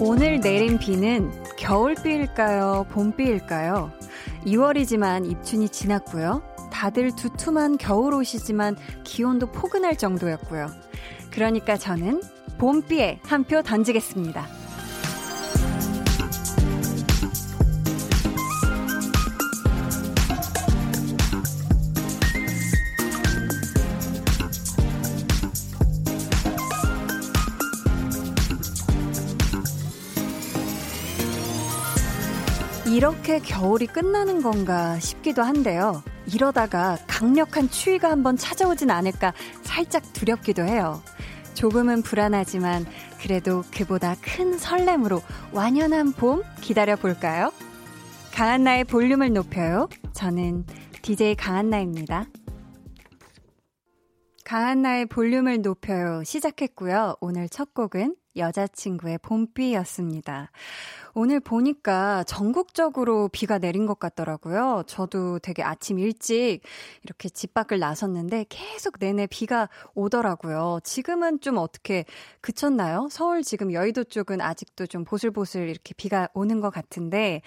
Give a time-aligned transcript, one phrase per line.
[0.00, 2.86] 오늘 내린 비는 겨울비일까요?
[2.90, 3.92] 봄비일까요?
[4.46, 6.42] 2월이지만 입춘이 지났고요.
[6.72, 10.68] 다들 두툼한 겨울옷이지만 기온도 포근할 정도였고요.
[11.30, 12.22] 그러니까 저는
[12.58, 14.46] 봄비에 한 표 던지겠습니다.
[33.00, 36.02] 이렇게 겨울이 끝나는 건가 싶기도 한데요.
[36.30, 39.32] 이러다가 강력한 추위가 한번 찾아오진 않을까
[39.62, 41.02] 살짝 두렵기도 해요.
[41.54, 42.84] 조금은 불안하지만
[43.18, 47.50] 그래도 그보다 큰 설렘으로 완연한 봄 기다려 볼까요?
[48.34, 49.88] 강한나의 볼륨을 높여요.
[50.12, 50.66] 저는
[51.00, 52.26] DJ 강한나입니다.
[54.44, 56.22] 강한나의 볼륨을 높여요.
[56.22, 57.16] 시작했고요.
[57.22, 60.50] 오늘 첫 곡은 여자친구의 봄비였습니다.
[61.14, 64.84] 오늘 보니까 전국적으로 비가 내린 것 같더라고요.
[64.86, 66.60] 저도 되게 아침 일찍
[67.02, 70.80] 이렇게 집 밖을 나섰는데 계속 내내 비가 오더라고요.
[70.84, 72.04] 지금은 좀 어떻게
[72.40, 73.08] 그쳤나요?
[73.10, 77.42] 서울 지금 여의도 쪽은 아직도 좀 보슬보슬 이렇게 비가 오는 것 같은데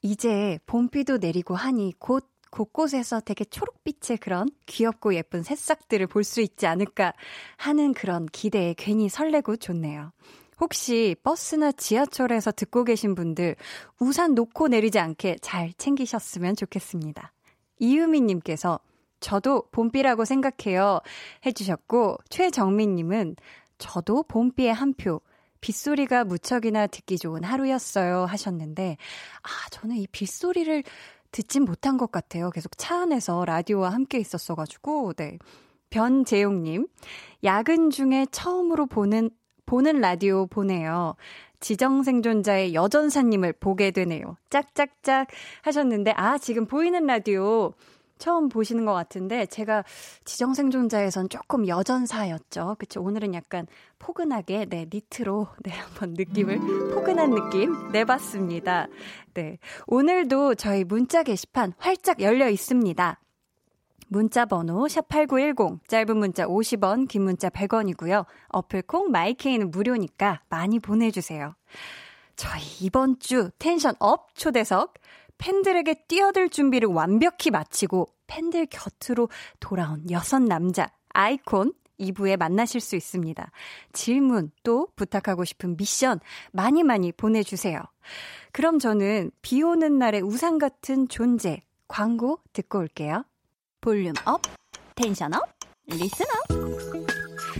[0.00, 6.66] 이제 봄비도 내리고 하니 곧 곳곳에서 되게 초록빛의 그런 귀엽고 예쁜 새싹들을 볼 수 있지
[6.68, 7.12] 않을까
[7.56, 10.12] 하는 그런 기대에 괜히 설레고 좋네요.
[10.60, 13.56] 혹시 버스나 지하철에서 듣고 계신 분들
[13.98, 17.32] 우산 놓고 내리지 않게 잘 챙기셨으면 좋겠습니다.
[17.80, 18.78] 이유미님께서
[19.18, 21.00] 저도 봄비라고 생각해요
[21.44, 23.36] 해주셨고 최정민님은
[23.78, 25.20] 저도 봄비에 한 표.
[25.60, 28.96] 빗소리가 무척이나 듣기 좋은 하루였어요 하셨는데
[29.42, 30.82] 아 저는 이 빗소리를
[31.32, 32.50] 듣진 못한 것 같아요.
[32.50, 35.38] 계속 차 안에서 라디오와 함께 있었어가지고 네.
[35.90, 36.86] 변재용님,
[37.44, 39.30] 야근 중에 처음으로 보는
[39.66, 41.14] 보는 라디오 보내요.
[41.60, 44.36] 지정생존자의 여전사님을 보게 되네요.
[44.50, 45.28] 짝짝짝
[45.62, 47.72] 하셨는데, 아, 지금 보이는 라디오
[48.22, 49.82] 처음 보시는 것 같은데, 제가
[50.24, 52.76] 지정생존자에선 조금 여전사였죠.
[52.78, 53.02] 그쵸.
[53.02, 53.66] 오늘은 약간
[53.98, 56.60] 포근하게, 네, 니트로, 네, 한번 느낌을,
[56.94, 58.86] 포근한 느낌 내봤습니다.
[59.34, 59.58] 네.
[59.88, 63.18] 오늘도 저희 문자 게시판 활짝 열려 있습니다.
[64.06, 68.24] 문자 번호 샵8910 짧은 문자 50원 긴 문자 100원이고요.
[68.50, 71.56] 어플 콩 마이케이는 무료니까 많이 보내주세요.
[72.36, 74.94] 저희 이번 주 tension up 초대석
[75.38, 79.28] 팬들에게 뛰어들 준비를 완벽히 마치고 팬들 곁으로
[79.60, 83.50] 돌아온 여섯 남자 아이콘 2부에 만나실 수 있습니다.
[83.92, 86.20] 질문 또 부탁하고 싶은 미션
[86.52, 87.80] 많이 많이 보내주세요.
[88.52, 93.24] 그럼 저는 비 오는 날의 우산 같은 존재 광고 듣고 올게요.
[93.80, 94.42] volume up,
[94.94, 95.42] tension up,
[95.86, 97.12] listen up.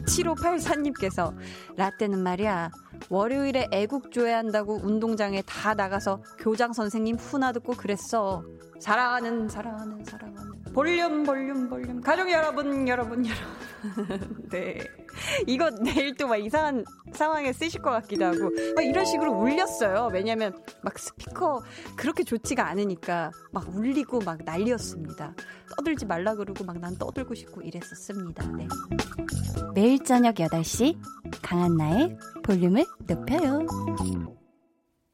[0.06, 1.34] 7584님께서
[1.76, 2.70] 라떼는 말이야
[3.08, 8.42] 월요일에 애국 조회 한다고 운동장에 다 나가서 교장 선생님 훈화 듣고 그랬어.
[8.80, 10.52] 사랑하는 사랑하는 사랑하는.
[10.72, 12.00] 볼륨 볼륨 볼륨.
[12.00, 13.68] 가족 여러분 여러분 여러분.
[14.50, 14.78] 네.
[15.46, 18.50] 이거 내일 또 막 이상한 상황에 쓰실 것 같기도 하고.
[18.74, 20.08] 막 이런 식으로 울렸어요.
[20.12, 21.62] 왜냐면 막 스피커
[21.96, 25.34] 그렇게 좋지가 않으니까 막 울리고 막 난리였습니다.
[25.76, 28.46] 떠들지 말라 그러고 막 난 떠들고 싶고 이랬었습니다.
[28.56, 28.66] 네.
[29.74, 30.96] 매일 저녁 8시
[31.40, 33.66] 강한나의 볼륨을 높여요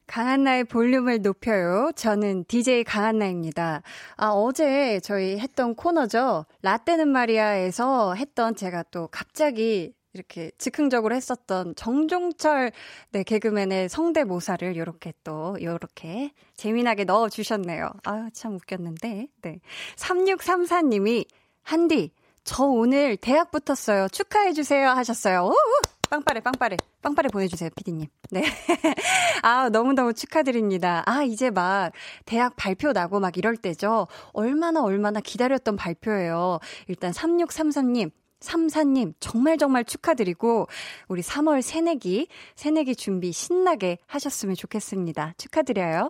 [0.09, 1.91] 강한나의 볼륨을 높여요.
[1.95, 3.83] 저는 DJ 강한나입니다.
[4.17, 6.45] 아, 어제 저희 했던 코너죠.
[6.63, 12.71] 라떼는 말이야에서 했던 제가 또 갑자기 이렇게 즉흥적으로 했었던 정종철
[13.11, 17.91] 네, 개그맨의 성대모사를 요렇게 또 요렇게 재미나게 넣어 주셨네요.
[18.05, 19.27] 아, 참 웃겼는데.
[19.43, 19.59] 네.
[19.95, 21.27] 3634님이
[21.61, 22.11] 한디
[22.43, 24.07] 저 오늘 대학 붙었어요.
[24.07, 25.43] 축하해 주세요 하셨어요.
[25.43, 25.98] 우우!
[26.09, 28.07] 빵빠레, 빵빠레, 빵빠레 보내주세요, 피디님.
[28.31, 28.43] 네.
[29.43, 31.03] 아, 너무너무 축하드립니다.
[31.05, 31.91] 아, 이제 막
[32.25, 34.07] 대학 발표 나고 막 이럴 때죠.
[34.33, 36.59] 얼마나 얼마나 기다렸던 발표예요.
[36.87, 40.67] 일단 3634님, 34님, 정말 정말 축하드리고,
[41.09, 45.33] 우리 3월 새내기, 새내기 준비 신나게 하셨으면 좋겠습니다.
[45.37, 46.09] 축하드려요.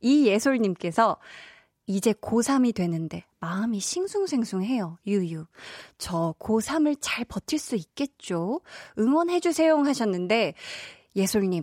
[0.00, 1.16] 이예솔님께서,
[1.86, 4.98] 이제 고3이 되는데 마음이 싱숭생숭해요.
[5.06, 5.46] 유유.
[5.98, 8.60] 저 고3을 잘 버틸 수 있겠죠?
[8.98, 10.54] 응원해주세요 하셨는데,
[11.16, 11.62] 예솔님.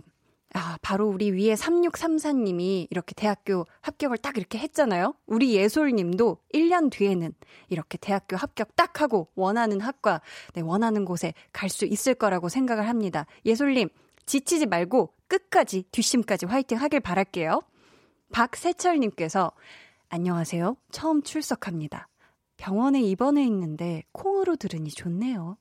[0.54, 5.14] 아, 바로 우리 위에 3634님이 이렇게 대학교 합격을 딱 이렇게 했잖아요?
[5.26, 7.32] 우리 예솔님도 1년 뒤에는
[7.70, 10.20] 이렇게 대학교 합격 딱 하고 원하는 학과,
[10.54, 13.24] 네, 원하는 곳에 갈 수 있을 거라고 생각을 합니다.
[13.46, 13.88] 예솔님,
[14.26, 17.62] 지치지 말고 끝까지, 뒷심까지 화이팅 하길 바랄게요.
[18.30, 19.52] 박세철님께서
[20.14, 20.76] 안녕하세요.
[20.90, 22.06] 처음 출석합니다.
[22.58, 25.56] 병원에 입원해 있는데 콩으로 들으니 좋네요.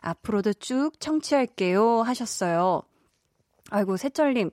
[0.00, 2.82] 앞으로도 쭉 청취할게요 하셨어요.
[3.70, 4.50] 아이고, 세철님.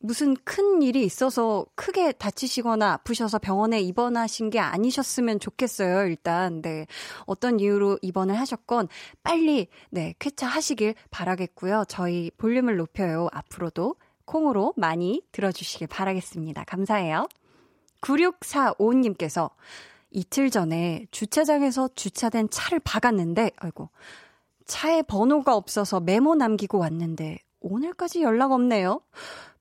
[0.00, 6.60] 무슨 큰 일이 있어서 크게 다치시거나 아프셔서 병원에 입원하신 게 아니셨으면 좋겠어요, 일단.
[6.60, 6.86] 네.
[7.24, 8.88] 어떤 이유로 입원을 하셨건
[9.22, 11.84] 빨리, 네, 쾌차하시길 바라겠고요.
[11.88, 13.28] 저희 볼륨을 높여요.
[13.32, 16.64] 앞으로도 콩으로 많이 들어주시길 바라겠습니다.
[16.64, 17.28] 감사해요.
[18.00, 19.50] 9645님께서
[20.10, 23.90] 이틀 전에 주차장에서 주차된 차를 박았는데, 아이고,
[24.66, 29.00] 차에 번호가 없어서 메모 남기고 왔는데, 오늘까지 연락 없네요.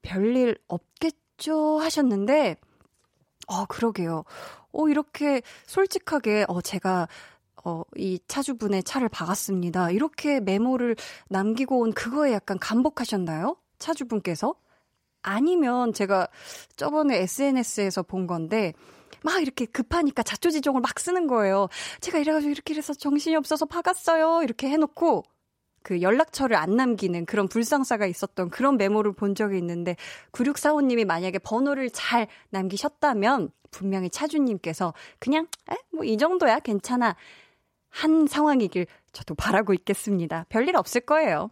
[0.01, 1.79] 별일 없겠죠?
[1.79, 2.55] 하셨는데,
[3.47, 4.23] 어, 그러게요.
[4.71, 7.07] 어, 이렇게 솔직하게, 어, 제가,
[7.63, 9.91] 어, 이 차주분의 차를 박았습니다.
[9.91, 10.95] 이렇게 메모를
[11.29, 13.57] 남기고 온 그거에 약간 감복하셨나요?
[13.79, 14.55] 차주분께서?
[15.27, 16.27] 아니면 제가
[16.75, 18.73] 저번에 SNS에서 본 건데,
[19.23, 21.67] 막 이렇게 급하니까 자초지종을 막 쓰는 거예요.
[22.01, 24.41] 제가 이래가지고 이렇게 해서 정신이 없어서 박았어요.
[24.43, 25.23] 이렇게 해놓고,
[25.83, 29.95] 그 연락처를 안 남기는 그런 불상사가 있었던 그런 메모를 본 적이 있는데
[30.33, 35.47] 9645님이 만약에 번호를 잘 남기셨다면 분명히 차주님께서 그냥
[35.93, 37.15] 뭐 이 정도야 괜찮아
[37.89, 40.45] 한 상황이길 저도 바라고 있겠습니다.
[40.49, 41.51] 별일 없을 거예요.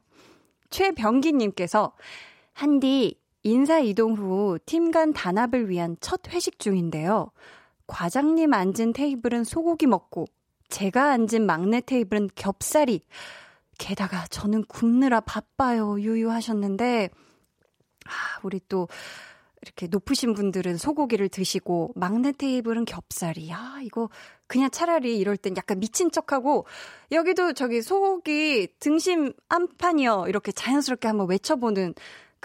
[0.70, 1.94] 최병기님께서
[2.52, 7.30] 한디 인사 이동 후 팀 간 단합을 위한 첫 회식 중인데요.
[7.86, 10.26] 과장님 앉은 테이블은 소고기 먹고
[10.70, 13.02] 제가 앉은 막내 테이블은 겹살이
[13.78, 16.00] 게다가 저는 굽느라 바빠요.
[16.00, 17.10] 유유하셨는데,
[18.06, 18.88] 아, 우리 또,
[19.62, 23.52] 이렇게 높으신 분들은 소고기를 드시고, 막내 테이블은 겹살이.
[23.52, 24.10] 아, 이거,
[24.48, 26.66] 그냥 차라리 이럴 땐 약간 미친 척하고,
[27.12, 30.26] 여기도 저기 소고기 등심 안판이요.
[30.30, 31.96] 이렇게 자연스럽게 한번 외쳐보는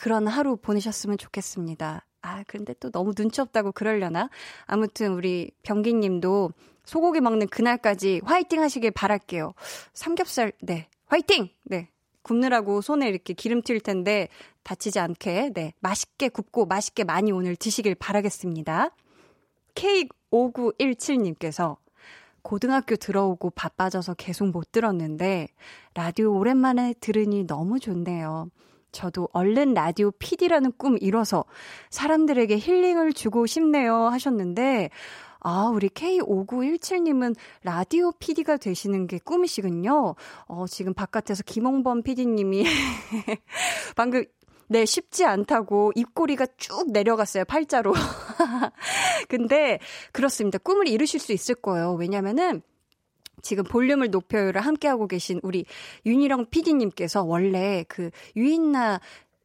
[0.00, 2.06] 그런 하루 보내셨으면 좋겠습니다.
[2.23, 4.31] 아, 근데 또 너무 눈치 없다고 그러려나?
[4.64, 6.52] 아무튼 우리 병기 님도
[6.87, 9.52] 소고기 먹는 그날까지 화이팅 하시길 바랄게요.
[9.93, 10.88] 삼겹살, 네.
[11.05, 11.50] 화이팅!
[11.64, 11.91] 네.
[12.23, 14.29] 굽느라고 손에 이렇게 기름 튈 텐데
[14.62, 15.75] 다치지 않게 네.
[15.81, 18.93] 맛있게 굽고 맛있게 많이 오늘 드시길 바라겠습니다.
[19.75, 21.76] K5917님께서
[22.41, 25.49] 고등학교 들어오고 바빠져서 계속 못 들었는데
[25.93, 28.49] 라디오 오랜만에 들으니 너무 좋네요.
[28.92, 31.44] 저도 얼른 라디오 PD라는 꿈 이뤄서
[31.90, 34.90] 사람들에게 힐링을 주고 싶네요 하셨는데
[35.42, 40.14] 아, 우리 K5917님은 라디오 PD가 되시는 게 꿈이시군요.
[40.46, 42.64] 어, 지금 바깥에서 김홍범 PD님이
[43.96, 44.25] 방금
[44.69, 47.92] 네, 쉽지 않다고 입꼬리가 쭉 내려갔어요, 팔자로.
[49.28, 49.81] 근데,
[50.12, 50.58] 그렇습니다.
[50.58, 51.94] 꿈을 이루실 수 있을 거예요.
[51.94, 52.62] 왜냐면은,
[53.42, 55.64] 지금 볼륨을 높여요를 함께하고 계신 우리
[56.06, 59.00] 윤희령 PD님께서 원래 그 유인나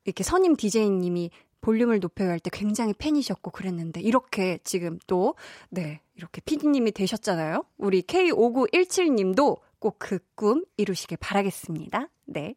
[0.06, 1.32] 이렇게 선임 DJ님이
[1.62, 5.34] 볼륨을 높여야 할 때 굉장히 팬이셨고 그랬는데 이렇게 지금 또
[5.70, 7.64] 네, 이렇게 피디님이 되셨잖아요.
[7.78, 12.10] 우리 K5917님도 꼭 그 꿈 이루시길 바라겠습니다.
[12.26, 12.56] 네.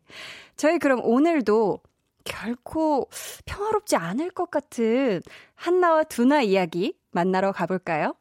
[0.57, 1.81] 저희 그럼 오늘도
[2.25, 3.09] 결코
[3.47, 5.23] 평화롭지 않을 것 같은
[5.55, 8.15] 한나와 두나 이야기 만나러 가볼까요?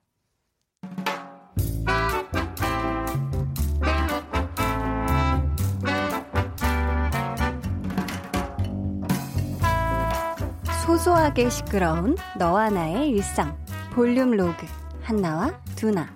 [10.97, 13.55] 소소하게 시끄러운 너와 나의 일상
[13.93, 14.65] 볼륨 로그
[15.03, 16.09] 한나와 두나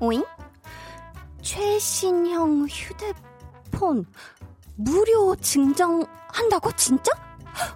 [0.00, 0.24] 오잉?
[1.42, 4.06] 최신형 휴대폰
[4.76, 6.72] 무료 증정한다고?
[6.76, 7.12] 진짜?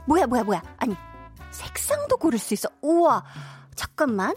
[0.07, 0.97] 뭐야 뭐야 뭐야 아니
[1.51, 3.23] 색상도 고를 수 있어 우와
[3.75, 4.35] 잠깐만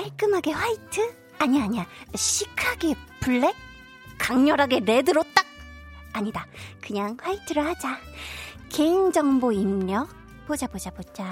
[0.00, 1.14] 깔끔하게 화이트?
[1.38, 1.86] 아니야, 아니야.
[2.14, 3.54] 시크하게 블랙?
[4.18, 5.44] 강렬하게 레드로 딱!
[6.12, 6.46] 아니다.
[6.80, 7.98] 그냥 화이트로 하자.
[8.70, 10.08] 개인정보 입력.
[10.46, 11.26] 보자, 보자, 보자.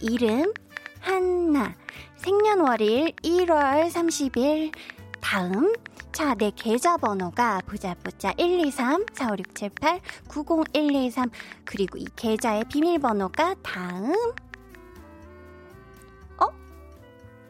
[0.00, 0.52] 이름,
[1.00, 1.74] 한나.
[2.16, 4.72] 생년월일 1월 30일.
[5.20, 5.74] 다음.
[6.12, 8.32] 자, 내 계좌번호가 보자, 보자.
[8.34, 11.30] 123 4567 90123.
[11.64, 14.14] 그리고 이 계좌의 비밀번호가 다음.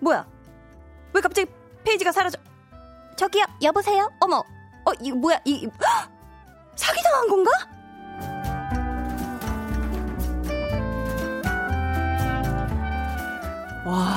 [0.05, 0.27] 뭐야?
[1.15, 1.51] 왜 갑자기
[1.83, 2.39] 페이지가 사라져?
[3.17, 4.11] 저기요, 여보세요?
[4.21, 5.41] 어머, 어, 이거 뭐야?
[5.47, 6.11] 이, 헉!
[6.77, 7.51] 사기당한 건가?
[13.87, 14.13] 와,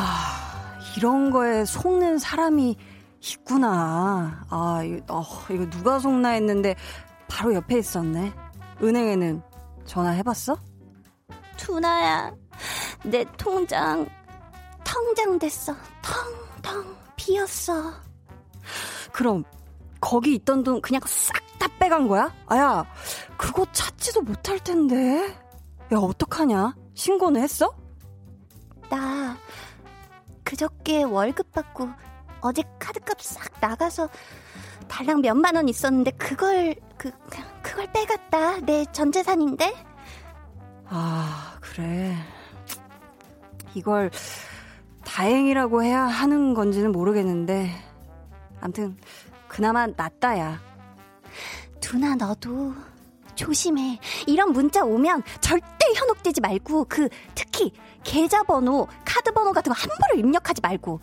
[0.98, 2.76] 이런 거에 속는 사람이
[3.22, 4.46] 있구나.
[4.50, 6.76] 아, 이거, 어, 이거 누가 속나 했는데
[7.30, 8.34] 바로 옆에 있었네.
[8.84, 9.42] 은행에는
[9.86, 10.58] 전화해봤어?
[11.56, 12.34] 투나야,
[13.04, 14.06] 내 통장
[14.88, 15.76] 텅장됐어.
[16.62, 17.94] 텅텅 비었어.
[19.12, 19.44] 그럼
[20.00, 22.32] 거기 있던 돈 그냥 싹 다 빼간 거야?
[22.46, 22.86] 아야,
[23.36, 25.26] 그거 찾지도 못할 텐데.
[25.92, 26.76] 야, 어떡하냐?
[26.94, 27.74] 신고는 했어?
[28.92, 29.36] 나
[30.44, 31.90] 그저께 월급 받고
[32.42, 34.08] 어제 카드값 싹 나가서
[34.88, 37.10] 달랑 몇만 원 있었는데 그걸 그
[37.64, 38.60] 그걸 빼갔다.
[38.60, 39.74] 내 전 재산인데.
[40.86, 42.16] 아, 그래.
[43.74, 44.12] 이걸
[45.18, 47.72] 다행이라고 해야 하는 건지는 모르겠는데
[48.62, 48.96] 암튼
[49.48, 50.62] 그나마 낫다야.
[51.80, 52.76] 두나 너도
[53.34, 54.00] 조심해.
[54.28, 57.72] 이런 문자 오면 절대 현혹되지 말고 그 특히
[58.04, 61.00] 계좌번호, 카드번호 같은 거 함부로 입력하지 말고.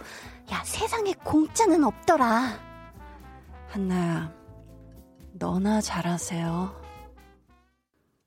[0.53, 2.51] 야 세상에 공짜는 없더라.
[3.71, 4.33] 한나야,
[5.33, 6.83] 너나 잘하세요.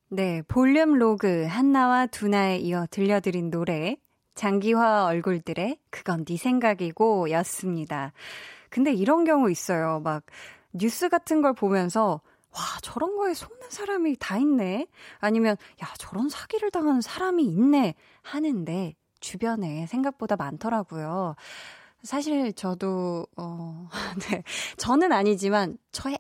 [0.10, 3.96] 네, 볼륨 로그 한나와 두나에 이어 들려드린 노래
[4.38, 8.14] 장기화 얼굴들의 그건 네 생각이고 였습니다.
[8.70, 10.00] 근데 이런 경우 있어요.
[10.04, 10.24] 막
[10.72, 14.88] 뉴스 같은 걸 보면서 와, 저런 거에 속는 사람이 다 있네.
[15.20, 21.36] 아니면 야, 저런 사기를 당하는 사람이 있네 하는데 주변에 생각보다 많더라고요.
[22.04, 23.90] 사실 저도 어,
[24.32, 24.44] 네.
[24.78, 26.18] 저는 아니지만 저의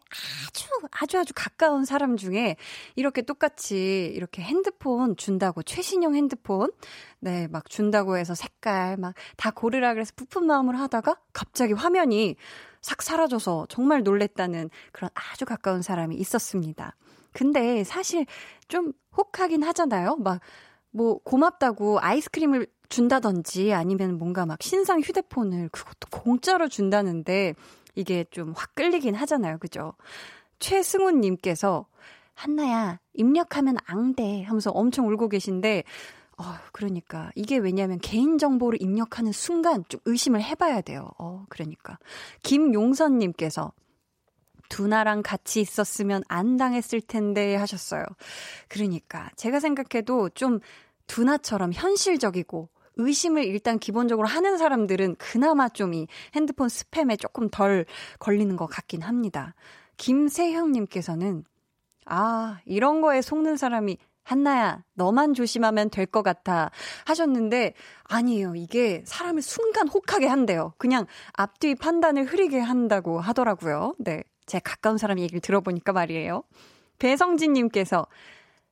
[0.47, 2.57] 아주 아주 아주 가까운 사람 중에
[2.95, 6.71] 이렇게 똑같이 이렇게 핸드폰 준다고 최신형 핸드폰
[7.19, 12.35] 네, 막 준다고 해서 색깔 막 다 고르라 그래서 부푼 마음으로 하다가 갑자기 화면이
[12.81, 16.95] 싹 사라져서 정말 놀랬다는 그런 아주 가까운 사람이 있었습니다.
[17.33, 18.25] 근데 사실
[18.67, 20.17] 좀 혹하긴 하잖아요.
[20.17, 20.41] 막
[20.91, 27.53] 뭐 고맙다고 아이스크림을 준다든지 아니면 뭔가 막 신상 휴대폰을 그것도 공짜로 준다는데
[27.95, 29.57] 이게 좀 확 끌리긴 하잖아요.
[29.57, 29.93] 그죠?
[30.59, 31.85] 최승훈님께서
[32.33, 35.83] 한나야, 입력하면 앙대 하면서 엄청 울고 계신데,
[36.37, 37.31] 어, 그러니까.
[37.35, 41.09] 이게 왜냐면 개인정보를 입력하는 순간 좀 의심을 해봐야 돼요.
[41.17, 41.97] 어, 그러니까.
[42.43, 43.71] 김용선님께서
[44.69, 48.03] 두나랑 같이 있었으면 안 당했을 텐데 하셨어요.
[48.67, 49.31] 그러니까.
[49.35, 50.59] 제가 생각해도 좀
[51.07, 57.85] 두나처럼 현실적이고 의심을 일단 기본적으로 하는 사람들은 그나마 좀 이 핸드폰 스팸에 조금 덜
[58.19, 59.55] 걸리는 것 같긴 합니다.
[59.97, 61.43] 김세형님께서는
[62.05, 66.69] 아, 이런 거에 속는 사람이 한나야, 너만 조심하면 될 것 같아.
[67.05, 67.73] 하셨는데,
[68.03, 68.55] 아니에요.
[68.55, 70.73] 이게 사람을 순간 혹하게 한대요.
[70.77, 73.95] 그냥 앞뒤 판단을 흐리게 한다고 하더라고요.
[73.99, 74.23] 네.
[74.45, 76.43] 제 가까운 사람 얘기를 들어보니까 말이에요.
[76.99, 78.05] 배성진님께서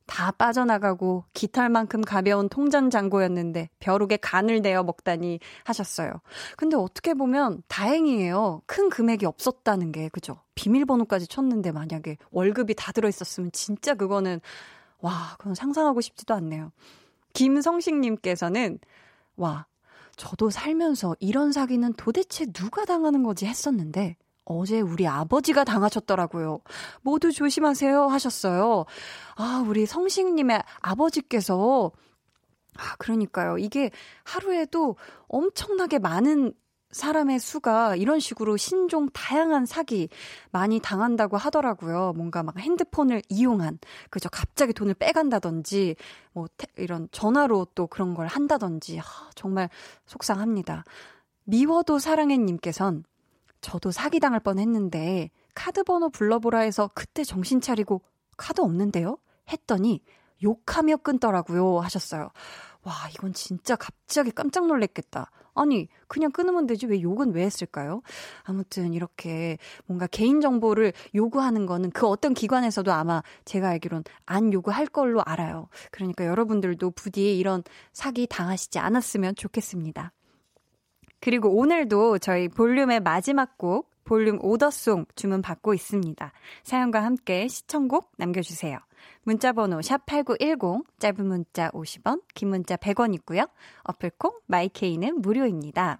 [0.08, 6.12] 다 빠져나가고 깃털만큼 가벼운 통전장고였는데 벼룩에 간을 내어 먹다니 하셨어요.
[6.58, 8.62] 근데 어떻게 보면 다행이에요.
[8.66, 10.40] 큰 금액이 없었다는 게 그죠?
[10.56, 14.40] 비밀번호까지 쳤는데 만약에 월급이 다 들어 있었으면 진짜 그거는
[15.00, 16.72] 와 그건 상상하고 싶지도 않네요.
[17.34, 18.80] 김성식 님께서는
[19.36, 19.68] 와
[20.16, 26.60] 저도 살면서 이런 사기는 도대체 누가 당하는 거지 했었는데 어제 우리 아버지가 당하셨더라고요.
[27.02, 28.86] 모두 조심하세요 하셨어요.
[29.36, 31.92] 아, 우리 성식님의 아버지께서
[32.78, 33.58] 아, 그러니까요.
[33.58, 33.90] 이게
[34.24, 34.98] 하루에도
[35.28, 36.54] 엄청나게 많은
[36.92, 40.08] 사람의 수가 이런 식으로 신종 다양한 사기
[40.52, 42.14] 많이 당한다고 하더라고요.
[42.16, 44.30] 뭔가 막 핸드폰을 이용한, 그죠.
[44.30, 45.96] 갑자기 돈을 빼간다든지,
[46.32, 49.04] 뭐, 태, 이런 전화로 또 그런 걸 한다든지, 아,
[49.36, 49.70] 정말
[50.06, 50.86] 속상합니다.
[51.44, 53.04] 미워도 사랑해님께선
[53.66, 58.04] 저도 사기당할 뻔 했는데 카드 번호 불러보라 해서 그때 정신 차리고
[58.38, 59.18] 카드 없는데요?
[59.52, 60.04] 했더니
[60.44, 62.30] 욕하며 끊더라고요 하셨어요.
[62.84, 65.32] 와, 이건 진짜 갑자기 깜짝 놀랐겠다.
[65.56, 68.04] 아니, 그냥 끊으면 되지 왜 욕은 왜 했을까요?
[68.44, 69.58] 아무튼 이렇게
[69.88, 75.70] 뭔가 개인 정보를 요구하는 거는 그 어떤 기관에서도 아마 제가 알기론 안 요구할 걸로 알아요.
[75.90, 80.12] 그러니까 여러분들도 부디 이런 사기 당하시지 않았으면 좋겠습니다.
[81.26, 86.32] 그리고 오늘도 저희 볼륨의 마지막 곡 볼륨 오더송 주문 받고 있습니다.
[86.62, 88.78] 사연과 함께 시청곡 남겨주세요.
[89.24, 93.48] 문자번호 샵8910, 짧은 문자 50원, 긴 문자 100원 있고요.
[93.86, 96.00] 어플콩, 마이케이는 무료입니다.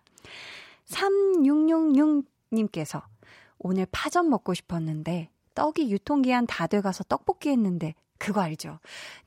[0.90, 3.02] 3666님께서
[3.58, 8.80] 오늘 파전 먹고 싶었는데 떡이 유통기한 다 돼가서 떡볶이 했는데 그거 알죠?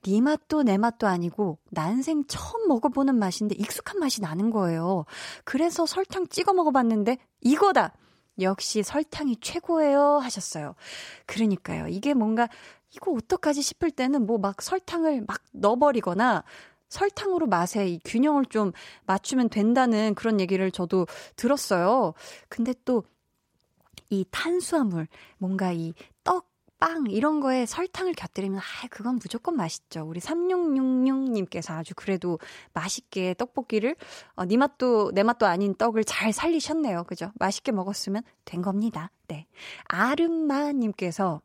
[0.03, 5.05] 네 맛도 내 맛도 아니고 난생 처음 먹어보는 맛인데 익숙한 맛이 나는 거예요.
[5.45, 7.93] 그래서 설탕 찍어 먹어봤는데 이거다!
[8.41, 10.75] 역시 설탕이 최고예요 하셨어요.
[11.27, 11.89] 그러니까요.
[11.89, 12.49] 이게 뭔가
[12.95, 16.45] 이거 어떡하지 싶을 때는 뭐 막 설탕을 막 넣어버리거나
[16.89, 18.73] 설탕으로 맛의 이 균형을 좀
[19.07, 22.15] 맞추면 된다는 그런 얘기를 저도 들었어요.
[22.49, 23.03] 근데 또
[24.11, 25.07] 이 탄수화물,
[25.39, 25.99] 뭔가 이떡
[26.79, 30.05] 빵 이런 거에 설탕을 곁들이면 아 그건 무조건 맛있죠.
[30.07, 32.39] 우리 3666님께서 아주 그래도
[32.73, 33.97] 맛있게 떡볶이를
[34.37, 37.05] 어, 네 맛도 내 맛도 아닌 떡을 잘 살리셨네요.
[37.05, 37.33] 그죠?
[37.35, 39.11] 맛있게 먹었으면 된 겁니다.
[39.27, 39.47] 네.
[39.87, 41.41] 아름마 님께서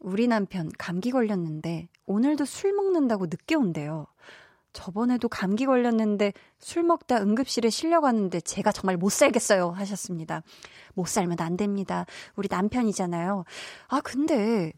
[0.00, 4.06] 우리 남편 감기 걸렸는데 오늘도 술 먹는다고 늦게 온대요.
[4.72, 9.70] 저번에도 감기 걸렸는데 술 먹다 응급실에 실려갔는데 제가 정말 못 살겠어요.
[9.70, 10.42] 하셨습니다.
[10.94, 12.06] 못 살면 안 됩니다.
[12.36, 13.44] 우리 남편이잖아요.
[13.88, 14.72] 아, 근데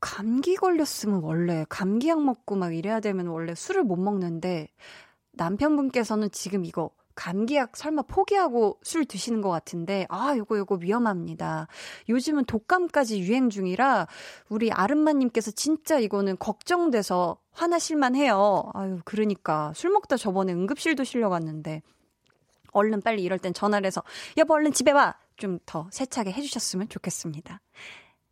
[0.00, 4.68] 감기 걸렸으면 원래 감기약 먹고 막 이래야 되면 원래 술을 못 먹는데
[5.32, 11.68] 남편분께서는 지금 이거 감기약 설마 포기하고 술 드시는 것 같은데, 아, 요거, 요거 위험합니다.
[12.08, 14.06] 요즘은 독감까지 유행 중이라,
[14.48, 18.70] 우리 아름마님께서 진짜 이거는 걱정돼서 화나실만 해요.
[18.74, 19.72] 아유, 그러니까.
[19.74, 21.82] 술 먹다 저번에 응급실도 실려갔는데,
[22.72, 24.02] 얼른 빨리 이럴 땐 전화를 해서,
[24.36, 25.14] 여보, 얼른 집에 와!
[25.36, 27.60] 좀 더 세차게 해주셨으면 좋겠습니다.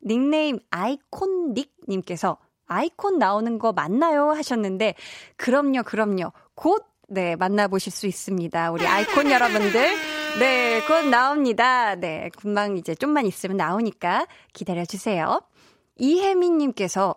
[0.04, 4.30] 닉네임 아이콘닉님께서, 아이콘 나오는 거 맞나요?
[4.30, 4.94] 하셨는데,
[5.36, 6.32] 그럼요, 그럼요.
[6.54, 8.70] 곧 네, 만나보실 수 있습니다.
[8.70, 9.96] 우리 아이콘 여러분들.
[10.40, 11.94] 네, 곧 나옵니다.
[11.94, 15.42] 네, 금방 이제 좀만 있으면 나오니까 기다려주세요.
[15.98, 17.14] 이혜민님께서,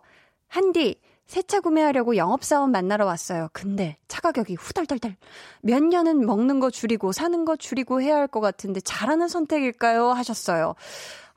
[0.49, 3.47] 한디, 새 차 구매하려고 영업사원 만나러 왔어요.
[3.53, 5.15] 근데 차 가격이 후덜덜덜.
[5.61, 10.09] 몇 년은 먹는 거 줄이고 사는 거 줄이고 해야 할 것 같은데 잘하는 선택일까요?
[10.09, 10.75] 하셨어요.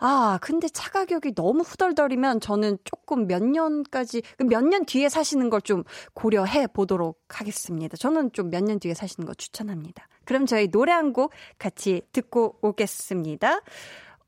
[0.00, 5.60] 아, 근데 차 가격이 너무 후덜덜이면 저는 조금 몇 년까지, 그 몇년 뒤에 사시는 걸
[5.62, 5.82] 좀
[6.14, 7.96] 고려해 보도록 하겠습니다.
[7.96, 10.06] 저는 좀 몇 년 뒤에 사시는 거 추천합니다.
[10.24, 13.60] 그럼 저희 노래 한 곡 같이 듣고 오겠습니다.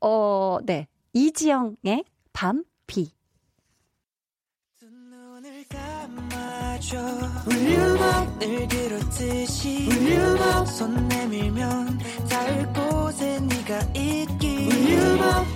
[0.01, 0.87] 어, 네.
[1.13, 3.11] 이지영의 밤, 비.
[7.47, 11.99] 울륨업 늘 그렇듯이 울륨업 손 내밀면
[12.29, 14.40] 닿을 곳에 네가 있기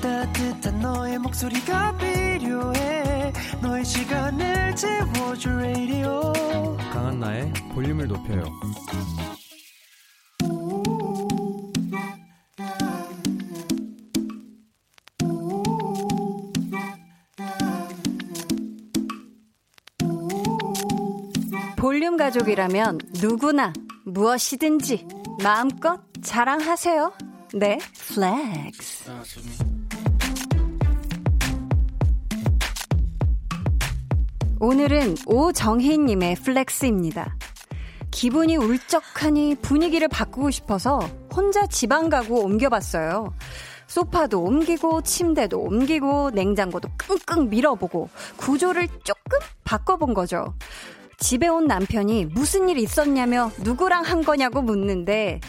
[0.01, 3.33] 따뜻한 너의 목소리가 필요해.
[3.61, 6.33] 너의 시간을 채워줄 radio.
[6.91, 8.43] 강한나의 볼륨을 높여요.
[21.77, 23.71] 볼륨 가족이라면 누구나
[24.05, 25.07] 무엇이든지
[25.43, 27.13] 마음껏 자랑하세요.
[27.53, 27.77] 네,
[28.09, 29.11] 플렉스.
[34.59, 37.37] 오늘은 오정희님의 flex입니다.
[38.11, 40.99] 기분이 울적하니 분위기를 바꾸고 싶어서
[41.33, 43.33] 혼자 집안 가구 옮겨봤어요.
[43.87, 50.55] 소파도 옮기고 침대도 옮기고 냉장고도 끙끙 밀어보고 구조를 조금 바꿔본 거죠.
[51.17, 55.39] 집에 온 남편이 무슨 일 있었냐며 누구랑 한 거냐고 묻는데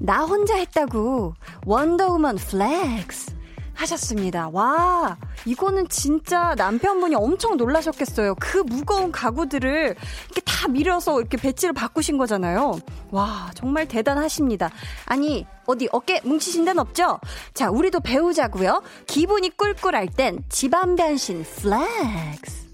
[0.00, 1.34] 나 혼자 했다고
[1.66, 3.36] 원더우먼 flex
[3.74, 4.48] 하셨습니다.
[4.50, 8.34] 와, 이거는 진짜 남편분이 엄청 놀라셨겠어요.
[8.38, 9.94] 그 무거운 가구들을
[10.26, 12.78] 이렇게 다 밀어서 이렇게 배치를 바꾸신 거잖아요.
[13.10, 14.70] 와, 정말 대단하십니다.
[15.06, 17.20] 아니, 어디 어깨 뭉치신 데는 없죠?
[17.54, 18.82] 자, 우리도 배우자고요.
[19.06, 22.70] 기분이 꿀꿀할 땐 집안 변신 flex.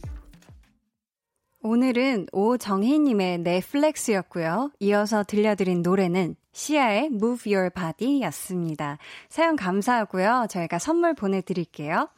[1.63, 4.71] 오늘은 오정희님의 넷플렉스였고요.
[4.81, 8.97] 이어서 들려드린 노래는 시아의 Move Your Body 였습니다.
[9.29, 10.47] 사연 감사하고요.
[10.49, 12.09] 저희가 선물 보내드릴게요.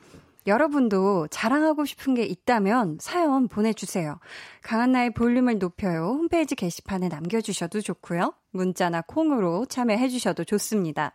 [0.46, 4.20] 여러분도 자랑하고 싶은 게 있다면 사연 보내주세요.
[4.62, 6.04] 강한나의 볼륨을 높여요.
[6.04, 8.32] 홈페이지 게시판에 남겨주셔도 좋고요.
[8.52, 11.14] 문자나 콩으로 참여해주셔도 좋습니다.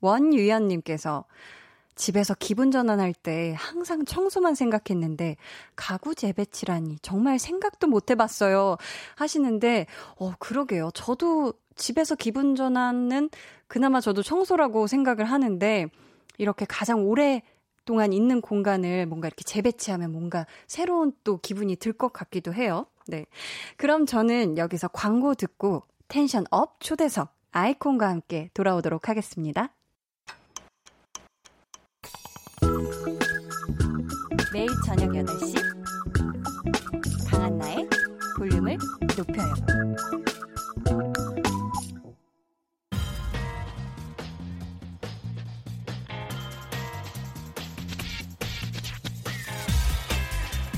[0.00, 1.26] 원유연님께서
[1.94, 5.36] 집에서 기분 전환할 때 항상 청소만 생각했는데
[5.76, 8.76] 가구 재배치라니 정말 생각도 못 해봤어요.
[9.16, 9.86] 하시는데,
[10.16, 10.90] 어, 그러게요.
[10.94, 13.30] 저도 집에서 기분 전환은
[13.66, 15.86] 그나마 저도 청소라고 생각을 하는데
[16.38, 17.42] 이렇게 가장 오래
[17.84, 22.86] 동안 있는 공간을 뭔가 이렇게 재배치하면 뭔가 새로운 또 기분이 들 것 같기도 해요.
[23.08, 23.26] 네.
[23.76, 29.74] 그럼 저는 여기서 광고 듣고 tension up 초대석 아이콘과 함께 돌아오도록 하겠습니다.
[34.52, 35.54] 매일 저녁 8시
[37.30, 37.88] 강한나의
[38.36, 38.78] 볼륨을
[39.16, 39.89] 높여요.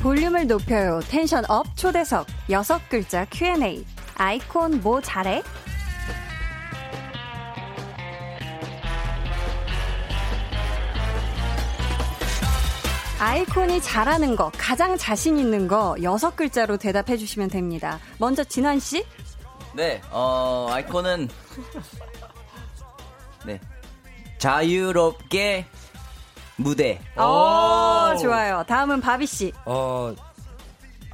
[0.03, 0.99] 볼륨을 높여요.
[1.09, 3.87] tension up 초대석 여섯 글자 Q&A
[4.17, 5.45] 아이콘 뭐 잘해?
[13.21, 18.01] 아이콘이 잘하는 거, 가장 자신 있는 거 여섯 글자로 대답해 주시면 됩니다.
[18.19, 19.07] 먼저 진환 씨?
[19.73, 21.29] 네, 어, 아이콘은
[23.47, 23.61] 네.
[24.39, 25.67] 자유롭게
[26.57, 27.01] 무대.
[27.17, 28.65] 오, 좋아요.
[28.67, 29.53] 다음은 바비 씨.
[29.65, 30.15] 어,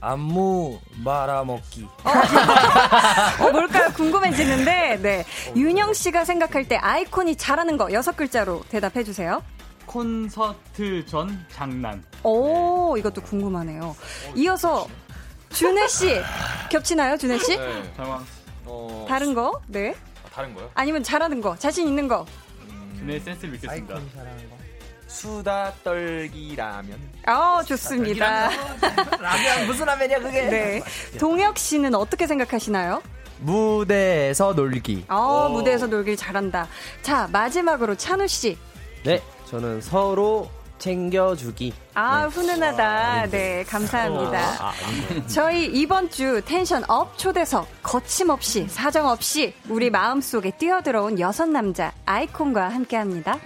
[0.00, 1.88] 안무 말아먹기.
[2.04, 2.10] 어,
[3.46, 3.92] 어, 뭘까요?
[3.94, 5.24] 궁금해지는데, 네.
[5.56, 9.42] 윤영 씨가 생각할 때 아이콘이 잘하는 거 여섯 글자로 대답해 주세요.
[9.86, 12.04] 콘서트 전 장난.
[12.22, 13.00] 오, 네.
[13.00, 13.96] 이것도 궁금하네요.
[14.34, 14.86] 이어서
[15.50, 16.20] 준혜 씨
[16.70, 17.56] 겹치나요, 준혜 씨?
[17.56, 17.94] 네.
[18.66, 19.60] 어, 다른 거?
[19.66, 19.94] 네.
[20.24, 20.70] 아, 다른 거요?
[20.74, 22.26] 아니면 잘하는 거, 자신 있는 거.
[22.98, 23.94] 준의 센스를 믿겠습니다.
[25.08, 26.98] 수다 떨기 라면.
[27.26, 28.50] 아, 좋습니다.
[29.18, 30.42] 라면 무슨 라면이야 그게?
[30.42, 30.82] 네.
[31.18, 33.02] 동혁 씨는 어떻게 생각하시나요?
[33.40, 35.04] 무대에서 놀기.
[35.08, 36.68] 아, 무대에서 놀길 잘한다.
[37.02, 38.56] 자, 마지막으로 찬우 씨.
[39.04, 41.72] 네, 저는 서로 챙겨주기.
[41.94, 43.26] 아, 훈훈하다.
[43.30, 44.72] 네, 감사합니다.
[45.26, 52.96] 저희 이번 주 tension up 초대석 거침없이 사정없이 우리 마음속에 뛰어들어온 여섯 남자 아이콘과 함께
[52.96, 53.38] 합니다.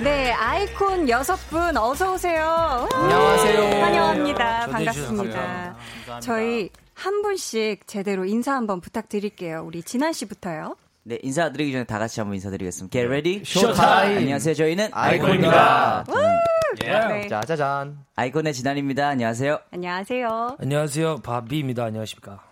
[0.00, 2.88] 네, 아이콘 여섯 분 어서 오세요.
[2.94, 3.82] 안녕하세요.
[3.82, 4.60] 환영합니다.
[4.66, 5.76] 주셔서 반갑습니다.
[6.20, 9.64] 저희 한 분씩 제대로 인사 한번 부탁드릴게요.
[9.66, 10.76] 우리 진한 씨부터요.
[11.02, 12.92] 네, 인사드리기 전에 다 같이 한번 인사드리겠습니다.
[12.92, 13.44] Get ready?
[13.44, 14.18] 쇼타임.
[14.18, 14.54] 안녕하세요.
[14.54, 16.04] 저희는 아이콘입니다.
[16.78, 17.26] 네.
[17.28, 17.98] 짜자잔.
[18.14, 19.08] 아이콘의 진한입니다.
[19.08, 19.58] 안녕하세요.
[19.72, 20.56] 안녕하세요.
[20.60, 21.84] 안녕하세요 바비입니다.
[21.84, 22.47] 안녕하십니까?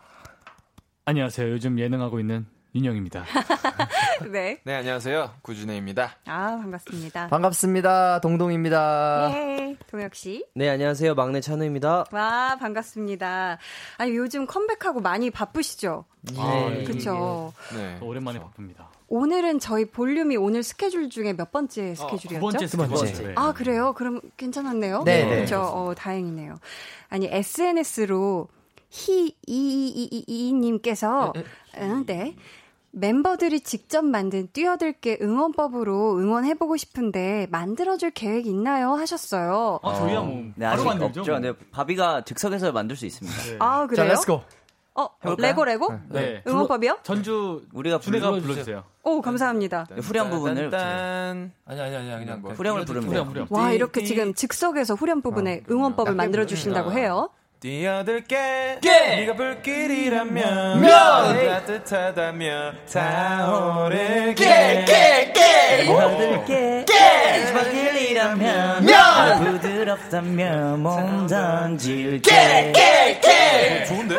[1.10, 1.52] 안녕하세요.
[1.52, 3.24] 요즘 예능하고 있는 윤영입니다.
[4.32, 4.58] 네.
[4.64, 5.34] 네, 안녕하세요.
[5.42, 6.16] 구준혜입니다.
[6.26, 7.28] 아, 반갑습니다.
[7.28, 8.20] 반갑습니다.
[8.20, 9.30] 동동입니다.
[9.32, 10.44] 예, 동혁 씨.
[10.56, 11.14] 네, 안녕하세요.
[11.14, 12.06] 막내 찬우입니다.
[12.10, 13.58] 와, 반갑습니다.
[13.98, 16.06] 아니, 요즘 컴백하고 많이 바쁘시죠?
[16.22, 16.82] 네.
[16.82, 17.52] 그쵸.
[17.72, 17.98] 네.
[18.02, 18.88] 오랜만에 바쁩니다.
[19.06, 22.28] 오늘은 저희 볼륨이 오늘 스케줄 중에 몇 번째 스케줄이었죠?
[22.34, 22.96] 두 번째 두 번째.
[23.06, 23.26] 스케줄.
[23.28, 23.34] 네.
[23.36, 23.92] 아, 그래요?
[23.92, 25.04] 그럼 괜찮았네요?
[25.04, 25.40] 네, 네.
[25.42, 25.60] 그죠?
[25.62, 26.58] 어, 다행이네요.
[27.10, 28.48] 아니, SNS로
[28.90, 31.32] 히이이이이님께서,
[31.78, 32.34] 응, 네.
[32.92, 38.92] 멤버들이 직접 만든 뛰어들게 응원법으로 응원해보고 싶은데 만들어줄 계획 있나요?
[38.94, 39.80] 하셨어요.
[39.82, 41.20] 아, 저희야 뭐 네, 바로 만들죠.
[41.20, 41.38] 없죠.
[41.38, 43.36] 네, 바비가 즉석에서 만들 수 있습니다.
[43.58, 44.08] 아, 자, 그래요?
[44.08, 44.40] let's go.
[44.98, 45.46] 어, 해볼까요?
[45.46, 45.92] let's go let's go?
[46.08, 46.42] 네.
[46.46, 47.00] 응원법이요?
[47.02, 48.82] 전주 우리가 준회가 불러- 불러주세요.
[49.02, 49.86] 오, 감사합니다.
[49.90, 51.52] 네, 후렴 부분을 딴.
[51.66, 52.52] 아니 아니 아니 그냥 뭐.
[52.54, 53.28] 후렴을 부르면 후렴.
[53.28, 53.46] 후렴.
[53.50, 57.28] 와, 이렇게 지금 즉석에서 후렴 부분에 응원법을 만들어 주신다고 해요.
[57.66, 58.78] 뛰어들게.
[58.80, 64.34] 네가 불길이라면 따뜻하다면 타오르게.
[65.84, 66.86] 뛰어들게.
[67.46, 68.86] 스파클이라면
[69.42, 72.72] 부드럽다면 몸 던질게.
[73.88, 74.16] 좋은데?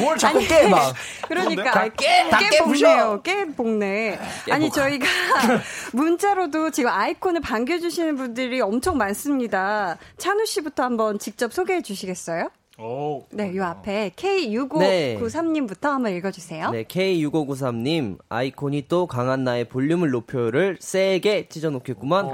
[0.00, 0.94] 뭘 자꾸 깨, 막.
[1.28, 1.70] 그러니까.
[1.70, 3.20] 다 깨, 다깨깨 복네요.
[3.22, 4.18] 깨 복네.
[4.50, 5.06] 아니 저희가
[5.92, 9.98] 문자로도 지금 아이콘을 반겨주시는 분들이 엄청 많습니다.
[10.16, 12.48] 찬우 씨부터 한번 직접 소개해 주시겠어요?
[12.80, 13.24] 오.
[13.30, 15.16] 네, 요 앞에 네.
[15.18, 16.70] K6593님부터 한번 읽어주세요.
[16.70, 22.30] 네, K6593님, 아이콘이 또 강한나의 볼륨을 높여요를 세게 찢어놓겠구만.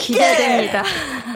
[0.00, 0.82] 기대됩니다.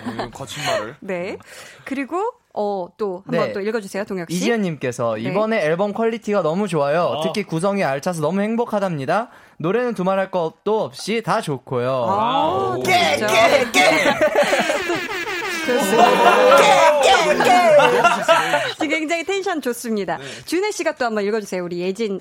[0.06, 0.94] 음, 거친 말을.
[1.02, 1.36] 네.
[1.84, 3.52] 그리고 어 또 한번 네.
[3.52, 4.36] 또 읽어주세요, 동혁 씨.
[4.36, 5.22] 이지연님께서 네.
[5.22, 7.20] 이번에 앨범 quality가 너무 좋아요.
[7.24, 9.30] 특히 구성이 알차서 너무 행복하답니다.
[9.58, 12.06] 노래는 두말할 것도 없이 다 좋고요.
[12.08, 13.48] 아, 깨, 진짜.
[13.48, 13.80] 깨, 깨.
[18.74, 20.18] 지금 굉장히 텐션 좋습니다.
[20.46, 21.64] 준혜 씨가 또 한번 읽어주세요.
[21.64, 22.20] 우리 예진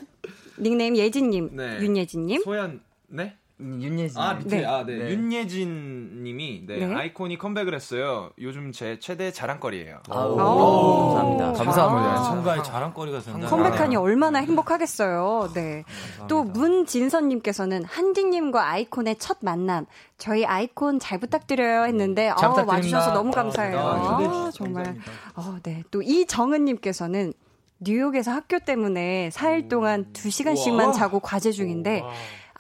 [0.60, 1.80] 닉네임 예진님, 네.
[1.82, 2.43] 윤예진님.
[2.43, 3.36] 소연, 네?
[3.60, 4.17] 윤예진.
[4.17, 4.65] 아, 밑에, 네.
[4.65, 4.98] 아, 네.
[4.98, 5.12] 네.
[5.12, 6.95] 윤예진 님이, 네, 네.
[6.95, 8.32] 아이콘이 컴백을 했어요.
[8.39, 10.00] 요즘 제 최대 자랑거리예요.
[10.10, 10.13] 오.
[10.13, 11.54] 감사합니다.
[11.54, 12.24] 감사합니다.
[12.24, 13.48] 참가의 자랑거리가 된다.
[13.48, 15.52] 컴백하니 얼마나 행복하겠어요.
[15.54, 15.84] 네.
[16.30, 19.86] 또 문진선 님께서는 한디 님과 아이콘의 첫 만남.
[20.17, 22.74] 저희 아이콘 잘 부탁드려요 했는데 잘 어, 부탁드립니다.
[22.74, 23.78] 와주셔서 너무 감사해요.
[23.78, 24.98] 아, 아, 주셔서 정말.
[25.36, 25.84] 어, 네.
[25.91, 27.34] 또 이정은 님께서는
[27.80, 32.04] 뉴욕에서 학교 때문에 4일 동안 2시간씩만 자고 과제 중인데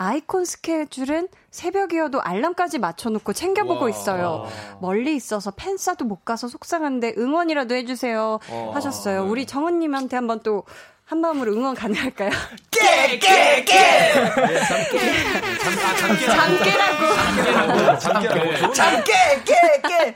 [0.01, 4.45] 아이콘 스케줄은 새벽이어도 알람까지 맞춰놓고 챙겨보고 있어요.
[4.79, 8.39] 멀리 있어서 팬싸도 못 가서 속상한데 응원이라도 해주세요.
[8.73, 9.25] 하셨어요.
[9.29, 10.63] 우리 정은님한테 한번 또
[11.09, 12.29] 한 마음으로 응원 가능할까요?
[16.29, 17.13] 잠깨라고.
[18.73, 19.53] 잠 깨, 깨,
[19.87, 20.13] 깨.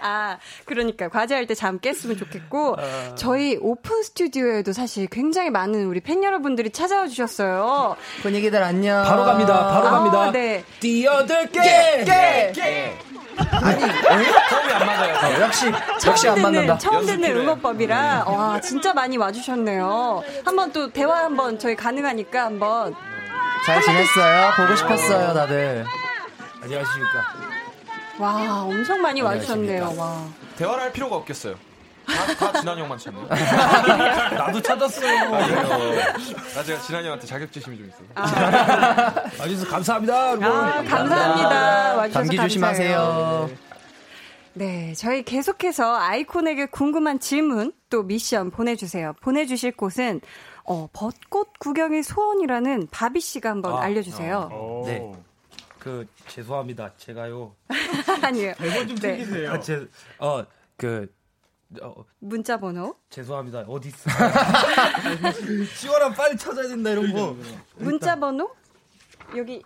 [0.00, 2.76] 아, 그러니까 과제할 때 잠 깼으면 좋겠고
[3.16, 7.96] 저희 오픈 스튜디오에도 사실 굉장히 많은 우리 팬 여러분들이 찾아와 주셨어요.
[8.22, 9.04] 분위기들 안녕.
[9.04, 9.68] 바로 갑니다.
[9.72, 10.20] 바로 갑니다.
[10.22, 10.64] 아, 네.
[10.80, 11.60] 뛰어들게.
[12.04, 12.98] 깨, 깨.
[13.36, 15.14] 처음이 안 맞아요.
[15.14, 15.66] 어, 역시
[16.06, 16.78] 역시 처음 안 듣는 맞는다.
[16.78, 20.22] 처음 듣는 응원법이라 와 진짜 많이 와주셨네요.
[20.44, 22.94] 한번 또 대화 한번 저희 가능하니까 한번
[23.66, 24.50] 잘 지냈어요?
[24.56, 25.84] 보고 싶었어요, 다들.
[26.62, 27.24] 안녕하십니까.
[28.18, 29.94] 와 엄청 많이 와주셨네요.
[29.96, 30.24] 와.
[30.56, 31.54] 대화를 할 필요가 없겠어요.
[32.16, 33.26] 다, 다 진한 형만 찾네요.
[33.28, 35.30] 나도 찾았어요.
[35.30, 38.06] 나 제가 진한 형한테 자격지심이 좀 있어요.
[39.38, 40.28] 와주셔서 감사합니다.
[40.30, 40.44] 여러분.
[40.46, 41.96] 아 감사합니다.
[41.96, 42.36] 와주셔서 감기.
[42.36, 43.50] 조심하세요.
[44.54, 49.14] 네, 저희 계속해서 아이콘에게 궁금한 질문 또 미션 보내주세요.
[49.22, 50.20] 보내주실 곳은
[50.64, 54.48] 어, 벚꽃 구경이 소원이라는 바비 씨가 한번 알려주세요.
[54.52, 54.82] 어.
[54.86, 55.10] 네.
[55.78, 56.92] 그 죄송합니다.
[56.98, 57.54] 제가요.
[58.22, 58.54] 아니에요.
[58.58, 59.16] 대본 좀 네.
[59.16, 59.52] 챙기세요.
[59.52, 59.86] 아, 제,
[60.18, 60.44] 어,
[60.76, 61.12] 그,
[61.80, 62.94] 어, 문자 번호.
[63.10, 63.60] 죄송합니다.
[63.68, 64.10] 어디 있어?
[65.78, 67.36] 지원아 빨리 찾아야 된다 이런 거.
[67.76, 68.50] 문자 번호?
[69.36, 69.62] 여기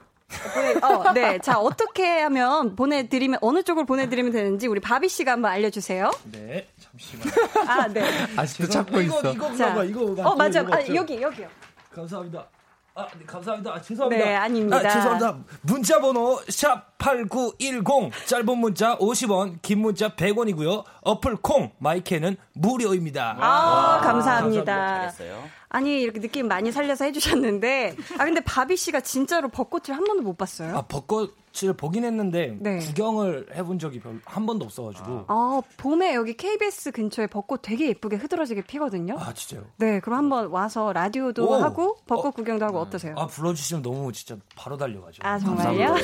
[0.55, 1.39] 보내, 어, 네.
[1.39, 6.11] 자, 어떻게 하면 보내드리면, 어느 쪽으로 보내드리면 되는지 우리 바비 씨가 한번 알려주세요.
[6.33, 7.27] 네, 잠시만.
[7.69, 8.03] 아, 네.
[8.37, 9.33] 아직도 찾고 이거 있어.
[9.33, 9.85] 이거 자, 봐봐.
[9.85, 10.63] 이거 어, 맞아.
[10.63, 10.81] 이거 아?
[10.95, 11.49] 여기, 여기요.
[11.93, 12.47] 감사합니다.
[12.95, 13.75] 아, 네, 감사합니다.
[13.75, 14.25] 아, 죄송합니다.
[14.25, 14.77] 네, 아닙니다.
[14.79, 15.39] 아, 죄송합니다.
[15.63, 20.85] 문자 번호 샵8910 짧은 문자 50원, 긴 문자 100원이고요.
[21.03, 23.37] 어플 콩 마이케는 무료입니다.
[23.41, 25.11] 아, 감사합니다.
[25.11, 25.43] 잘했어요.
[25.77, 27.97] 아니, 이렇게 느낌 많이 살려서 해주셨는데.
[28.19, 30.75] 아, 근데 바비 씨가 진짜로 벚꽃을 한 번도 못 봤어요?
[30.75, 32.79] 아, 벚꽃을 보긴 했는데 네.
[32.79, 35.27] 구경을 해본 적이 별한 번도 없어가지고.
[35.29, 39.19] 아, 봄에 여기 KBS 근처에 벚꽃 되게 예쁘게 흐드러지게 피거든요.
[39.19, 39.67] 아, 진짜요?
[39.77, 41.55] 네, 그럼 한번 와서 라디오도 오.
[41.57, 42.31] 하고 벚꽃 어.
[42.31, 43.15] 구경도 하고 어떠세요?
[43.19, 45.29] 아, 불러주시면 너무 진짜 바로 달려가지고.
[45.29, 45.95] 아, 정말요?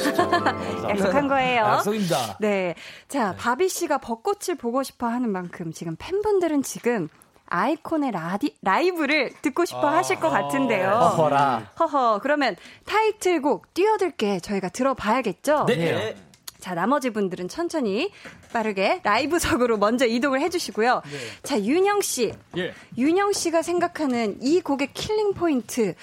[0.90, 1.62] 약속한 거예요.
[1.62, 2.36] 약속입니다.
[2.40, 2.74] 네.
[3.08, 7.08] 자, 바비 씨가 벚꽃을 보고 싶어 하는 만큼 지금 팬분들은 지금
[7.52, 10.88] 아이콘의 라디, 라이브를 듣고 싶어 하실 것 같은데요.
[10.88, 11.72] 어허라.
[11.78, 12.20] 허허.
[12.22, 15.66] 그러면 타이틀곡 뛰어들게 저희가 들어봐야겠죠?
[15.66, 16.16] 네.
[16.58, 18.10] 자, 나머지 분들은 천천히
[18.54, 21.02] 빠르게 라이브석으로 먼저 이동을 해주시고요.
[21.42, 22.32] 자, 윤형 씨.
[22.56, 22.72] 예.
[22.96, 25.94] 윤형 씨가 생각하는 이 곡의 killing point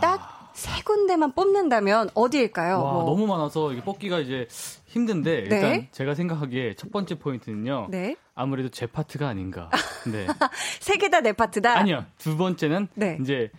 [0.00, 2.82] 딱 세 군데만 뽑는다면 어디일까요?
[2.82, 3.04] 와, 뭐.
[3.04, 4.48] 너무 많아서 이게 뽑기가 이제
[4.90, 5.56] 힘든데 네.
[5.56, 7.86] 일단 제가 생각하기에 첫 번째 포인트는요.
[7.90, 8.16] 네.
[8.34, 9.70] 아무래도 제 파트가 아닌가.
[10.10, 10.26] 네.
[10.80, 11.78] 세 개 다 내 파트다.
[11.78, 12.04] 아니요.
[12.18, 13.16] 두 번째는 네.
[13.20, 13.50] 이제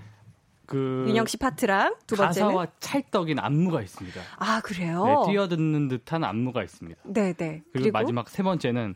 [0.66, 4.22] 그 윤형 씨 파트랑 두 번째는 가사와 찰떡인 안무가 있습니다.
[4.40, 5.06] 아 그래요?
[5.26, 7.00] 네, 뛰어드는 듯한 안무가 있습니다.
[7.06, 7.62] 네, 네.
[7.72, 8.96] 그리고, 마지막 세 번째는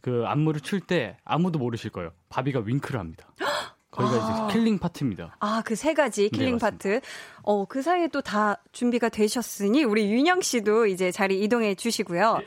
[0.00, 2.10] 그 안무를 출 때 아무도 모르실 거예요.
[2.28, 3.28] 바비가 윙크를 합니다.
[3.98, 5.36] 거기가 이제 killing 파트입니다.
[5.40, 7.00] 아, 그 세 가지 killing 네, 파트.
[7.42, 12.40] 어, 그 사이에 또 다 준비가 되셨으니 우리 윤형 씨도 이제 자리 이동해 주시고요.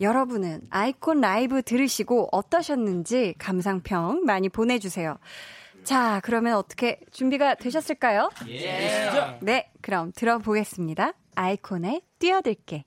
[0.00, 5.18] 여러분은 아이콘 라이브 들으시고 어떠셨는지 감상평 많이 보내주세요.
[5.84, 8.30] 자, 그러면 어떻게 준비가 되셨을까요?
[9.40, 11.12] 네, 그럼 들어보겠습니다.
[11.34, 12.84] 아이콘의 뛰어들게.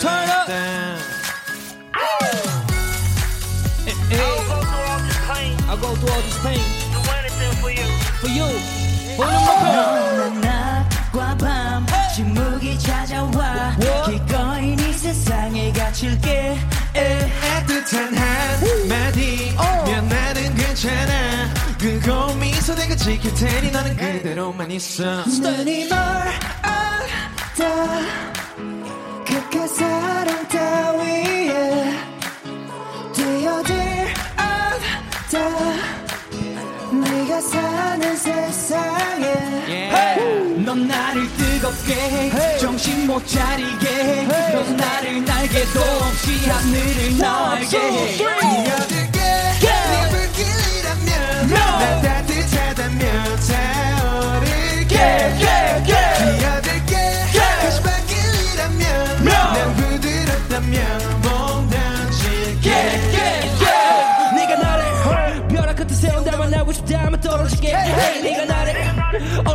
[0.00, 1.13] Turn up.
[4.16, 6.60] I go through all this pain.
[8.20, 8.48] For you.
[9.18, 11.86] 넌 낮과 밤.
[12.14, 13.76] 침묵이 찾아와.
[14.06, 16.58] 기꺼이 네 세상에 갇힐게.
[16.94, 19.52] 따뜻한 한마디
[19.86, 21.52] 면 나는 괜찮아.
[21.78, 25.24] 그고 미소 내가 지킬 테니 너는 그대로만 있어.
[25.26, 25.98] 눈이 널
[26.62, 27.64] 알다
[29.26, 31.93] 그깟 사랑 따위에
[35.34, 35.48] 않다.
[36.92, 39.34] 네가 사는 세상에.
[40.64, 47.78] 넌 나를 뜨겁게 해 정신 못 차리게 해넌 나를 날개도 없이 하늘을 날게.
[47.78, 49.18] 해 뛰어들게.
[49.60, 54.94] 네가 불길이라면 난 따뜻하다면 타오르게.
[55.38, 56.94] 뛰어들게.
[57.60, 60.93] 다시 발길이라면 난 부드럽다면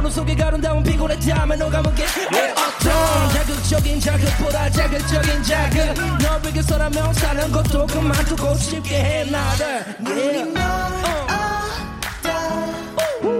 [0.09, 2.03] 어느 속에 가른다면 피곤했다면 녹아먹게.
[2.03, 5.93] 어떤 자극적인 자극보다 자극적인 자극.
[6.17, 9.85] 널 위해서라면 사는 것도 그만두고 싶게 해 나를.
[9.99, 13.38] 눈이 그깟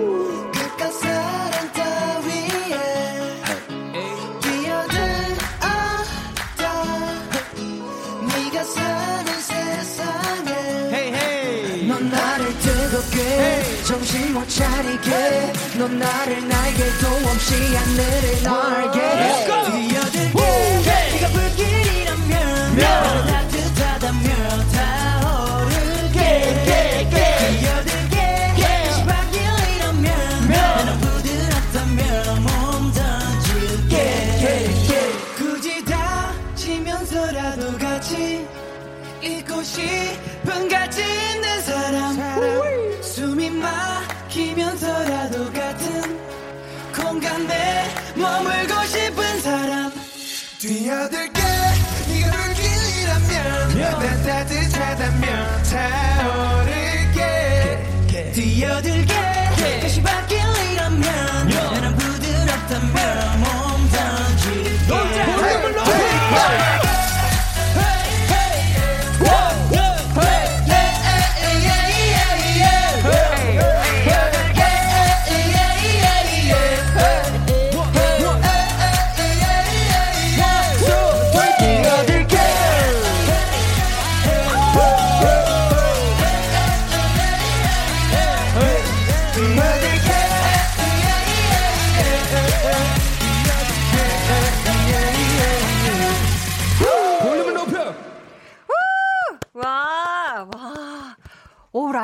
[13.90, 15.52] 정신 못 차리게.
[15.80, 19.00] 넌 나를 날개도 없이 하늘을 날게.
[19.66, 20.32] 뛰어들게.
[20.36, 26.20] 네가 불길이라면 따뜻하다면 타오르게.
[27.50, 28.18] 뛰어들게.
[31.02, 33.94] 부드럽다면 몸 던질게.
[35.36, 38.46] 굳이 다치면서라도 같이
[39.24, 42.20] 있고 싶은 가치 있는 사람
[48.20, 49.92] 머물고 싶은 사람.
[50.60, 51.42] 뛰어들게
[52.10, 53.80] 네가 불길이라면.
[53.80, 55.64] 난 따뜻하다면.
[55.64, 57.22] 타오르게.
[58.34, 59.14] 뛰어들게
[59.82, 61.02] 다시 발길이라면.
[61.48, 63.40] 나는 부드럽다면.
[63.40, 64.70] 몸 던질게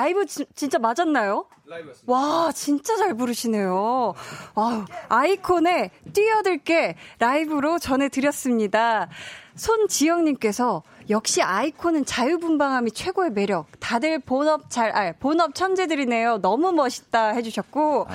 [0.06, 1.46] 라이브 지- 진짜 맞았나요?
[2.06, 4.14] 와, 진짜 잘 부르시네요.
[4.54, 9.10] wow, 아이콘의 뛰어들게 라이브로 전해드렸습니다.
[9.56, 13.66] 손지영님께서 역시 아이콘은 자유분방함이 최고의 매력.
[13.80, 16.38] 다들 본업 잘 알, 본업 천재들이네요.
[16.42, 18.06] 너무 멋있다 해주셨고,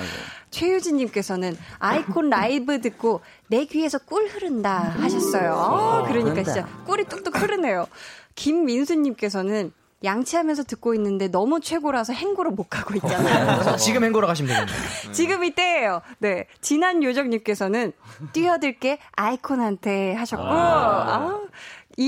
[0.51, 5.53] 최유진님께서는 아이콘 라이브 듣고 내 귀에서 꿀 흐른다 하셨어요.
[5.53, 7.87] 어, 그러니까 진짜 꿀이 뚝뚝 흐르네요.
[8.35, 9.73] 김민수님께서는
[10.03, 13.75] 양치하면서 듣고 있는데 너무 최고라서 행고를 못 가고 있잖아요.
[13.77, 14.77] 지금 행거로 가시면 되겠네요.
[15.13, 16.01] 지금 이때예요.
[16.19, 16.47] 네.
[16.59, 17.93] 진한 요정님께서는
[18.33, 21.41] 뛰어들게 아이콘한테 하셨고, 아.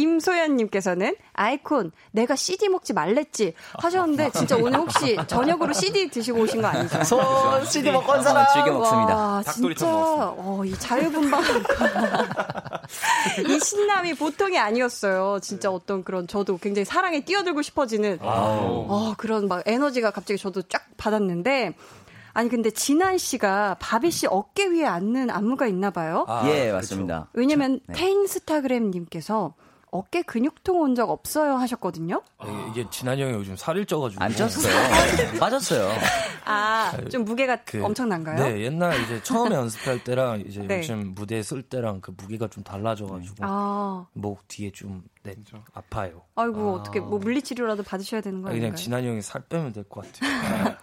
[0.01, 6.67] 임소연님께서는 아이콘 내가 CD 먹지 말랬지 하셨는데 진짜 오늘 혹시 저녁으로 CD 드시고 오신 거
[6.67, 7.03] 아니죠?
[7.03, 7.21] 손
[7.65, 8.45] CD 먹고 온 사람.
[8.53, 9.15] 즐겨 먹습니다.
[9.15, 9.93] 와, 닭도리탕 진짜
[10.37, 11.41] 어, 이 자유분방
[13.47, 15.39] 이 신남이 보통이 아니었어요.
[15.41, 20.85] 진짜 어떤 그런 저도 굉장히 사랑에 뛰어들고 싶어지는 어, 그런 막 에너지가 갑자기 저도 쫙
[20.97, 21.73] 받았는데
[22.35, 26.25] 아니 근데 진한 씨가 바비 씨 어깨 위에 앉는 안무가 있나 봐요.
[26.45, 27.27] 예, 맞습니다.
[27.33, 29.53] 왜냐면 테인스타그램 님께서
[29.93, 32.21] 어깨 근육통 온 적 없어요 하셨거든요.
[32.39, 34.69] 아, 이게 진한이 형이 요즘 살을 쪄가지고 안 쪘어요.
[35.39, 35.89] 빠졌어요.
[36.45, 38.43] 아, 좀 무게가 그, 엄청난가요?
[38.43, 40.79] 네, 옛날 이제 처음에 연습할 때랑 이제 네.
[40.79, 45.33] 요즘 무대에 쓸 때랑 그 무게가 좀 달라져가지고 아, 목 뒤에 좀 네,
[45.73, 46.23] 아파요.
[46.35, 48.75] 아이고 어떻게 뭐 물리치료라도 받으셔야 되는 거 아, 그냥?
[48.75, 50.75] 진한이 형이 살 빼면 될 것 같아요.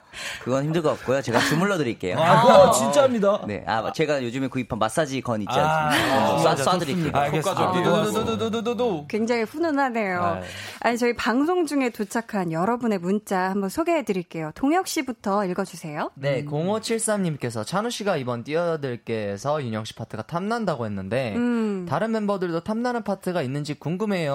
[0.42, 1.20] 그건 힘들 것 같고요.
[1.22, 2.18] 제가 주물러 드릴게요.
[2.18, 3.44] 아, 그거 진짜입니다.
[3.46, 6.50] 네, 아 제가 요즘에 구입한 마사지 건 있지 아, 않습니까?
[6.50, 7.14] 아, 쏴, 쏴드릴게요.
[7.14, 9.06] 알겠습니다.
[9.08, 10.20] 굉장히 훈훈하네요.
[10.22, 10.40] 아,
[10.80, 14.50] 아니 저희 방송 중에 도착한 여러분의 문자 한번 소개해 드릴게요.
[14.54, 16.10] 동혁 씨부터 읽어주세요.
[16.14, 21.86] 네, 0573님께서 찬우 씨가 이번 뛰어들게에서 윤영 씨 파트가 탐난다고 했는데 음.
[21.88, 24.29] 다른 멤버들도 탐나는 파트가 있는지 궁금해요.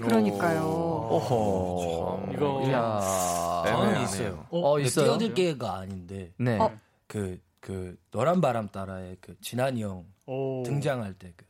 [0.00, 0.62] 그러니까요.
[1.10, 2.28] 오호.
[2.32, 2.62] 이거.
[3.66, 4.46] 저는 있어요.
[4.50, 5.04] 어, 근데 있어요?
[5.06, 6.58] 뛰어들게가 아닌데 네.
[6.58, 6.70] 어.
[7.06, 10.62] 그, 그 너란 바람 따라의 그 진한이 형 오.
[10.64, 11.44] 등장할 때 그.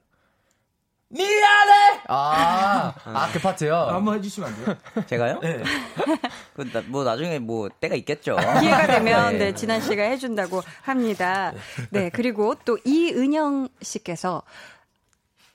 [2.09, 3.75] 아, 아, 그 파트요?
[3.75, 4.77] 한번 해주시면 안 돼요?
[5.07, 5.38] 제가요?
[5.40, 5.62] 네.
[6.55, 8.37] 그, 나- 뭐 나중에 뭐 때가 있겠죠.
[8.61, 9.38] 기회가 되면 네.
[9.38, 11.53] 네, 진한 씨가 해준다고 합니다.
[11.90, 14.42] 네 그리고 또 이은영 씨께서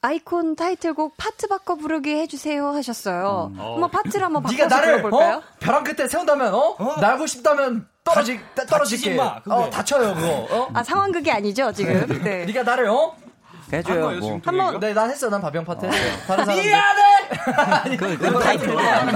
[0.03, 3.51] 아이콘 타이틀곡 파트 바꿔 부르기 해주세요 하셨어요.
[3.55, 5.35] 한번 파트를 한번 네가 바꿔서 나를 불러볼까요?
[5.37, 5.41] 어?
[5.59, 6.75] 벼랑 끝에 세운다면 어?
[6.99, 8.77] 날고 싶다면 떨어지 떨어질게.
[8.77, 9.55] 다치지 마, 그게.
[9.55, 10.47] 어, 다쳐요 그거.
[10.49, 10.69] 어?
[10.73, 12.07] 아 상황극이 아니죠 지금.
[12.23, 12.45] 네.
[12.45, 13.15] 네가 나를 어?
[13.71, 14.19] 해줘요.
[14.19, 14.41] 뭐.
[14.43, 15.29] 한번 네, 난 했어.
[15.29, 15.97] 난 바비 형 파트 했어.
[16.27, 16.59] 다른 사람
[17.95, 18.75] 그, 그 타이틀.
[18.77, 19.11] 한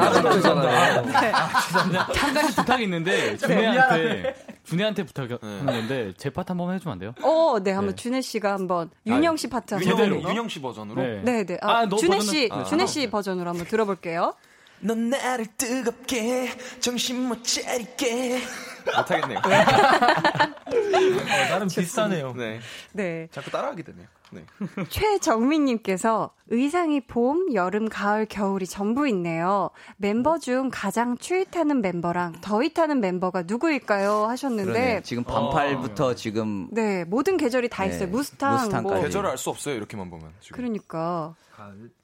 [2.34, 7.14] 가지 부탁이 있는데 준회한테 준회한테 부탁하는 건데 제 파트 한번 해주면 안 돼요?
[7.22, 10.22] 어, 네, 한번 준혜 씨가 한번 윤영 씨 파트 한번 제대로?
[10.22, 11.02] 윤영 씨 버전으로.
[11.02, 11.22] 네.
[11.24, 11.58] 네, 네.
[11.62, 14.36] 아, 아, 너 준혜 씨, 아, 준혜 씨 버전으로 한번 들어볼게요.
[14.80, 18.42] 넌 나를 뜨겁게 정신 못 차리게
[18.86, 19.42] 못하겠네요.
[21.50, 22.34] 나름 비슷하네요.
[22.34, 22.60] 네.
[22.92, 23.28] 네.
[23.32, 24.08] 자꾸 따라하게 되네요.
[24.36, 24.46] 네.
[24.90, 29.70] 최정민님께서 의상이 봄, 여름, 가을, 겨울이 전부 있네요.
[29.98, 34.26] 멤버 중 가장 추위 타는 멤버랑 더위 타는 멤버가 누구일까요?
[34.28, 35.02] 하셨는데, 그러네.
[35.04, 38.10] 지금 반팔부터 지금 네, 모든 계절이 다 네, 있어요.
[38.10, 38.94] 무스탕, 무스탕까지.
[38.96, 39.02] 뭐.
[39.04, 39.76] 계절을 알 수 없어요.
[39.76, 40.58] 이렇게만 보면 지금.
[40.58, 41.34] 그러니까.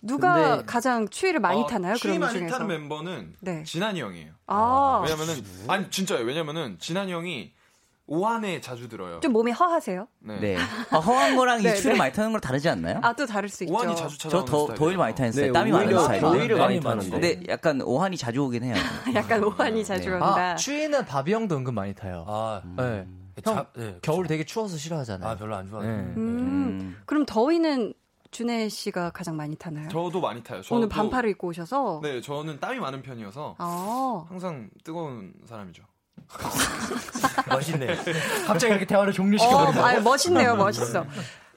[0.02, 1.96] 누가 근데- 가장 추위를 많이 어, 타나요?
[1.96, 2.58] 추위 많이 중에서.
[2.58, 3.64] 타는 멤버는 네.
[3.64, 4.32] 진한이 형이에요.
[4.48, 6.26] 아, 왜냐면은 아니 진짜요.
[6.26, 7.54] 왜냐면은 진한이 형이
[8.12, 9.22] 오한에 자주 들어요.
[9.22, 10.06] 좀 몸이 허하세요?
[10.20, 10.40] 네.
[10.42, 10.58] 네.
[10.92, 11.98] 아, 허한 거랑 네, 이 추를 네.
[12.00, 13.00] 많이 타는 거랑 다르지 않나요?
[13.02, 13.74] 아, 또 다를 수 있죠.
[13.74, 14.78] 오한이 자주 찾아오는 저 더, 스타일이에요.
[14.78, 16.22] 더위를 많이 타는 스타일, 네, 땀이 많은 오히려 스타일.
[16.22, 17.10] 더위를 많이 타는데.
[17.10, 18.76] 근데 약간 오한이 자주 오긴 해요.
[19.16, 20.16] 약간 오한이 자주 네.
[20.16, 20.52] 온다.
[20.52, 22.26] 아, 추위는 바비 형도 은근 많이 타요.
[22.28, 23.08] 아, 네.
[23.46, 23.98] 자, 형, 네.
[24.02, 25.30] 겨울 되게 추워서 싫어하잖아요.
[25.30, 25.90] 아, 별로 안 좋아해요.
[25.90, 25.98] 네.
[26.02, 26.98] 음, 음.
[27.06, 27.94] 그럼 더위는
[28.32, 29.88] 준회 씨가 가장 많이 타나요?
[29.88, 30.62] 저도 많이 타요.
[30.62, 32.02] 저도, 오늘 반팔을 입고 오셔서.
[32.04, 35.84] 네, 저는 땀이 많은 편이어서 아, 항상 뜨거운 사람이죠.
[37.50, 37.96] 멋있네요.
[38.48, 39.86] 갑자기 이렇게 대화를 어, 종료시켜버린다.
[39.86, 41.06] 아, 멋있네요, 멋있어.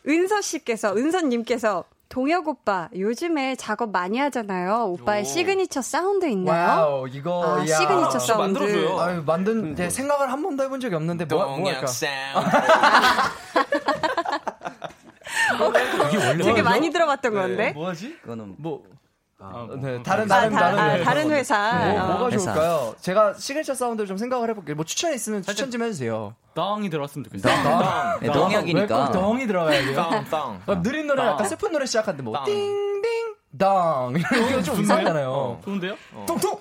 [0.06, 4.84] 은서 씨께서, 은서님께서 동혁 오빠 요즘에 작업 많이 하잖아요.
[4.90, 5.24] 오빠의 오.
[5.24, 6.68] signature sound 있나요?
[6.68, 7.76] 와우, 이거, 아, 야.
[7.78, 8.58] 시그니처 사운드.
[8.58, 9.00] 만들어줘요.
[9.00, 11.56] 아유, 만든, 제 생각을 한 번도 해본 적이 없는데, 뭐, 뭐 할까?
[11.56, 12.56] 동양 사운드.
[16.08, 17.72] 이게 원래 되게 많이 들어봤던 건데.
[17.72, 18.18] 뭐하지?
[18.20, 18.84] 그거는 뭐,
[19.52, 20.78] 아, 네, 다른, 아, 다른, 다, 다른.
[20.78, 21.04] 아, 회사.
[21.04, 21.72] 다른 회사.
[21.74, 22.06] 뭐, 어.
[22.08, 22.52] 뭐가 회사.
[22.54, 22.94] 좋을까요?
[23.00, 24.76] 제가 시그니처 사운드를 좀 생각을 해볼게요.
[24.76, 26.34] 뭐 추천 있으면 추천 좀 해주세요.
[26.54, 28.18] 땅이 들어갔으면 좋겠어요.
[28.20, 28.96] 네, 동혁이니까.
[28.98, 29.96] 왜꼭 덩이 들어가야 돼요?
[29.96, 30.62] 땅, 땅.
[30.66, 34.14] 어, 느린 노래, 약간 슬픈 노래 시작하는데 뭐, 띵띵, 당.
[34.16, 35.60] 이런 게좀 이상하잖아요.
[35.64, 35.96] 좋은데요?
[36.26, 36.58] 뚱뚱!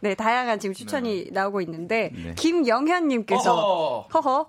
[0.00, 2.34] 네, 다양한 지금 추천이 나오고 있는데 네.
[2.34, 4.08] 김영현님께서.
[4.14, 4.46] 허허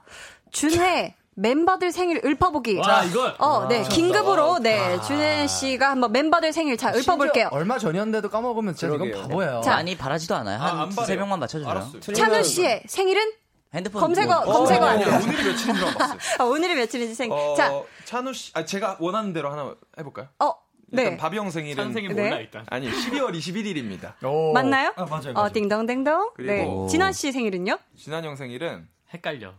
[0.51, 2.77] 준회 멤버들 생일 읊어보기.
[2.77, 3.35] 와, 이걸?
[3.39, 3.79] 어, 네.
[3.81, 3.83] 와.
[3.89, 4.99] 긴급으로, 네.
[5.01, 7.49] 준혜 씨가 한번 멤버들 생일 자, 읊어볼게요.
[7.51, 9.27] 얼마 전이었는데도 까먹으면 진짜 이건 그러게요.
[9.27, 9.61] 바보예요.
[9.63, 9.71] 자.
[9.71, 10.59] 많이 바라지도 않아요.
[10.61, 11.19] 아, 안한 두세 바래요.
[11.19, 11.69] 명만 맞춰줘요.
[11.69, 11.99] 알았어요.
[12.01, 13.31] 찬우 씨의 생일은?
[13.73, 15.15] 핸드폰 검색어, 뭐- 검색어 어, 안 아니, 돼요.
[15.15, 16.17] 오늘이 며칠인 줄 알았어요.
[16.37, 17.31] 아, 오늘이 며칠인지 생.
[17.31, 17.71] 어, 자,
[18.05, 20.27] 찬우 씨, 아, 제가 원하는 대로 하나 해볼까요?
[20.39, 20.53] 어,
[20.91, 21.17] 일단 네.
[21.17, 22.21] 바비 형 생일은 찬 생일 네.
[22.29, 22.67] 몰라 일단.
[22.69, 24.13] 아니 12월 21일입니다.
[24.53, 24.93] 맞나요?
[24.95, 25.31] 아, 맞아요.
[25.31, 25.49] 어, 맞아요.
[25.53, 26.31] 딩동댕동.
[26.37, 26.45] 네.
[26.45, 27.79] 그리고- 진원 씨 생일은요?
[27.97, 29.53] 진한 형 생일은 헷갈려.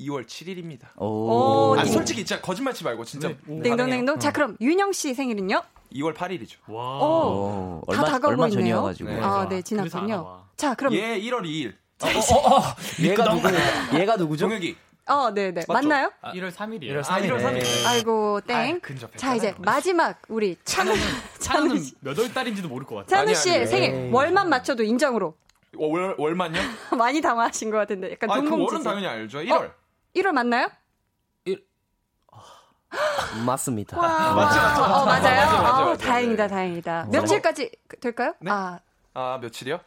[0.00, 0.86] 2월 7일입니다.
[0.96, 4.18] 오, 아 딩- 솔직히 진짜 거짓말 치지 말고 진짜 딩동댕동.
[4.18, 5.62] 자, 그럼 윤영 씨 생일은요?
[5.94, 6.56] 2월 8일이죠.
[6.68, 6.98] 와.
[6.98, 8.60] 오, 어, 다 얼마 다가오고 얼마 있네요.
[8.60, 9.10] 전이어가지고.
[9.10, 9.20] 네.
[9.20, 9.48] 아.
[9.48, 10.44] 네, 지났군요.
[10.56, 11.74] 자, 그럼 얘 1월 2일.
[13.02, 13.48] 얘가 누구?
[13.98, 14.46] 얘가 누구죠?
[14.46, 14.76] 동혁이.
[15.06, 15.62] 어, 네, 네.
[15.66, 16.12] 맞나요?
[16.22, 17.02] 1월 3일이에요.
[17.02, 17.54] 1월 아 1월 3일.
[17.54, 17.86] 네.
[17.86, 18.80] 아이고, 땡.
[18.80, 19.16] 근접했잖아요.
[19.16, 20.92] 자, 이제 마지막 우리 찬우
[21.40, 21.94] 찬우 씨.
[22.00, 23.08] 몇월 달인지도 모를 것 같아.
[23.08, 24.10] 찬우 아니, 씨의 아니, 생일 에이.
[24.12, 25.34] 월만 맞춰도 인정으로
[25.78, 26.60] 어, 월 월만요?
[26.96, 28.82] 많이 당황하신 것 같은데 약간 아, 그 월은.
[28.84, 29.38] 당연히 알죠.
[29.40, 29.72] 1월.
[30.14, 30.70] 1월 맞나요?
[33.46, 33.96] 맞습니다.
[34.00, 34.08] 와.
[34.34, 34.82] 맞죠, 맞죠.
[34.82, 35.22] 어, 맞아요.
[35.22, 36.04] 맞죠, 맞죠, 아우, 맞죠.
[36.04, 36.48] 다행이다, 네.
[36.48, 37.04] 다행이다.
[37.12, 38.34] 며칠까지 될까요?
[38.40, 38.50] 네?
[38.50, 38.80] 아,
[39.14, 39.78] 아, 며칠이요?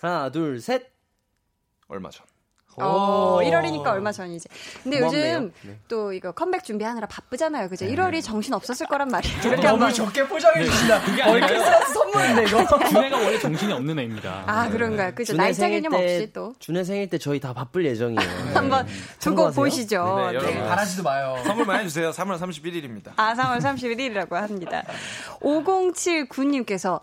[0.00, 0.92] 하나, 둘, 셋.
[1.86, 2.26] 얼마 전.
[2.76, 4.48] 어, 1월이니까 얼마 전이지.
[4.84, 5.26] 근데 고맙네요.
[5.36, 5.78] 요즘 네.
[5.88, 7.68] 또 이거 컴백 준비하느라 바쁘잖아요.
[7.68, 7.86] 그죠?
[7.86, 9.36] 1월이 정신 없었을 거란 말이에요.
[9.40, 9.92] 이렇게 너무 한번.
[9.92, 11.00] 적게 포장해 주신다.
[11.02, 11.40] 그게 거의.
[11.40, 12.78] 크리스마스 선물인데 이거.
[12.88, 14.44] 준혜가 원래 정신이 없는 애입니다.
[14.46, 15.12] 아, 그런가요?
[15.14, 15.34] 그죠?
[15.36, 16.54] 날짜 생일 개념 때- 없이 또.
[16.60, 18.20] 준혜 생일 때 저희 다 바쁠 예정이에요.
[18.54, 19.64] 한번 두고 참고하세요.
[19.64, 20.16] 보시죠.
[20.16, 20.34] 네, 네.
[20.34, 20.68] 여러분.
[20.68, 21.36] 바라지도 마요.
[21.46, 22.10] 선물 많이 주세요.
[22.10, 23.10] 3월 31일입니다.
[23.16, 24.84] 아, 3월 31일이라고 합니다.
[25.40, 27.00] 5079님께서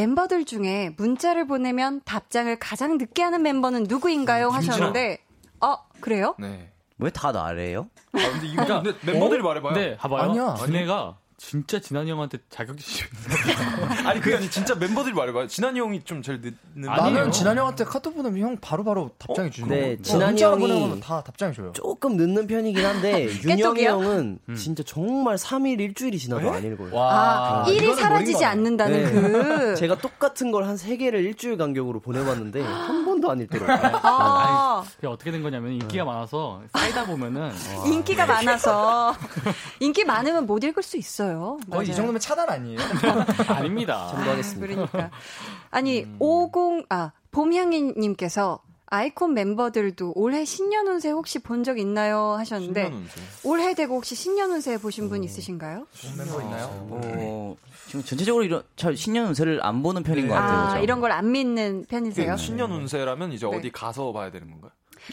[0.00, 4.50] 멤버들 중에 문자를 보내면 답장을 가장 늦게 하는 멤버는 누구인가요?
[4.50, 5.20] 하셨는데,
[5.62, 6.34] 어, 그래요?
[6.38, 6.70] 네.
[6.98, 7.88] 왜 다 나래요?
[8.12, 9.74] 아, 근데 이거 근데 멤버들이 말해봐요.
[9.74, 10.30] 네, 봐봐요.
[10.30, 10.54] 아니야.
[10.56, 13.06] 준혜가 진짜 진한이 형한테 자격지심
[14.06, 15.46] 아니 그게 아니 진짜 멤버들이 말해봐요.
[15.48, 16.88] 진한이 형이 좀 제일 늦는.
[16.88, 20.02] 나는 진한 형한테 카톡 보내면 형 바로바로 답장해 주는 네, 거.
[20.02, 21.72] 진한이 문자로 형이- 다 답장해 줘요.
[21.74, 23.84] 조금 늦는 편이긴 한데 윤영이?
[23.84, 26.90] 형은 진짜 정말 3일 일주일이 지나도 안 읽어요.
[26.98, 28.44] 아, 이거는 일이 노린 사라지지.
[28.46, 29.10] 않는다는 네.
[29.12, 29.74] 그.
[29.76, 34.00] 제가 똑같은 걸한세 개를 일주일 간격으로 보내봤는데 한 번도 안 읽더라고요.
[34.02, 37.52] 아, 그게 어떻게 된 거냐면 인기가 많아서 쌓이다 보면은
[37.86, 39.14] 인기가 많아서.
[39.80, 41.25] 인기 많으면 못 읽을 수 있어요.
[41.34, 41.94] 거의 이 맞아요.
[41.94, 42.78] 정도면 차단 아니에요?
[43.48, 44.08] 아닙니다.
[44.12, 44.66] 참고하겠습니다.
[44.66, 45.10] 그러니까.
[45.70, 52.34] 아니, 50, 아, 봄향이님께서 아이콘 멤버들도 올해 신년 운세 혹시 본 적 있나요?
[52.38, 53.20] 하셨는데, 신년 운세.
[53.44, 55.86] 올해 되고 혹시 신년 운세 보신 분 있으신가요?
[56.16, 56.66] 멤버 있나요?
[56.90, 57.56] 어,
[57.88, 60.58] 지금 전체적으로 이런 잘 신년 운세를 안 보는 편인 것 같아요.
[60.60, 60.78] 아, 저.
[60.80, 62.32] 이런 걸 안 믿는 편이세요?
[62.36, 63.56] 그 신년 운세라면 이제 네.
[63.56, 64.70] 어디 가서 봐야 되는 건가요?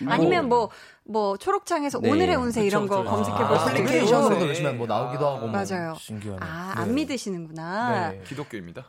[0.08, 0.70] 아니면 뭐,
[1.06, 2.10] 뭐, 초록창에서 네.
[2.10, 3.10] 오늘의 운세 이런 거 그쵸.
[3.10, 3.56] 검색해 아, 있고.
[3.70, 4.50] 애플리케이션으로도 네.
[4.50, 5.48] 요즘에 뭐 나오기도 하고.
[5.48, 5.96] 뭐 맞아요.
[5.98, 6.40] 신기하네.
[6.42, 8.12] 아, 안 믿으시는구나.
[8.12, 8.22] 네.
[8.26, 8.86] 기독교입니다.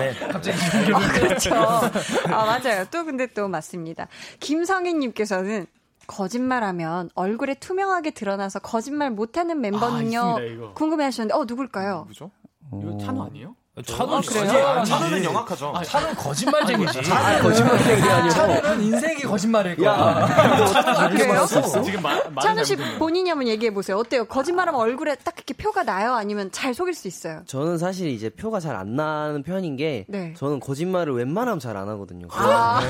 [0.00, 0.14] 네.
[0.28, 0.58] 갑자기
[0.92, 1.54] 아, 그렇죠.
[1.54, 2.84] 아, 맞아요.
[2.90, 4.08] 또 근데 또 맞습니다.
[4.40, 5.66] 김성희님께서는
[6.06, 10.20] 거짓말하면 얼굴에 투명하게 드러나서 거짓말 못하는 멤버는요.
[10.20, 10.72] 아.
[10.74, 11.98] 궁금해하셨는데, 어, 누굴까요?
[12.00, 12.30] 누구죠?
[12.80, 13.54] 이거 찬우 아니에요?
[13.84, 14.30] 찬우 아, 씨.
[14.30, 14.84] 그래요?
[14.86, 15.72] 찬우는 영악하죠.
[15.84, 17.00] 찬우 거짓말쟁이지.
[17.42, 18.30] 거짓말쟁이 아니고.
[18.30, 19.90] 차는 인생이 거짓말일 거야.
[19.92, 21.44] 아, 그래요?
[21.46, 22.00] 지금
[22.40, 22.76] 찬우 씨.
[22.98, 23.96] 본인이 한번 얘기해 보세요.
[23.98, 24.26] 어때요?
[24.26, 26.14] 거짓말하면 얼굴에 딱 이렇게 표가 나요?
[26.14, 27.42] 아니면 잘 속일 수 있어요?
[27.46, 30.34] 저는 사실 이제 표가 잘 안 나는 편인 게 네.
[30.36, 32.26] 저는 거짓말을 웬만하면 잘 안 하거든요.
[32.30, 32.80] 아.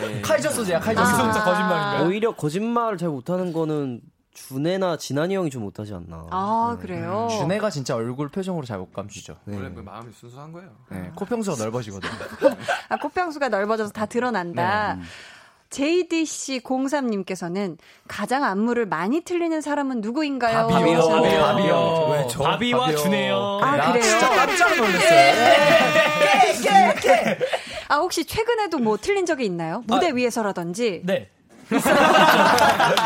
[0.00, 0.20] 네.
[0.22, 1.04] 카이저 소재야, 카이저 아.
[1.06, 1.22] 소재.
[1.22, 2.06] 진짜 거짓말인가요?
[2.06, 4.00] 오히려 거짓말을 잘 못하는 거는
[4.34, 6.26] 준혜나 진한이 형이 좀 못하지 않나.
[6.30, 7.28] 아, 그래요?
[7.30, 9.36] 준혜가 진짜 얼굴 표정으로 잘 못 감추죠.
[9.46, 10.70] 원래 그 마음이 순수한 거예요.
[10.90, 12.08] 네, 코평수가 넓어지거든.
[12.88, 14.98] 아, 코평수가 넓어져서 다 드러난다.
[15.70, 17.76] JDC03님께서는
[18.08, 20.66] 가장 안무를 많이 틀리는 사람은 누구인가요?
[20.68, 20.96] 바비요.
[20.98, 21.38] 하셨는데.
[21.40, 22.08] 바비요.
[22.12, 22.42] 왜 저?
[22.42, 22.96] 바비와 바비요.
[22.98, 23.36] 준혜요.
[23.62, 24.02] 아, 나 그래요?
[24.02, 25.32] 진짜 깜짝 놀랐어요.
[27.88, 29.82] 아, 혹시 최근에도 뭐 틀린 적이 있나요?
[29.86, 31.02] 무대 위에서라든지.
[31.04, 31.28] 네.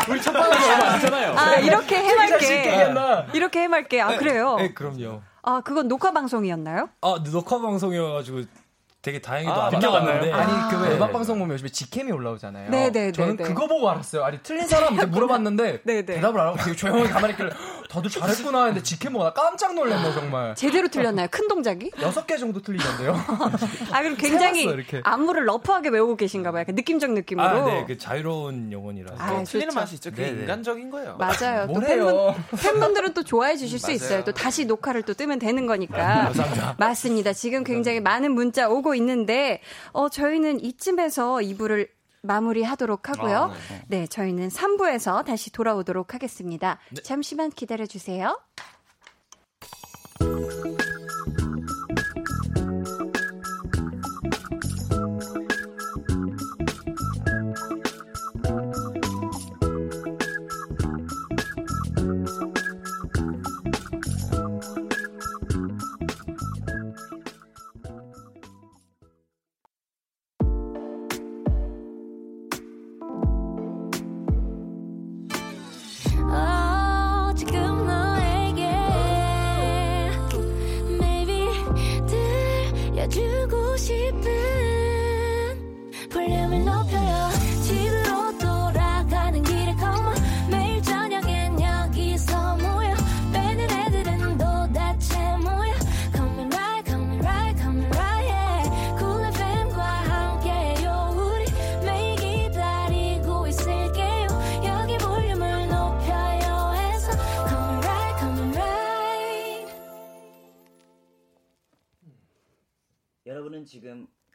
[0.09, 1.33] 우리 첫 번째 얼마 안 되잖아요.
[1.37, 2.93] 아, 이렇게 해맑게.
[3.33, 4.01] 이렇게 해맑게.
[4.01, 4.55] 아, 그래요?
[4.57, 5.21] 네, 그럼요.
[5.43, 6.89] 아, 그건 녹화 방송이었나요?
[7.01, 8.41] 아, 녹화 방송이어가지고
[9.01, 10.31] 되게 다행히도 아, 안 늦게 나갔는데.
[10.31, 10.67] 왔나요?
[10.67, 10.89] 아니 그 네.
[10.89, 12.69] 왜 음악 방송 보면 요즘에 직캠이 올라오잖아요.
[12.71, 13.49] 네, 네, 저는 네, 네.
[13.53, 14.25] 그거 보고 알았어요.
[14.25, 16.15] 아니 틀린 사람한테 물어봤는데 네, 네.
[16.15, 17.51] 대답을 안 하고 되게 조용히 가만히 있길래
[17.89, 20.55] 다들 잘했구나 했는데 직캠 보고 나 깜짝 놀랐네 정말.
[20.55, 21.27] 제대로 틀렸나요?
[21.31, 21.91] 큰 동작이?
[22.01, 23.13] 여섯 개 정도 틀리던데요.
[23.91, 25.01] 아, 그럼 굉장히 세웠어, 이렇게.
[25.03, 26.61] 안무를 러프하게 외우고 계신가 봐요.
[26.61, 27.47] 약간 느낌적 느낌으로.
[27.47, 29.15] 아, 네, 그 자유로운 영혼이라서.
[29.23, 29.73] 아, 틀리는.
[29.73, 30.11] 맛이 있죠.
[30.11, 30.41] 그게 네네.
[30.41, 31.17] 인간적인 거예요.
[31.17, 31.67] 맞아요.
[31.73, 31.79] 또?
[31.79, 32.15] 팬분,
[32.61, 33.91] 팬분들은 또 좋아해 주실 수.
[33.91, 34.23] 있어요.
[34.23, 35.95] 또 다시 녹화를 또 뜨면 되는 거니까.
[36.25, 36.75] 감사합니다.
[36.77, 37.33] 맞습니다.
[37.33, 39.61] 지금 굉장히 많은 문자 오고 있는데,
[39.93, 41.87] 어, 저희는 이쯤에서 2부를
[42.21, 43.37] 마무리하도록 하고요.
[43.37, 43.53] 아,
[43.87, 44.07] 네.
[44.07, 46.79] 저희는 3부에서 다시 돌아오도록 하겠습니다.
[46.91, 47.01] 네.
[47.01, 48.39] 잠시만 기다려 주세요.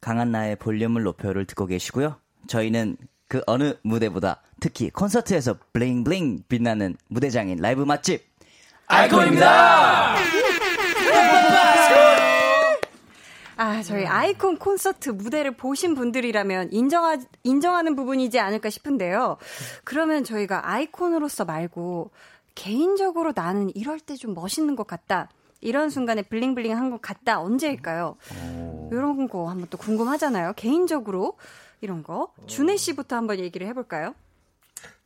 [0.02, 2.16] 강한 나의 볼륨을 높여를 듣고 계시고요.
[2.48, 2.96] 저희는
[3.28, 8.22] 그 어느 무대보다 특히 콘서트에서 블링블링 빛나는 무대장인 라이브 맛집
[8.88, 10.16] 아이콘입니다.
[13.56, 19.36] 아, 저희 아이콘 콘서트 무대를 보신 분들이라면 인정하, 인정하는 부분이지 않을까 싶은데요.
[19.84, 22.10] 그러면 저희가 아이콘으로서 말고
[22.56, 25.28] 개인적으로 나는 이럴 때 좀 멋있는 것 같다.
[25.62, 27.40] 이런 순간에 bling bling 한 것 같다.
[27.40, 28.16] 언제일까요?
[28.90, 30.52] 이런 거 한번 또 궁금하잖아요.
[30.56, 31.38] 개인적으로
[31.80, 32.32] 이런 거.
[32.46, 34.14] 준회 씨부터 한번 얘기를 해볼까요?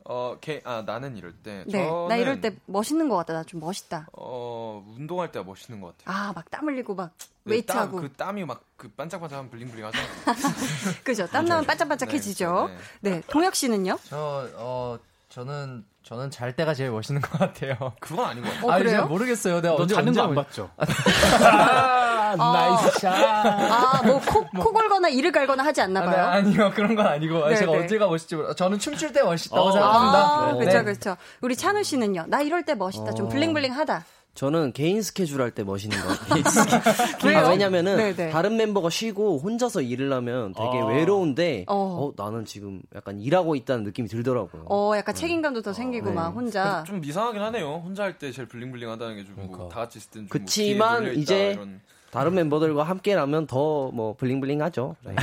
[0.09, 1.63] 어, 개, 아 나는 이럴 때.
[1.67, 1.83] 네.
[1.85, 3.33] 저는, 나 이럴 때 멋있는 것 같다.
[3.33, 4.07] 나 좀 멋있다.
[4.13, 6.15] 어 운동할 때가 멋있는 것 같아요.
[6.17, 7.11] 아, 막 땀 흘리고 막
[7.43, 7.99] 네, weight하고.
[7.99, 10.07] 땀, 그 땀이 막 그 반짝반짝한 bling bling 하잖아요.
[11.03, 11.25] 그죠?
[11.27, 12.69] 땀 나면 반짝반짝해지죠.
[13.01, 13.21] 네.
[13.27, 13.97] 동혁 씨는요?
[14.03, 14.99] 저, 어,
[15.29, 17.75] 저는, 저는 잘 때가 제일 멋있는 것 같아요.
[17.99, 18.65] 그건 아닌 것 같아요.
[18.67, 18.95] 어, 아니, 그래요?
[18.97, 19.55] 제가 모르겠어요.
[19.61, 20.69] 내가 너 언제 자는 언제 거안 멋- 봤죠?
[20.79, 23.13] 아, nice shot.
[23.13, 26.25] 아, 뭐, 코, 코 골거나 이를 갈거나 하지 않나 아, 네, 봐요.
[26.27, 27.43] 아니요, 그런 건 아니고.
[27.43, 27.79] 아니, 네, 제가 네.
[27.79, 28.53] 언제가 멋있지 몰라.
[28.53, 29.71] 저는 춤출 때 멋있다고 어.
[29.73, 30.17] 생각합니다.
[30.17, 30.59] 아, 네.
[30.59, 31.17] 그렇죠, 그렇죠.
[31.41, 32.25] 우리 찬우 씨는요?
[32.27, 33.13] 나 이럴 때 멋있다.
[33.13, 33.29] 좀 어.
[33.29, 34.05] 블링블링하다.
[34.37, 36.43] 저는 개인 스케줄 할 때 멋있는 것 같아요.
[37.37, 38.29] 아, 왜냐면은 네네.
[38.29, 40.85] 다른 멤버가 쉬고 혼자서 일을 하면 되게 아.
[40.85, 41.75] 외로운데 어.
[41.75, 42.13] 어.
[42.23, 44.65] 나는 지금 약간 일하고 있다는 느낌이 들더라고요.
[44.69, 46.15] 어, 약간 책임감도 더 생기고 네.
[46.15, 46.83] 막 혼자.
[46.85, 47.81] 좀 이상하긴 하네요.
[47.83, 51.81] 혼자 할 때 제일 블링블링하다는 게좀뭐다 같이 있을 때는 좀 그치만 뭐 이제 이런.
[52.11, 54.95] 다른 멤버들과 함께라면 더 뭐 블링블링하죠.
[55.03, 55.15] 네.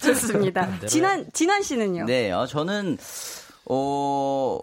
[0.00, 0.68] 좋습니다.
[0.86, 2.04] 진한, 진한 씨는요?
[2.04, 2.98] 네, 어, 저는
[3.66, 4.58] 어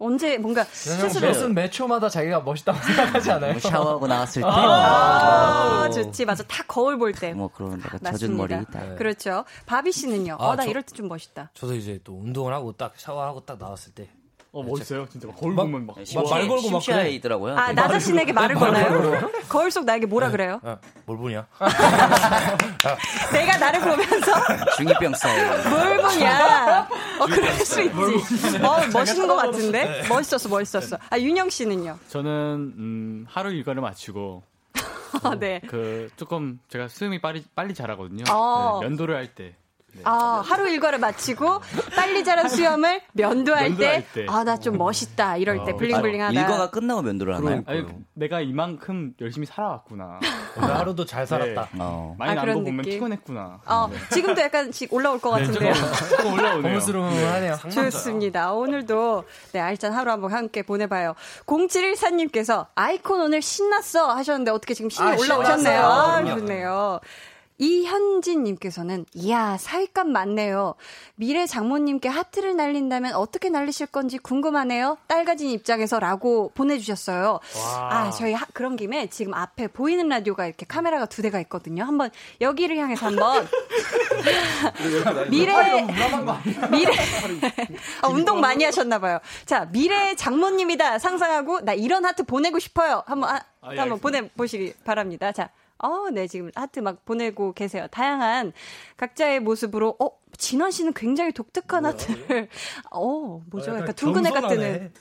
[0.00, 1.28] 언제 뭔가 스스로.
[1.28, 3.52] 무슨 매 초마다 자기가 멋있다고 생각하지 않아요?
[3.52, 6.24] 뭐 샤워하고 나왔을 때 아, 뭐, 좋지.
[6.24, 6.42] 맞아.
[6.44, 7.32] 다 거울 볼 때.
[7.34, 8.36] 뭐 그런 내가 젖은.
[8.36, 8.94] 머리 다.
[8.96, 9.44] 그렇죠.
[9.66, 10.36] 바비 씨는요?
[10.40, 11.50] 아, 어, 나 저- 이럴 때 좀 멋있다.
[11.54, 14.08] 저도 이제 또 운동을 하고 딱 샤워하고 딱 나왔을 때
[14.52, 15.06] 어, 멋있어요.
[15.08, 15.96] 진짜 막 거울 막- 보면 막.
[16.14, 16.80] 막말 걸고 막 그래.
[16.80, 17.56] 심시하이더라고요.
[17.56, 19.30] 아, 나 자신에게 말을 거나요?
[19.48, 20.60] 거울 속 나에게 뭐라 그래요?
[20.66, 21.46] 야, 뭘 보냐?
[23.32, 24.32] 내가 나를 보면서
[24.76, 25.68] 중이병 스타일.
[25.70, 26.88] 뭘 보냐?
[27.20, 27.96] 어, 그럴 수 있지.
[28.62, 30.02] 어, 멋있는 것 같은데?
[30.08, 30.96] 멋있었어, 멋있었어.
[31.10, 31.98] 아, 윤영 씨는요?
[32.08, 32.30] 저는
[32.76, 34.42] 음, 하루 일과를 마치고
[35.22, 35.60] 아, 네.
[35.68, 38.24] 그 조금 제가 수염이 빨리 빨리 자라거든요.
[38.30, 38.78] 어.
[38.82, 39.54] 네, 면도를 할 때.
[40.04, 41.60] 아, 하루 일과를 마치고
[41.96, 44.26] 빨리 자란 수염을 면도할 면도할 때, 때.
[44.28, 45.36] 아, 나 좀 멋있다.
[45.38, 46.38] 이럴 때 어, 블링블링하다.
[46.38, 47.62] 일과가 끝나고 면도를 하나요?
[47.66, 50.20] 아니, 내가 이만큼 열심히 살아왔구나.
[50.58, 51.68] 오늘 하루도 잘 살았다.
[51.78, 52.14] 어.
[52.18, 52.92] 많이 아, 거 보면 느낌?
[52.94, 53.60] 피곤했구나.
[53.66, 55.72] 어, 지금도 약간씩 올라올 것 같은데요.
[56.10, 56.62] 조금 올라오네요.
[56.62, 57.56] 고무스름하네요.
[57.72, 58.52] 좋습니다.
[58.52, 61.14] 오늘도 네, 알찬 하루 한번 함께 보내봐요.
[61.46, 65.56] 0714님께서 아이콘 오늘 신났어 하셨는데 어떻게 지금 신이 아, 올라오셨네요.
[65.56, 65.86] 신났어요.
[65.86, 66.24] 아.
[66.36, 67.00] 좋네요.
[67.60, 70.74] 이현진님께서는 이야 사윗감 많네요.
[71.14, 74.96] 미래 장모님께 하트를 날린다면 어떻게 날리실 건지 궁금하네요.
[75.06, 77.38] 딸 가진 입장에서 라고 보내주셨어요.
[77.90, 81.84] 아 저희 하- 그런 김에 지금 앞에 보이는 라디오가 이렇게 카메라가 두 대가 있거든요.
[81.84, 83.46] 한번 여기를 향해서 한번
[85.30, 85.86] 미래
[86.70, 86.92] 미래
[88.02, 89.18] 아, 운동 많이 하셨나봐요.
[89.44, 93.02] 자 미래 장모님이다 상상하고 나 이런 하트 보내고 싶어요.
[93.06, 94.02] 한번 아, 아, 예, 한번 알겠습니다.
[94.02, 95.32] 보내 보시기 바랍니다.
[95.32, 95.50] 자.
[95.82, 97.86] 어, 네, 지금 하트 막 보내고 계세요.
[97.90, 98.52] 다양한
[98.96, 102.48] 각자의 모습으로, 어, 진원 씨는 굉장히 독특한 하트를,
[102.90, 103.74] 어, 뭐죠?
[103.76, 104.92] 약간 둥근 애가 뜨는.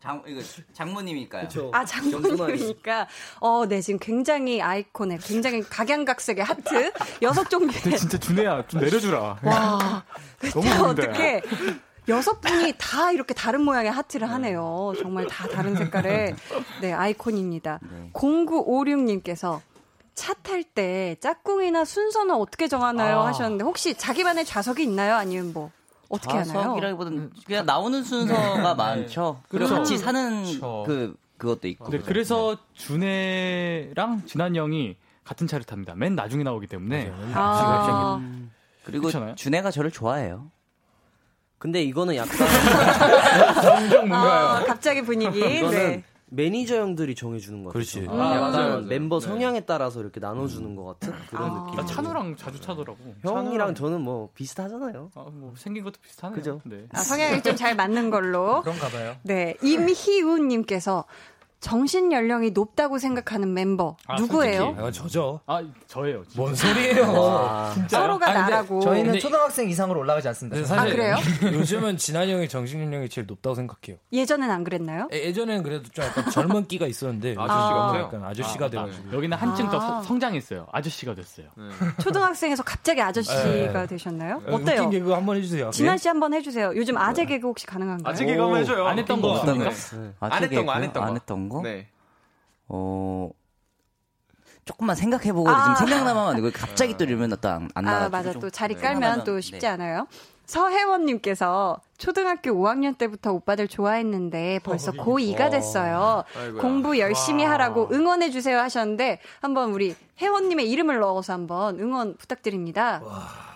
[0.00, 0.40] 장 이거
[0.72, 1.48] 장모님이니까요.
[1.72, 3.08] 아, 장모님이니까.
[3.40, 6.92] 어, 네, 지금 굉장히 아이콘의, 굉장히 각양각색의 하트.
[7.22, 7.80] 여섯 종류의.
[7.82, 9.38] 근데 진짜 준혜야 좀 내려주라.
[9.42, 10.04] 와,
[10.52, 10.88] 너무 그때 보인다.
[10.88, 11.42] 어떻게
[12.08, 14.92] 여섯 분이 다 이렇게 다른 모양의 하트를 하네요.
[14.98, 16.36] 정말 다 다른 색깔의
[16.80, 17.80] 네 아이콘입니다.
[18.12, 19.60] 0956님께서
[20.18, 23.20] 차 탈 때 짝꿍이나 순서는 어떻게 정하나요?
[23.20, 23.26] 아.
[23.28, 25.14] 하셨는데 혹시 자기만의 좌석이 있나요?
[25.14, 25.70] 아니면 뭐
[26.08, 26.52] 어떻게 하나요?
[26.52, 29.40] 좌석이라기보다는 그냥 나오는 순서가 많죠.
[29.48, 29.74] 그리고 그렇죠.
[29.76, 30.84] 같이 사는 그렇죠.
[30.86, 31.90] 그 그것도 있고.
[31.90, 35.94] 네, 그래서 준혜랑 진한 형이 같은 차를 탑니다.
[35.94, 37.12] 맨 나중에 나오기 때문에.
[37.34, 38.20] 아,
[38.84, 39.34] 그리고 그렇잖아요.
[39.36, 40.50] 준혜가 저를 좋아해요.
[41.58, 42.30] 근데 이거는 약간
[43.62, 44.30] 점점 뭔가요?
[44.48, 45.38] 아, 갑자기 분위기.
[45.38, 46.04] 이거는 네.
[46.30, 47.72] 매니저 형들이 정해주는 것 같아요.
[47.72, 48.04] 그렇지.
[48.04, 48.80] 약간 아, 맞아요, 맞아요.
[48.82, 49.26] 멤버 네.
[49.26, 51.64] 성향에 따라서 이렇게 나눠주는 것 같은 그런 아.
[51.64, 51.76] 느낌.
[51.76, 52.98] 나 찬우랑 자주 차더라고.
[53.22, 55.10] 형이랑 저는 뭐 비슷하잖아요.
[55.14, 56.36] 아, 뭐 생긴 것도 비슷하네요.
[56.36, 56.60] 그죠?
[56.64, 56.84] 네.
[56.92, 58.60] 아, 성향이 좀 잘 맞는 걸로.
[58.62, 59.16] 그런가 봐요.
[59.22, 61.04] 네, 임희운님께서
[61.60, 64.76] 정신 연령이 높다고 생각하는 멤버 누구예요?
[64.78, 65.40] 아, 저죠.
[65.46, 66.22] 아, 저예요.
[66.24, 66.40] 진짜.
[66.40, 67.12] 뭔 소리예요?
[67.20, 67.74] 와.
[67.88, 68.80] 서로가 아니, 근데 나라고.
[68.80, 70.56] 저희는 근데- 초등학생 이상으로 올라가지 않습니다.
[70.56, 71.16] 근데 아, 그래요?
[71.52, 73.98] 요즘은 진한이 형이 정신 연령이 제일 높다고 생각해요.
[74.12, 75.08] 예전엔 안 그랬나요?
[75.12, 78.02] 예, 예전에는 그래도 좀 약간 젊은 끼가 있었는데 아저씨 요즘은 같아요?
[78.04, 79.80] 약간 아저씨가 아, 돼가지고 여기는 한층 더 아.
[79.80, 80.66] 서- 성장했어요.
[80.70, 81.46] 아저씨가 됐어요.
[82.00, 83.86] 초등학생에서 갑자기 아저씨가 네.
[83.88, 84.40] 되셨나요?
[84.46, 84.82] 예, 어때요?
[84.84, 85.70] 웃긴 개그 한번 해주세요.
[85.70, 86.72] 진한 씨 한번 해주세요.
[86.76, 88.12] 요즘 아재 개그 혹시 가능한가요?
[88.12, 88.86] 아직 이거 한번 해줘요.
[88.86, 89.70] 안 했던 거 없습니까?
[89.70, 89.76] 거?
[89.96, 90.12] 네.
[90.20, 90.82] 안 했던 거, 안
[91.16, 91.47] 했던 거.
[91.48, 91.62] 안 거?
[91.62, 91.88] 네.
[92.68, 93.30] 어,
[94.64, 95.74] 조금만 생각해보고 아.
[95.74, 98.32] 지금 생각나면 이거 갑자기 또 이러면 또 안, 안 나가지고 아, 맞아.
[98.32, 98.80] 좀또 자리 네.
[98.80, 99.66] 깔면 하나만, 또 쉽지 네.
[99.66, 100.06] 않아요.
[100.44, 106.24] 서혜원님께서 초등학교 5학년 때부터 오빠들 좋아했는데 벌써 고2가 됐어요.
[106.34, 106.62] 아이고야.
[106.62, 113.02] 공부 열심히 하라고 응원해주세요 하셨는데 한번 우리 혜원님의 이름을 넣어서 한번 응원 부탁드립니다.
[113.04, 113.48] 와.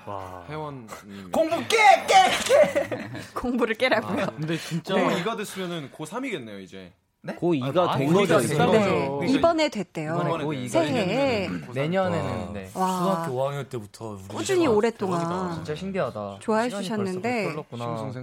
[0.49, 0.87] 회원
[1.31, 1.77] 공부 깨!
[2.07, 2.89] 깨!
[2.89, 3.11] 깨!
[3.35, 4.27] 공부를 깨라고요.
[4.37, 6.93] 근데 진짜 고2가 됐으면은 고3이겠네요, 이제.
[7.27, 8.41] 고2가 아, 된 거죠.
[8.41, 10.17] 네, 그러니까 이번에 됐대요.
[10.25, 12.71] 이번에 고2가 새해에 내년에는 네.
[12.75, 12.99] 와.
[12.99, 16.39] 초등학교 5학년 때부터 꾸준히 오랫동안 진짜 신기하다.
[16.41, 17.55] 좋아해 주셨는데.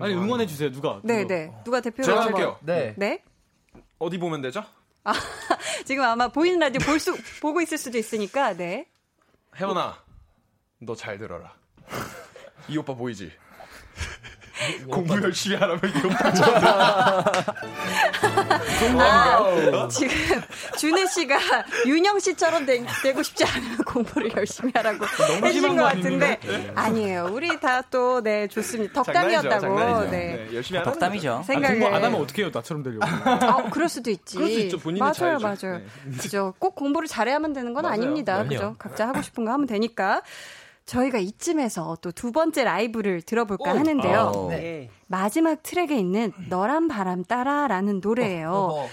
[0.02, 0.70] 아니 응원해 주세요.
[0.72, 1.00] 누가?
[1.04, 1.34] 네, 누가?
[1.34, 1.52] 네.
[1.64, 2.58] 누가 대표로 제가 할게요.
[2.62, 2.94] 네.
[2.98, 3.24] 네.
[4.00, 4.64] 어디 보면 되죠?
[5.86, 8.86] 지금 아마 보이는 라디오 볼 수, 보고 있을 수도 있으니까, 네.
[9.56, 9.96] 혜원아,
[10.82, 11.54] 너 잘 들어라.
[12.68, 13.32] 이 오빠 보이지?
[14.90, 17.24] 공부 열심히 하라면 이 오빠
[19.00, 20.16] 아, 지금
[20.78, 21.38] 준혜 씨가
[21.86, 22.80] 윤영 씨처럼 되,
[23.14, 25.06] 고 싶지 않으면 공부를 열심히 하라고
[25.46, 26.40] 해주신 것 같은데
[26.76, 27.30] 아니에요.
[27.32, 28.94] 우리 다 또 네 좋습니다.
[29.04, 30.12] 덕담이었다고 장난이죠.
[30.12, 30.48] 네.
[30.50, 31.34] 네, 열심히 하는 덕담이죠.
[31.40, 32.52] 아, 생각을 공부 안 하면 어떻게 해요?
[32.54, 33.06] 나처럼 되려고.
[33.06, 34.36] 아, 그럴 수도 있지.
[34.36, 34.78] 그럴 수 있죠.
[34.78, 35.68] 본인은 맞아요, 자유죠.
[35.68, 35.78] 맞아요.
[36.06, 36.18] 네.
[36.18, 36.54] 그죠.
[36.60, 37.94] 꼭 공부를 잘해야만 되는 건 맞아요.
[37.94, 38.44] 아닙니다.
[38.44, 38.76] 그죠.
[38.78, 40.22] 각자 하고 싶은 거 하면 되니까.
[40.90, 44.20] 저희가 이쯤에서 또 두 번째 라이브를 들어볼까 하는데요.
[44.36, 44.50] 어.
[44.50, 44.90] 네.
[45.08, 48.52] 마지막 트랙에 있는 너란 바람 따라라는 노래예요.
[48.52, 48.88] 어,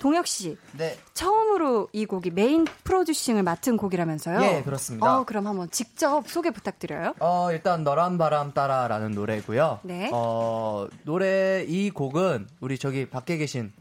[0.00, 0.96] 동혁 씨, 네.
[1.12, 4.40] 처음으로 이 곡이 메인 프로듀싱을 맡은 곡이라면서요?
[4.42, 5.18] 예, 그렇습니다.
[5.18, 7.14] 어, 그럼 한번 직접 소개 부탁드려요.
[7.18, 9.80] 어, 일단 너란 바람 따라라는 노래고요.
[9.82, 10.08] 네.
[10.12, 13.72] 어, 노래 이 곡은 우리 저기 밖에 계신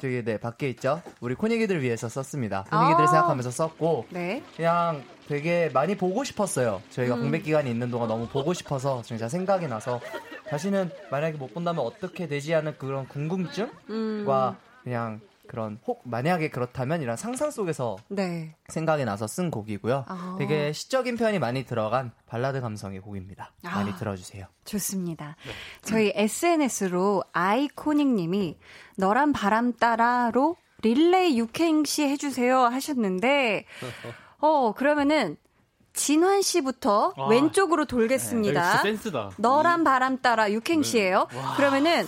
[0.00, 1.00] 저기 네, 밖에 있죠.
[1.20, 2.64] 우리 코니기들 위해서 썼습니다.
[2.70, 3.06] 코니기들 아.
[3.06, 4.42] 생각하면서 썼고 네.
[4.56, 6.82] 그냥 되게 많이 보고 싶었어요.
[6.90, 7.22] 저희가 음.
[7.22, 10.00] 공백 기간이 있는 동안 너무 보고 싶어서 진짜 생각이 나서
[10.48, 14.56] 다시는 만약에 못 본다면 어떻게 되지 하는 그런 궁금증과 음.
[14.84, 18.54] 그냥 그런 혹 만약에 그렇다면 이런 상상 속에서 네.
[18.68, 20.04] 생각이 나서 쓴 곡이고요.
[20.08, 20.36] 아.
[20.38, 23.52] 되게 시적인 표현이 많이 들어간 발라드 감성의 곡입니다.
[23.62, 23.96] 많이 아.
[23.96, 24.46] 들어주세요.
[24.64, 25.36] 좋습니다.
[25.82, 28.58] 저희 SNS로 아이코닉님이
[28.96, 33.64] 너란 바람 따라로 릴레이 육행시 해주세요 하셨는데,
[34.38, 35.36] 어, 그러면은
[35.92, 37.26] 진환 씨부터 아.
[37.28, 38.78] 왼쪽으로 네, 돌겠습니다.
[38.82, 39.30] 센스다.
[39.38, 41.26] 너란 바람 따라 육행시예요.
[41.56, 42.06] 그러면은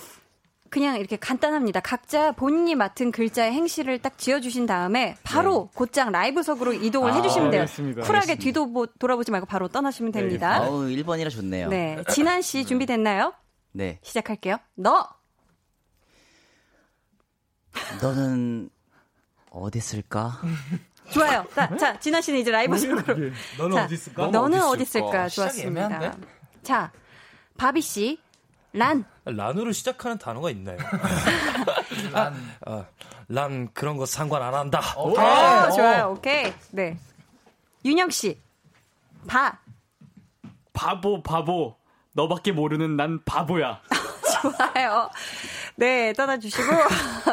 [0.70, 1.80] 그냥 이렇게 간단합니다.
[1.80, 7.62] 각자 본인이 맡은 글자의 행시를 딱 지어주신 다음에 바로 곧장 라이브석으로 이동을 아, 해주시면 돼요.
[7.62, 8.02] 알겠습니다.
[8.02, 10.56] 쿨하게 뒤도 보- 돌아보지 말고 바로 떠나시면 됩니다.
[10.56, 11.70] 아우 1번이라 좋네요.
[11.70, 13.32] 네, 진한 씨 준비됐나요?
[13.72, 13.98] 네.
[14.02, 14.58] 시작할게요.
[14.74, 15.08] 너
[18.02, 18.68] 너는
[19.50, 20.38] 어디 있을까?
[21.12, 21.44] 좋아요.
[21.54, 23.30] 자, 자, 진한 씨는 이제 라이브석으로.
[23.58, 24.26] 너는 자, 어디 있을까?
[24.28, 25.28] 너는 어디 있을까?
[25.28, 25.86] 좋았습니다.
[25.86, 26.26] 애매한데?
[26.62, 26.92] 자,
[27.56, 28.20] 바비 씨,
[28.72, 29.04] 란.
[29.24, 30.78] 란으로 시작하는 단어가 있나요?
[32.12, 32.34] 란.
[32.66, 32.84] 아,
[33.28, 34.80] 란 그런 거 상관 안 한다.
[34.96, 35.12] 어,
[35.72, 36.12] 좋아요.
[36.16, 36.52] 오케이.
[36.70, 36.98] 네.
[37.84, 38.40] 윤영 씨,
[39.26, 39.58] 바.
[40.72, 41.76] 바보 바보.
[42.12, 43.80] 너밖에 모르는 난 바보야.
[44.42, 45.10] 좋아요.
[45.76, 46.62] 네, 떠나주시고.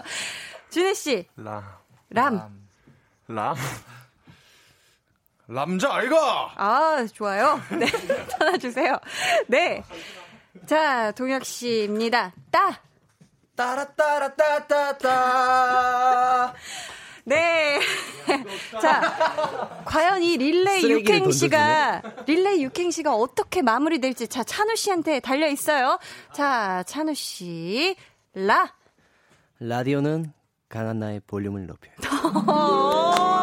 [0.69, 2.38] 준혜 씨, 라, 람.
[2.38, 2.64] 람.
[5.47, 6.51] 남자 아이가!
[6.55, 7.61] 아, 좋아요.
[7.71, 7.86] 네,
[8.39, 8.97] 떠나주세요.
[9.47, 9.84] 네.
[10.65, 12.34] 자, 동혁 씨입니다.
[12.51, 12.82] 따.
[13.55, 16.53] 따라따라따따따.
[17.28, 17.80] 네.
[18.82, 25.19] 자, 과연 이 릴레이 쓰레기를 육행 씨가 릴레이 육행 씨가 어떻게 마무리될지 자 찬우 씨한테
[25.21, 25.97] 달려 있어요.
[26.34, 27.95] 자 찬우 씨,
[28.34, 28.73] 라.
[29.59, 30.34] 라디오는
[30.76, 31.95] 강한 나의 볼륨을 높여요.
[32.49, 33.41] 어,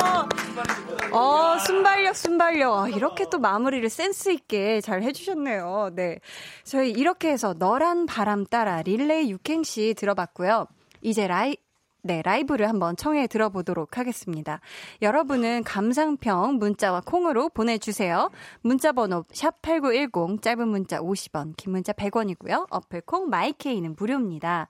[1.16, 2.74] 어, 순발력, 순발력.
[2.74, 5.93] 아, 이렇게 또 마무리를 센스 있게 잘 해주셨네요.
[5.95, 6.18] 네.
[6.62, 10.66] 저희 이렇게 해서 너란 바람 따라 릴레이 육행시 들어봤고요.
[11.01, 11.57] 이제 라이,
[12.03, 14.61] 네, 라이브를 한번 청해 들어보도록 하겠습니다.
[15.01, 18.30] 여러분은 감상평 문자와 콩으로 보내주세요.
[18.61, 22.66] 문자번호 샵8910, 짧은 문자 50원, 긴 문자 100원이고요.
[22.68, 24.68] 어플 콩 마이케이는 무료입니다.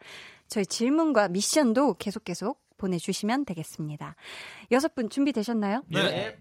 [0.52, 4.16] 저희 질문과 미션도 계속 계속 보내주시면 되겠습니다.
[4.70, 5.82] 여섯 분 준비되셨나요?
[5.88, 6.36] 네.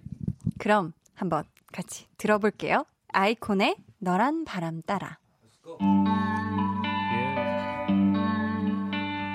[0.59, 2.83] 그럼 한번 같이 들어볼게요.
[3.13, 5.17] 아이콘의 너란 바람 따라.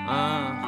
[0.07, 0.66] 아.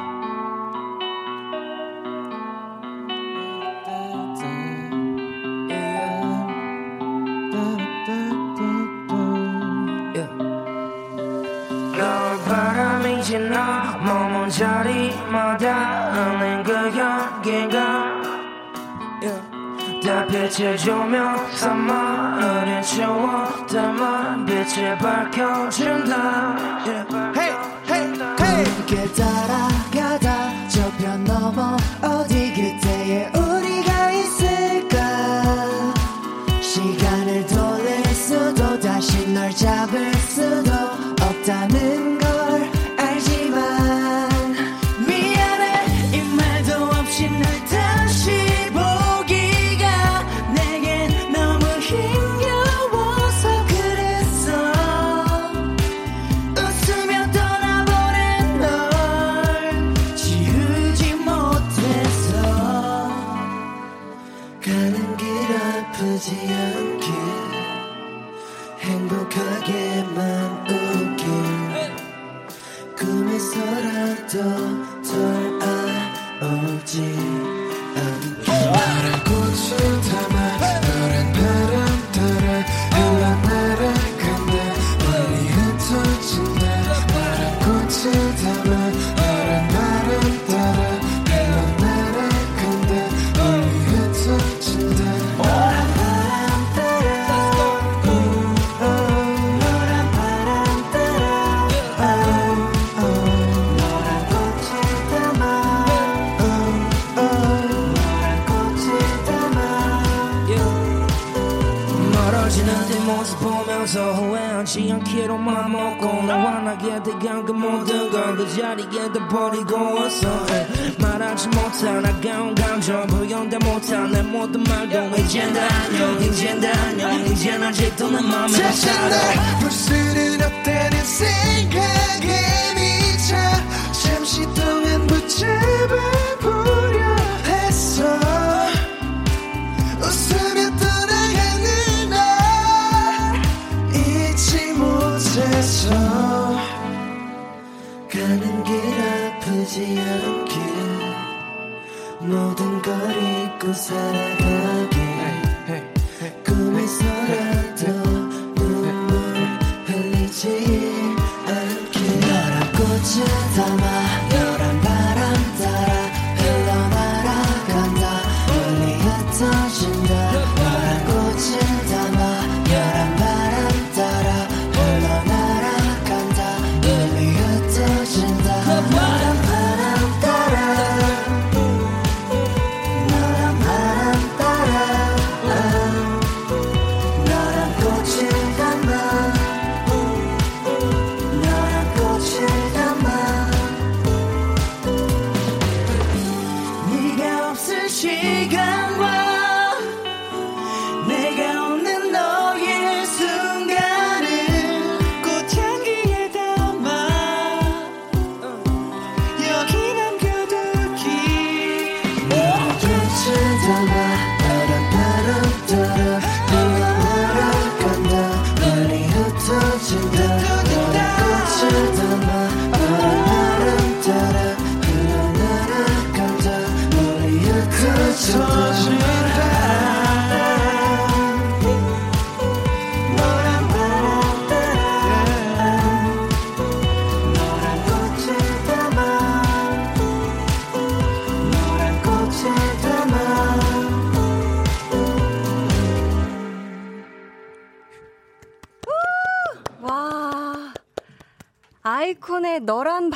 [14.50, 17.78] 때마다 하는 그 향기가
[19.22, 19.50] yeah.
[20.02, 26.56] 달빛의 조명 삼아 어린 추억들만 빛을 밝혀준다.
[27.36, 27.52] Hey,
[27.88, 28.64] hey, hey.
[28.64, 32.49] 함께 따라가다 저편 넘어 어디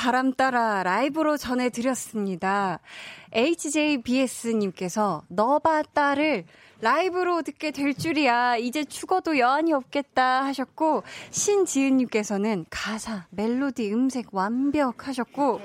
[0.04, 2.80] 바람 따라 라이브로 전해드렸습니다.
[3.32, 6.44] HJBS님께서 너바 딸을
[6.80, 8.56] 라이브로 듣게 될 줄이야.
[8.56, 15.60] 이제 죽어도 여한이 없겠다 하셨고, 신지은님께서는 가사, 멜로디, 음색 완벽 하셨고,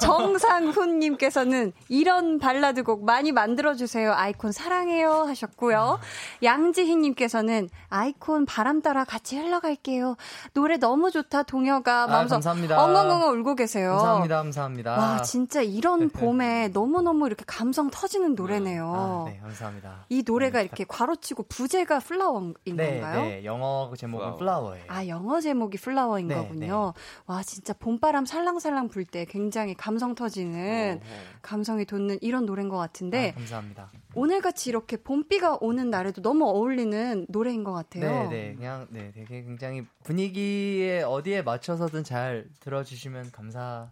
[0.00, 4.12] 정상훈님께서는 이런 발라드 곡 많이 만들어주세요.
[4.12, 5.98] 아이콘 사랑해요 하셨고요.
[6.42, 10.16] 양지희님께서는 아이콘 바람 따라 같이 흘러갈게요.
[10.54, 12.04] 노래 너무 좋다, 동혁아.
[12.04, 12.82] 아, 마음속 감사합니다.
[12.82, 13.92] 엉엉엉엉 울고 계세요.
[13.92, 14.90] 감사합니다, 감사합니다.
[14.92, 19.24] 와, 진짜 이런 봄에 너무 너무 이렇게 감성 터지는 노래네요.
[19.26, 20.06] 아, 네, 감사합니다.
[20.08, 23.22] 이 노래가 이렇게 괄호치고 부제가 flower인 네, 건가요?
[23.22, 24.84] 네, 영어 제목은 flower 예요.
[24.88, 26.92] 아, 영어 제목이 flower인 네, 거군요.
[27.26, 31.00] 와, 진짜 봄바람 살랑살랑 불 때 굉장히 감성 터지는,
[31.40, 33.90] 감성이 돋는 이런 노래인 것 같은데, 아, 감사합니다.
[34.14, 38.28] 오늘같이 이렇게 봄비가 오는 날에도 너무 어울리는 노래인 것 같아요.
[38.28, 43.88] 네, 네, 그냥 네, 되게 굉장히 분위기에 어디에 맞춰서든 잘 들어주시면 감사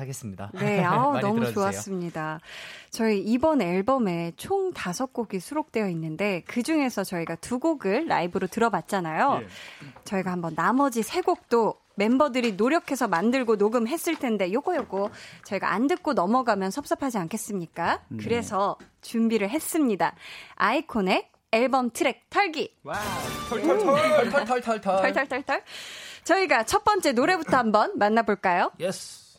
[0.00, 0.50] 하겠습니다.
[0.54, 1.52] 네, 아우, 너무 들어주세요.
[1.54, 2.40] 좋았습니다.
[2.90, 9.40] 저희 이번 앨범에 총 다섯 곡이 수록되어 있는데 그 중에서 저희가 두 곡을 라이브로 들어봤잖아요.
[9.42, 9.46] 예.
[10.04, 15.10] 저희가 한번 나머지 세 곡도 멤버들이 노력해서 만들고 녹음했을 텐데 요거 요거
[15.44, 18.00] 저희가 안 듣고 넘어가면 섭섭하지 않겠습니까?
[18.08, 18.24] 네.
[18.24, 20.14] 그래서 준비를 했습니다.
[20.54, 22.76] 아이콘의 앨범 트랙 털기.
[23.50, 24.80] 털털 털 털털털
[25.12, 25.62] 털털털털.
[26.24, 28.70] 저희가 첫 번째 노래부터 한번 만나볼까요?
[28.78, 29.29] 예스.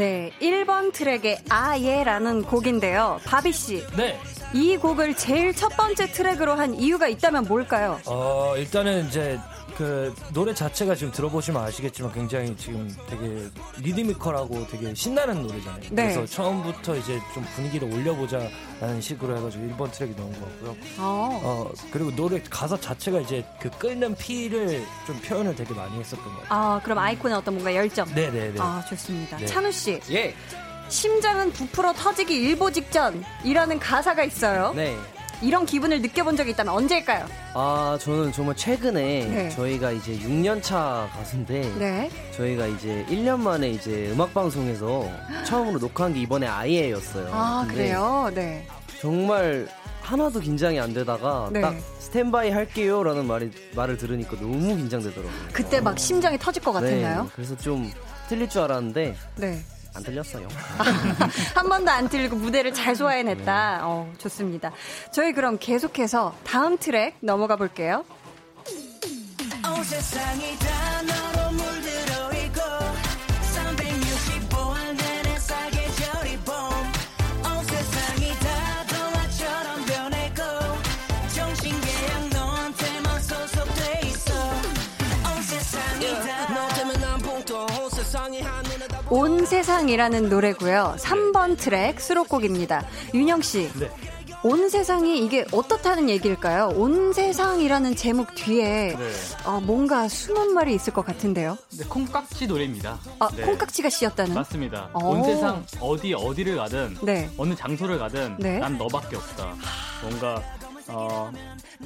[0.00, 3.20] 네, 1번 트랙의 아예라는 곡인데요.
[3.26, 3.86] 바비 씨.
[3.98, 4.18] 네.
[4.52, 8.00] 이 곡을 제일 첫 번째 트랙으로 한 이유가 있다면 뭘까요?
[8.06, 9.38] 어, 일단은 이제
[9.76, 13.46] 그 노래 자체가 지금 들어보시면 아시겠지만 굉장히 지금 되게
[13.78, 15.80] 리드미컬하고 되게 신나는 노래잖아요.
[15.90, 16.12] 네.
[16.14, 20.70] 그래서 처음부터 이제 좀 분위기를 올려보자라는 식으로 해가지고 1번 트랙이 넣은 것 같고요.
[20.98, 21.40] 어.
[21.42, 26.42] 어, 그리고 노래 가사 자체가 이제 그 끓는 피를 좀 표현을 되게 많이 했었던 것
[26.42, 26.48] 같아요.
[26.74, 28.06] 아, 그럼 아이콘의 어떤 뭔가 열정.
[28.14, 28.56] 네네네.
[28.58, 29.36] 아, 좋습니다.
[29.38, 29.46] 네.
[29.46, 29.98] 찬우 씨.
[30.10, 30.34] 예.
[30.90, 34.72] 심장은 부풀어 터지기 일보 직전이라는 가사가 있어요.
[34.74, 34.96] 네.
[35.42, 37.26] 이런 기분을 느껴본 적이 있다면 언제일까요?
[37.54, 39.48] 아, 저는 정말 최근에 네.
[39.50, 42.10] 저희가 이제 6년차 가수인데 네.
[42.36, 45.08] 저희가 이제 1년 만에 이제 음악 방송에서
[45.46, 47.30] 처음으로 녹화한 게 이번에 아이예였어요.
[47.32, 48.30] 아, 그래요?
[48.34, 48.66] 네.
[49.00, 49.66] 정말
[50.02, 51.62] 하나도 긴장이 안 되다가 네.
[51.62, 55.32] 딱 스탠바이 할게요라는 말이 말을 들으니까 너무 긴장되더라고요.
[55.52, 57.22] 그때 막 심장이 터질 것 같았나요?
[57.22, 57.90] 네, 그래서 좀
[58.28, 59.60] 틀릴 줄 알았는데 네.
[60.00, 60.48] 안 틀렸어요.
[61.54, 63.80] 한 번도 안 틀리고 무대를 잘 소화해냈다.
[63.82, 64.72] 어, 좋습니다.
[65.12, 68.04] 저희 그럼 계속해서 다음 트랙 넘어가 볼게요.
[89.10, 90.94] 온 세상이라는 노래고요.
[90.98, 92.86] 3번 트랙 수록곡입니다.
[93.12, 93.70] 윤영 씨.
[93.78, 93.90] 네.
[94.42, 96.68] 온 세상이 이게 어떻다는 얘기일까요?
[96.74, 99.10] 온 세상이라는 제목 뒤에 네.
[99.44, 101.58] 어, 뭔가 숨은 말이 있을 것 같은데요.
[101.76, 102.98] 네, 콩깍지 노래입니다.
[103.18, 103.42] 아, 네.
[103.42, 104.32] 콩깍지가 씨였다는?
[104.34, 104.88] 맞습니다.
[104.94, 105.08] 오.
[105.08, 107.28] 온 세상 어디 어디를 가든 네.
[107.36, 108.58] 어느 장소를 가든 네.
[108.60, 109.54] 난 너밖에 없다.
[110.02, 110.42] 뭔가
[110.88, 111.30] 어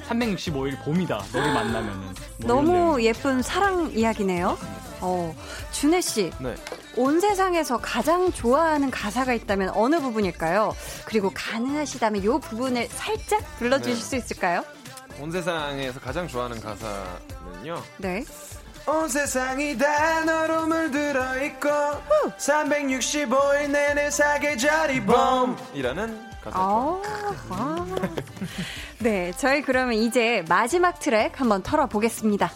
[0.07, 1.23] 365일 봄이다.
[1.33, 1.99] 너를 만나면은
[2.37, 4.57] 뭐 너무 예쁜 사랑 이야기네요.
[5.01, 5.35] 어,
[5.71, 6.31] 준혜 씨.
[6.39, 6.55] 네.
[6.97, 10.75] 온 세상에서 가장 좋아하는 가사가 있다면 어느 부분일까요?
[11.05, 14.01] 그리고 가능하시다면 이 부분을 살짝 불러주실 네.
[14.01, 14.63] 수 있을까요?
[15.19, 17.81] 온 세상에서 가장 좋아하는 가사는요.
[17.97, 18.23] 네.
[18.87, 21.69] 온 세상이 다 너로 물들어 있고
[22.37, 26.59] 365일 내내 사계절이 봄이라는 가사.
[26.59, 27.01] 아,
[27.49, 27.85] 아.
[28.99, 32.51] 네, 저희 그러면 이제 마지막 트랙 한번 털어보겠습니다.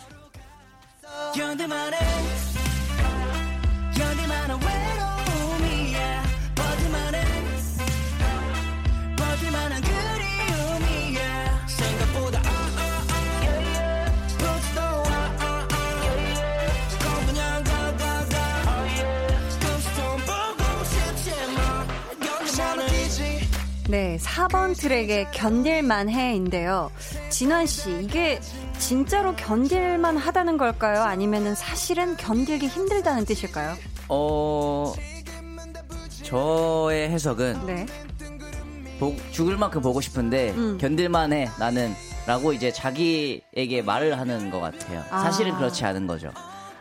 [23.89, 26.91] 네, 4번 트랙의 견딜만 해인데요.
[27.29, 28.39] 진환 씨, 이게
[28.77, 31.01] 진짜로 견딜만 하다는 걸까요?
[31.01, 33.75] 아니면은 사실은 견딜기 힘들다는 뜻일까요?
[34.07, 34.93] 어,
[36.23, 37.85] 저의 해석은 네.
[38.99, 40.77] 보- 죽을 만큼 보고 싶은데 음.
[40.79, 41.95] 견딜만 해 나는
[42.27, 45.03] 라고 이제 자기에게 말을 하는 것 같아요.
[45.09, 45.21] 아.
[45.23, 46.31] 사실은 그렇지 않은 거죠.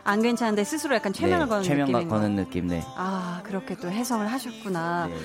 [0.03, 2.15] 안 괜찮은데 스스로 약간 최면을 네, 거는 최면과 느낌인 거.
[2.15, 2.83] 거는 느낌, 네.
[2.95, 5.07] 아, 그렇게 또 해석을 하셨구나.
[5.07, 5.15] 네.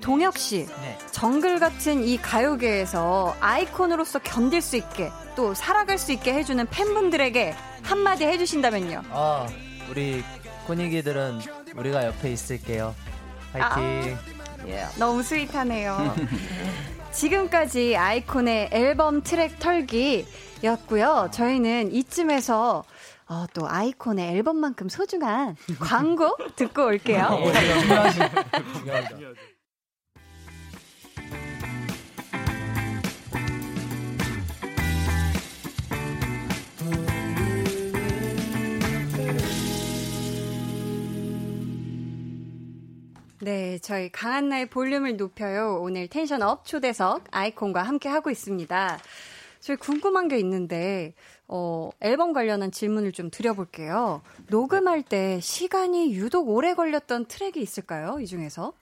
[0.00, 0.66] 동혁 씨,
[1.10, 8.24] 정글 같은 이 가요계에서 아이콘으로서 견딜 수 있게 또 살아갈 수 있게 해주는 팬분들에게 한마디
[8.24, 9.02] 해주신다면요.
[9.10, 9.46] 아,
[9.90, 10.22] 우리
[10.66, 11.40] 코니기들은
[11.76, 12.94] 우리가 옆에 있을게요.
[13.52, 14.16] 파이팅.
[14.98, 16.14] 너무 스윗하네요.
[17.12, 21.28] 지금까지 아이콘의 앨범 트랙 털기였고요.
[21.32, 22.84] 저희는 이쯤에서
[23.28, 27.28] 어, 또 아이콘의 앨범만큼 소중한 광고 듣고 올게요.
[43.46, 45.78] 네, 저희 강한나의 볼륨을 높여요.
[45.80, 48.98] 오늘 tension up 초대석 아이콘과 함께 하고 있습니다.
[49.60, 51.14] 저희 궁금한 게 있는데,
[51.46, 54.22] 어, 앨범 관련한 질문을 좀 드려볼게요.
[54.48, 58.18] 녹음할 때 시간이 유독 오래 걸렸던 트랙이 있을까요?
[58.18, 58.72] 이 중에서?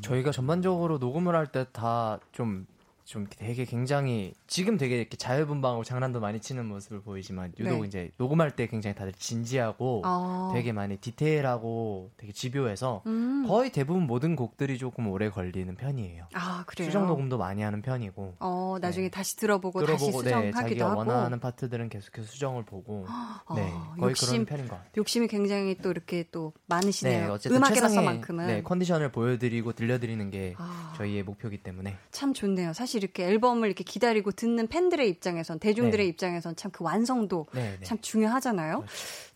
[0.00, 6.38] 저희가 전반적으로 녹음을 할 때 다 좀좀 되게 굉장히 지금 되게 이렇게 자유분방하고 장난도 많이
[6.38, 7.88] 치는 모습을 보이지만 유독 네.
[7.88, 10.52] 이제 녹음할 때 굉장히 다들 진지하고 아.
[10.54, 13.46] 되게 많이 디테일하고 되게 집요해서 음.
[13.48, 16.28] 거의 대부분 모든 곡들이 조금 오래 걸리는 편이에요.
[16.34, 16.86] 아, 그래요?
[16.86, 20.98] 수정 녹음도 많이 하는 편이고 어, 나중에 다시 들어보고, 다시 들어보고 네, 수정하기도 자기가 하고.
[21.00, 23.06] 원하는 파트들은 계속해서 수정을 보고
[23.56, 24.92] 네 어, 거의 욕심, 그런 편인 것 같아요.
[24.98, 27.32] 욕심이 굉장히 또 이렇게 또 많으시네요.
[27.32, 28.44] 어쨌든 음악이라서만큼은.
[28.44, 30.94] 최상의 네, 컨디션을 보여드리고 들려드리는 게 아.
[30.96, 32.72] 저희의 목표이기 때문에 참 좋네요.
[32.72, 36.10] 사실 이렇게 앨범을 이렇게 기다리고 듣는 팬들의 입장에선, 대중들의 네.
[36.10, 37.84] 입장에선 참 그 완성도 네, 네.
[37.84, 38.84] 참 중요하잖아요.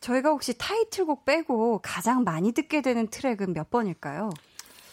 [0.00, 4.30] 저희가 혹시 타이틀곡 빼고 가장 많이 듣게 되는 트랙은 몇 번일까요?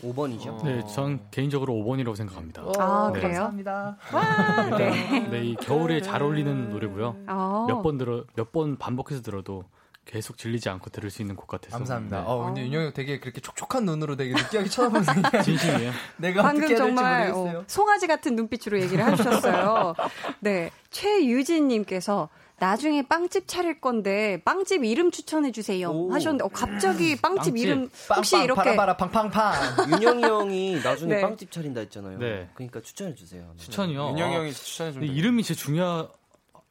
[0.03, 0.63] 5번이죠.
[0.63, 2.63] 네, 전 개인적으로 5번이라고 생각합니다.
[2.77, 3.19] 아, 네.
[3.19, 3.33] 그래요?
[3.49, 3.97] 감사합니다.
[4.13, 5.27] 와, 네.
[5.29, 7.15] 네, 이 겨울에 잘 어울리는 노래고요.
[7.27, 7.65] 어.
[7.67, 9.63] 몇번 들어 몇 번 반복해서 들어도
[10.05, 11.77] 계속 질리지 않고 들을 수 있는 곡 같아서.
[11.77, 12.19] 감사합니다.
[12.19, 12.23] 네.
[12.27, 15.91] 어, 근데 윤영이 형 되게 그렇게 촉촉한 눈으로 되게 느끼하게 쳐다보는 생각이 진심이에요?
[16.17, 17.59] 내가 방금 어떻게 해야 될지 정말 모르겠어요.
[17.59, 19.95] 어, 송아지 같은 눈빛으로 얘기를 해주셨어요.
[20.39, 27.57] 네, 최유진님께서 나중에 빵집 차릴 건데 빵집 이름 추천해 주세요 하셨는데 어, 갑자기 빵집, 빵집.
[27.57, 29.53] 이름 혹시 이렇게 파라바라 팡팡팡.
[29.91, 31.21] 윤영이 형이 나중에 네.
[31.21, 32.17] 빵집 차린다 했잖아요.
[32.19, 32.47] 네.
[32.53, 33.51] 그러니까 추천해 주세요.
[33.57, 34.11] 추천이요.
[34.11, 36.07] 윤영이 아, 형이 추천해 좀 근데 이름이 진짜 중요한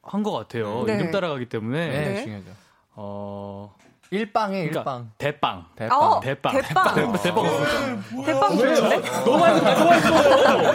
[0.01, 0.83] 것 같아요.
[0.87, 0.95] 네.
[0.95, 1.87] 이름 따라가기 때문에.
[1.89, 2.23] 네, 네.
[2.23, 2.64] 중요하죠.
[2.95, 3.75] 어.
[4.11, 5.11] 일빵에 그러니까 일빵.
[5.17, 5.65] 대빵.
[5.75, 6.01] 대빵.
[6.01, 6.53] 어, 대빵.
[6.61, 6.95] 대빵.
[6.95, 7.21] 대빵.
[7.23, 8.23] 대빵.
[8.25, 9.01] 대빵 좋은데?
[9.25, 10.09] 너 말고 다 좋아했어.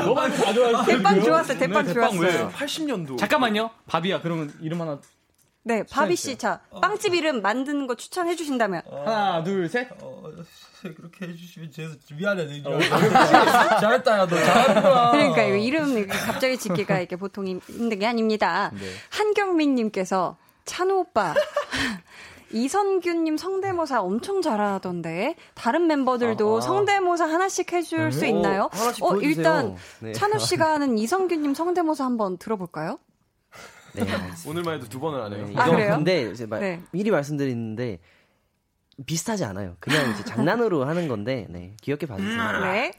[0.04, 0.84] 너 말고 다 좋아했어.
[0.84, 1.58] 대빵 좋았어요.
[1.58, 2.20] 대빵 네, 좋았어요.
[2.20, 2.48] 왜?
[2.48, 3.18] 80년도.
[3.18, 3.70] 잠깐만요.
[3.86, 4.98] 바비야, 그러면 이름 하나.
[5.62, 9.88] 네, 바비 씨, 자 빵집 이름 만드는 거 추천해 주신다면 하나, 둘, 셋.
[10.82, 12.62] 그렇게 해주시면 제가 미안해.
[12.62, 15.10] 잘했다, 야, 너 잘했다.
[15.12, 18.70] 그러니까 이름 갑자기 짓기가 이렇게 보통 힘든 게 아닙니다.
[18.74, 18.80] 네.
[19.10, 20.36] 한경민님께서
[20.70, 21.34] 찬호 오빠.
[22.52, 26.60] 이선균님 성대모사 엄청 잘하던데 다른 멤버들도 아, 아.
[26.60, 28.28] 성대모사 하나씩 해줄 수 네.
[28.28, 28.64] 있나요?
[28.64, 29.30] 어, 하나씩 어, 보여주세요.
[29.36, 30.12] 일단 네.
[30.12, 32.98] 찬호 씨가 하는 이선균님 성대모사 한번 들어볼까요?
[33.94, 34.02] 네.
[34.46, 35.46] 오늘만 해도 두 번을 안 해요.
[35.48, 35.96] 네, 아, 그래요?
[35.96, 36.82] 근데 이제 말, 네.
[36.92, 37.98] 미리 말씀드리는데
[39.06, 39.76] 비슷하지 않아요.
[39.80, 42.60] 그냥 이제 장난으로 하는 건데 네, 귀엽게 봐주세요.
[42.62, 42.92] 네.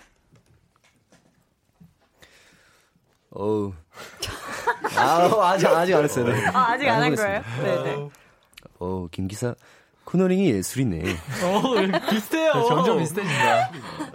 [3.32, 3.74] 어우.
[4.97, 6.26] 아, 아직 아직 안 했어요.
[6.26, 6.45] 네.
[6.47, 7.15] 아, 아직 안 한.
[7.15, 7.41] 거예요?
[7.63, 8.09] 네, 네.
[8.80, 9.55] 어, 김 기사
[10.05, 11.03] 코너링이 예술이네.
[11.43, 12.51] 어, 비슷해요.
[12.67, 13.72] 점점 비슷해진다.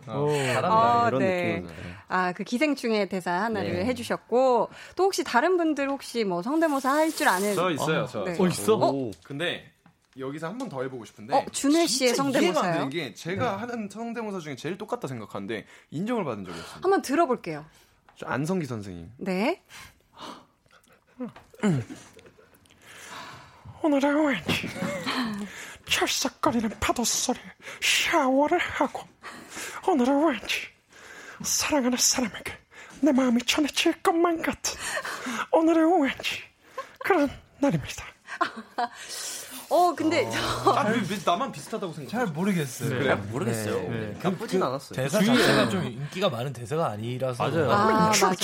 [0.09, 1.05] 어, 잘한다.
[1.05, 1.47] 어, 이런 네.
[1.61, 1.69] 느낌으로.
[1.69, 1.75] 네.
[2.09, 3.85] 아, 그 기생충의 대사 하나를 네.
[3.87, 7.55] 해주셨고, 또 혹시 다른 분들 혹시 뭐 성대모사 할 줄 아는.
[7.55, 8.25] 저 있어요, 저.
[8.25, 8.37] 네.
[8.39, 8.77] 어, 있어?
[8.77, 9.11] 오.
[9.25, 9.65] 근혜
[10.19, 11.35] 여기서 한 번 더 해보고 싶은데.
[11.35, 12.73] 어, 준혜 씨의 성대모사요?
[12.75, 16.81] 되는 게 제가 하는 성대모사 중에 제일 똑같다 생각하는데 인정을 받은 적이 없어요.
[16.83, 17.65] 한번 들어볼게요.
[18.17, 19.11] 저 안성기 선생님.
[19.19, 19.63] 네.
[23.83, 24.69] 오늘은 왠지
[25.89, 27.39] 철썩거리는 파도 소리
[27.81, 29.03] 샤워를 하고
[29.89, 30.69] 오늘은 왠지
[31.43, 32.53] 사랑하는 사람에게
[33.01, 34.79] 내 마음이 전해질 것만 같은
[35.53, 36.43] 오늘은 왠지
[36.99, 38.05] 그런 날입니다.
[39.69, 40.71] 어, 근데 저.
[40.73, 42.11] 아, 왜, 왜 나만 비슷하다고 생각해?
[42.11, 42.89] 잘 모르겠어요.
[42.91, 43.17] 그래요?
[43.31, 43.89] 모르겠어요.
[43.89, 44.19] 네.
[44.23, 44.95] 나쁘진 않았어요.
[44.95, 47.43] 대사 자체가 좀 인기가 많은 대사가 아니라서.
[47.49, 47.71] 맞아요.
[47.73, 48.31] 아, 맞아.
[48.31, 48.37] 에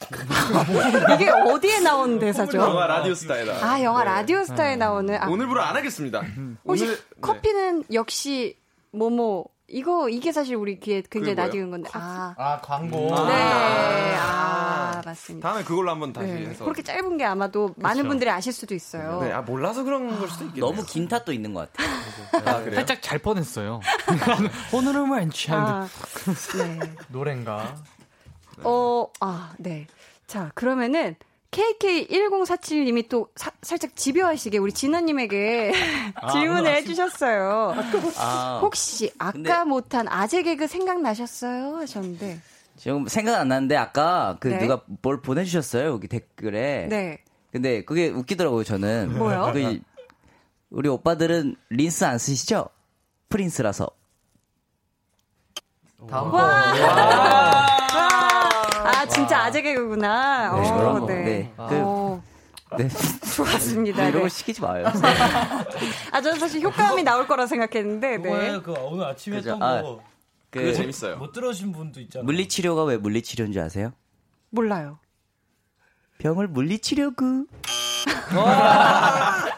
[0.00, 1.14] 이.
[1.14, 2.58] 이게 어디에 나온 대사죠?
[2.58, 3.66] 영화 라디오 스타일다.
[3.66, 5.16] 아, 영화 라디오 스타에 나오는.
[5.22, 6.22] 아, 오늘부로 안 하겠습니다.
[6.64, 7.02] 혹시 오늘 네.
[7.20, 8.56] 커피는 역시
[8.92, 9.46] 뭐뭐.
[9.72, 11.36] 이거, 이게 사실 우리 귀에 굉장히?
[11.36, 11.88] 낯익은 건데.
[11.92, 12.34] 아.
[12.36, 12.98] 아, 광고.
[13.28, 14.16] 네.
[14.18, 15.48] 아, 맞습니다.
[15.48, 16.46] 다음에 그걸로 한번 다시 네.
[16.46, 16.64] 해서.
[16.64, 19.20] 그렇게 짧은 게 아마도 많은 분들이 아실 수도 있어요.
[19.22, 20.72] 네, 아 몰라서 그런 걸 수도 있겠네요.
[20.72, 21.88] 너무 긴 탓도 있는 것 같아요.
[22.46, 22.74] 아, 그래요?
[22.74, 23.80] 살짝 잘 뻔했어요.
[24.74, 25.52] 오늘은 왠지.
[25.52, 25.86] 아,
[26.58, 26.80] 네.
[27.06, 27.76] 노래인가?
[28.64, 29.86] 어, 아, 네.
[30.26, 31.16] 자, 그러면은
[31.50, 35.72] KK1047님이 또 사- 살짝 집요하시게 우리 진아님에게
[36.32, 37.74] 질문을 해주셨어요.
[38.18, 41.76] 아, 혹시 아까 근데- 못한 아재 개그 생각나셨어요?
[41.76, 42.40] 하셨는데.
[42.76, 44.58] 지금 생각 안 나는데 아까 그 네.
[44.58, 46.86] 누가 뭘 보내주셨어요 여기 댓글에.
[46.88, 47.18] 네.
[47.52, 49.18] 근데 그게 웃기더라고요 저는.
[49.18, 49.50] 뭐요?
[49.52, 49.80] 그
[50.70, 52.68] 우리 오빠들은 린스 안 쓰시죠?
[53.28, 53.88] 프린스라서.
[56.08, 56.72] 다음 와.
[56.72, 57.69] 거.
[59.00, 60.52] 아, 진짜 아재 개그구나.
[60.60, 61.06] 네, 어, 그런 거.
[61.06, 61.14] 네.
[61.24, 61.52] 네.
[61.56, 62.22] 그- 어,
[62.78, 62.88] 네.
[63.34, 64.02] 좋았습니다.
[64.02, 64.20] 이런 네.
[64.20, 64.86] 거 시키지 마요.
[66.12, 68.60] 아, 저는 사실 효과음이 나올 거라 생각했는데, 네.
[68.60, 69.38] 그 오늘 아침에.
[69.38, 70.02] 했던 아, 거.
[70.50, 71.16] 그게 그 재밌어요.
[71.16, 72.24] 못 들으신 분도 있잖아요.
[72.24, 73.92] 물리치료가 왜 물리치료인 줄 아세요?
[74.50, 74.98] 몰라요.
[76.18, 77.46] 병을 물리치려고.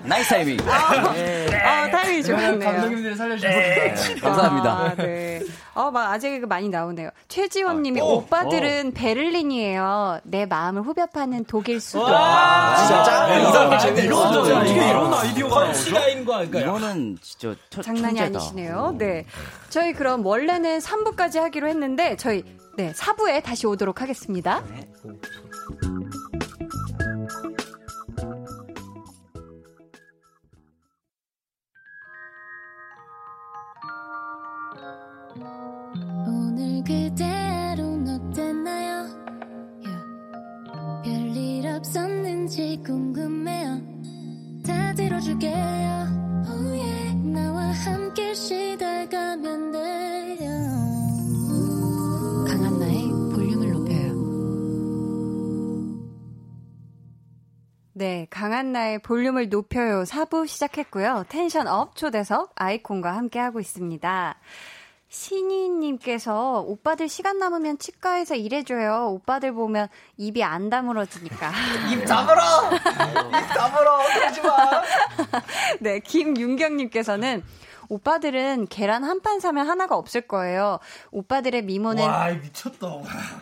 [0.04, 0.58] nice 타이밍.
[0.68, 2.70] 아, 타이밍이 좋았네요.
[2.72, 3.94] 감독님들이 살려주신 네.
[4.20, 4.70] 감사합니다.
[4.70, 5.42] 아, 네.
[5.74, 7.10] 어, 막 아재 개그 많이 나오네요.
[7.28, 10.20] 최지원 님이 어, 오빠들은 베를린이에요.
[10.24, 12.02] 내 마음을 후벼파는 독일 수도.
[12.02, 13.22] 와, 진짜 짱.
[13.22, 17.82] 아, 이런 아, 아, 아, 이게 아, 이런 아, 아이디어가 펀치라인과 그러니까 이거는 진짜 첫,
[17.82, 18.38] 장난이 천재다.
[18.38, 18.94] 아니시네요.
[18.98, 19.24] 네.
[19.70, 22.44] 저희 그럼 원래는 3부까지 하기로 했는데 저희
[22.76, 24.62] 네, 4부에 다시 오도록 하겠습니다.
[25.04, 25.12] 오
[42.52, 43.80] 없었는지 궁금해요.
[44.66, 45.52] 다 들어줄게요.
[46.46, 47.14] Oh yeah.
[47.32, 50.50] 나와 함께 시달가면 돼요.
[52.46, 54.12] 강한나의 볼륨을 높여요.
[57.94, 61.24] 네, 강한나의 볼륨을 높여요 4부 시작했고요.
[61.30, 64.36] tension up 초대석 아이콘과 함께 하고 있습니다.
[65.12, 69.10] 신희님께서 오빠들 시간 남으면 치과에서 일해줘요.
[69.10, 71.52] 오빠들 보면 입이 안 다물어지니까.
[71.92, 72.42] 입 다물어!
[72.72, 73.98] 입 다물어!
[74.14, 74.56] 그러지 마!
[75.80, 77.44] 네, 김윤경님께서는
[77.96, 80.78] 오빠들은 계란 한 판 사면 하나가 없을 거예요.
[81.12, 82.88] 오빠들의 미모는 와 미쳤다.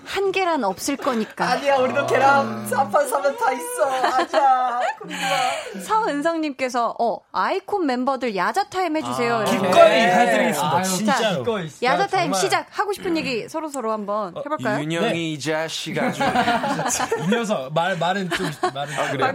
[0.04, 1.48] 한 계란 없을 거니까.
[1.52, 4.04] 아니야, 우리도 계란 3판 사면 다 있어.
[4.14, 4.80] 아자.
[5.82, 9.36] 서은성님께서 어 아이콘 멤버들 야자 타임 해주세요.
[9.36, 9.44] 아.
[9.44, 10.12] 기꺼이 네.
[10.12, 10.82] 해드리겠습니다.
[10.82, 11.18] 진짜로.
[11.22, 11.70] 자, 기꺼이.
[11.82, 12.40] 야자 야, 타임 정말.
[12.40, 12.66] 시작.
[12.70, 14.80] 하고 싶은 얘기 서로 서로 한번 해볼까요?
[14.82, 16.22] 윤영이 이 자식 아주
[17.24, 19.32] 이 녀석 말 말은 좀 말은 아, 그래요?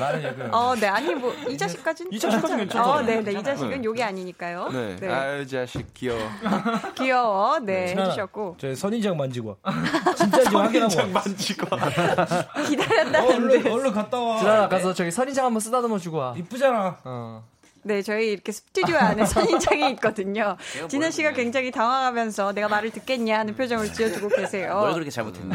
[0.00, 0.50] 말은 얘기해요.
[0.52, 2.90] 어, 네 아니 뭐 이 자식까지는 이 자식까지는 괜찮아요.
[2.92, 3.84] 어, 네, 네, 이 자식은 네.
[3.84, 4.68] 욕이 아니니까 요.
[4.72, 4.96] 네.
[5.00, 5.08] 네.
[5.08, 6.20] 아유 자식 귀여워.
[6.96, 7.58] 귀여워.
[7.60, 9.72] 네, 신하나, 해주셨고 저 선인장 만지고 와.
[10.14, 10.90] 진짜인지 확인하고.
[10.90, 11.66] 선인장 만지고
[12.68, 13.18] 기다렸다는데.
[13.18, 14.38] 얼른 얼른 갔다 와.
[14.38, 16.34] 지나나 가서 저기 선인장 한번 쓰다듬어 주고 와.
[16.36, 16.98] 이쁘잖아.
[17.04, 17.44] 어.
[17.82, 20.56] 네, 저희 이렇게 스튜디오 안에 선인장이 있거든요.
[20.88, 24.76] 진현 씨가 굉장히 당황하면서 내가 말을 듣겠냐 하는 표정을 지어주고 계세요.
[24.80, 25.54] 뭘 그렇게 잘못했니?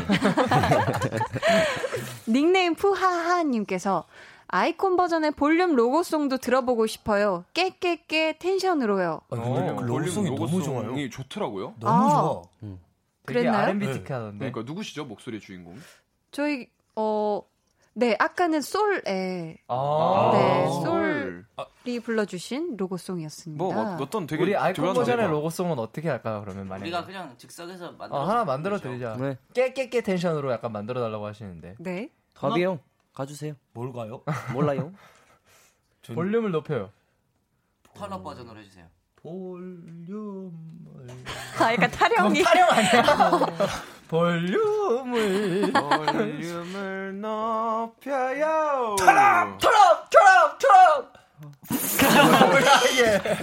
[2.27, 4.05] 닉네임 푸하하님께서
[4.51, 7.45] 아이콘 버전의 볼륨 로고송도 들어보고 싶어요.
[7.53, 9.21] 깨깨깨 텐션으로요.
[9.29, 11.09] 아, 근데 그 로고송이 너무 좋아요.
[11.09, 11.75] 좋더라고요.
[11.79, 12.09] 너무 아.
[12.09, 12.41] 좋아.
[13.25, 13.63] 되게 그랬나요?
[13.63, 13.93] R&B 네.
[13.93, 14.37] 특하던데.
[14.51, 15.77] 그러니까 누구시죠 목소리 주인공?
[16.31, 17.41] 저희 어
[17.93, 20.31] 네, 아까는 솔에 아.
[20.33, 21.45] 네, 솔.
[21.85, 23.63] 솔이 불러주신 로고송이었습니다.
[23.63, 25.31] 뭐 어, 어떤 되게 우리 아이콘 버전의 봐.
[25.31, 26.41] 로고송은 어떻게 할까요?
[26.43, 28.19] 그러면 만약에 우리가 그냥 즉석에서 만들어.
[28.19, 29.15] 어, 하나 만들어 드리자.
[29.17, 29.37] 네.
[29.53, 31.75] 깨깨깨 텐션으로 약간 만들어 달라고 하시는데.
[31.79, 32.09] 네.
[32.33, 32.79] 더비 형
[33.13, 33.55] 가주세요.
[33.73, 34.21] 뭘 가요?
[34.53, 34.93] 몰라요.
[36.13, 36.91] 볼륨을 높여요.
[37.93, 38.85] 턴업 버전으로 해주세요.
[39.21, 40.51] 볼륨을
[41.59, 42.41] 아, 약간 타령이.
[42.43, 43.03] 타령 아니야?
[44.07, 48.95] 볼륨을 볼륨을 높여요.
[48.97, 51.11] 트럼 트럼 트럼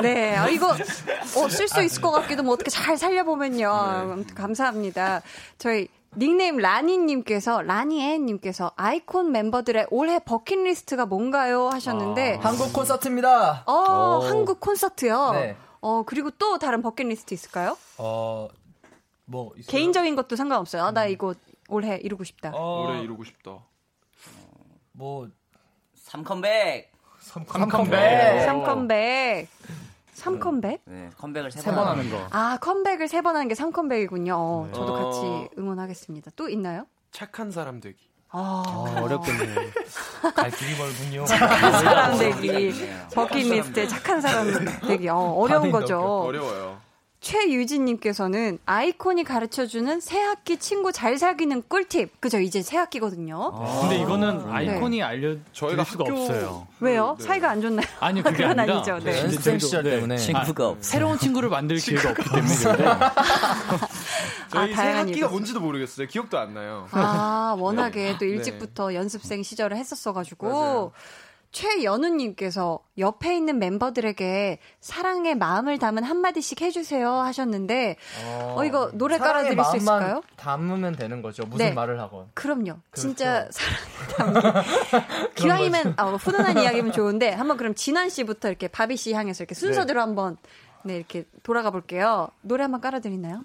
[0.02, 3.68] 네, 아, 이거 어, 쓸 수 있을 것 같기도 뭐 어떻게 잘 살려보면요.
[3.70, 5.22] 아무튼 감사합니다.
[5.58, 13.64] 저희 닉네임 라니님께서 라니앤님께서 아이콘 멤버들의 올해 버킷리스트가 뭔가요 하셨는데 한국 콘서트입니다.
[13.66, 14.22] 어 오.
[14.24, 15.32] 한국 콘서트요.
[15.32, 15.56] 네.
[15.80, 17.76] 어 그리고 또 다른 버킷리스트 있을까요?
[17.98, 20.82] 어뭐 개인적인 것도 상관없어요.
[20.84, 21.34] 아, 나 이거
[21.68, 22.52] 올해 이루고 싶다.
[22.56, 23.58] 올해 이루고 싶다.
[24.92, 25.28] 뭐
[26.06, 26.86] 3컴백.
[27.20, 28.42] 삼컴백.
[28.44, 29.48] 삼컴백.
[30.18, 30.82] 삼컴백?
[30.86, 32.26] 네, 컴백을 세세번번 하는 거.
[32.30, 34.32] 아, 컴백을 세 번 하는 게 3컴백이군요.
[34.34, 35.04] 어, 저도 어.
[35.04, 36.30] 같이 응원하겠습니다.
[36.36, 36.86] 또 있나요?
[37.12, 37.96] 착한 사람 되기.
[38.30, 39.54] 아, 아, 어렵겠네요.
[40.34, 41.24] 갈 길이 멀군요.
[41.24, 42.74] 착한 사람 되기.
[43.14, 44.46] 버킷리스트에 착한 사람
[44.86, 45.08] 되기.
[45.08, 45.98] 어, 어려운 거죠.
[46.00, 46.78] 어려워요.
[47.20, 52.20] 최유진님께서는 아이콘이 가르쳐주는 새학기 친구 잘 사귀는 꿀팁.
[52.20, 52.38] 그죠?
[52.38, 53.52] 이제 새학기거든요.
[53.80, 54.52] 근데 이거는 네.
[54.52, 56.66] 아이콘이 알려줄 저희가 수가 학교- 없어요.
[56.80, 57.16] 왜요?
[57.18, 57.24] 네.
[57.26, 57.86] 사이가 안 좋나요?
[58.00, 58.98] 아니 그게 그건 아니라 아니죠.
[59.00, 59.18] 네.
[59.22, 59.90] 연습생 시절 네.
[59.90, 60.16] 때문에.
[60.16, 60.82] 친구가 없어.
[60.82, 62.54] 새로운 친구를 만들 기회가 없기 때문에
[64.50, 66.06] 저희 새 다양한 학기가 일이 뭔지도 모르겠어요.
[66.06, 66.86] 기억도 안 나요.
[66.92, 68.30] 아, 워낙에 또 네.
[68.30, 70.48] 일찍부터 연습생 시절을 했었어가지고.
[70.48, 70.92] 맞아요.
[71.50, 77.96] 최연우님께서 옆에 있는 멤버들에게 사랑의 마음을 담은 한마디씩 해주세요 하셨는데,
[78.54, 80.22] 어, 이거 노래 깔아드릴 수 있을까요?
[80.36, 81.44] 담으면 되는 거죠.
[81.44, 81.72] 무슨 네.
[81.72, 82.26] 말을 하건.
[82.34, 82.76] 그럼요.
[82.92, 84.62] 진짜 사랑을 담은.
[85.34, 90.00] 기왕이면, 어, 훈훈한 이야기면 좋은데, 한번 그럼 진환 씨부터 이렇게 바비 씨 향해서 이렇게 순서대로
[90.00, 90.36] 한번,
[90.84, 92.28] 네, 이렇게 돌아가 볼게요.
[92.42, 93.44] 노래 한번 깔아드리나요?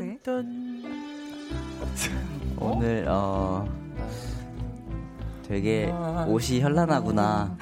[0.00, 0.18] 네.
[2.58, 3.66] 오늘 어
[5.54, 5.92] 되게
[6.28, 7.56] 옷이 현란하구나.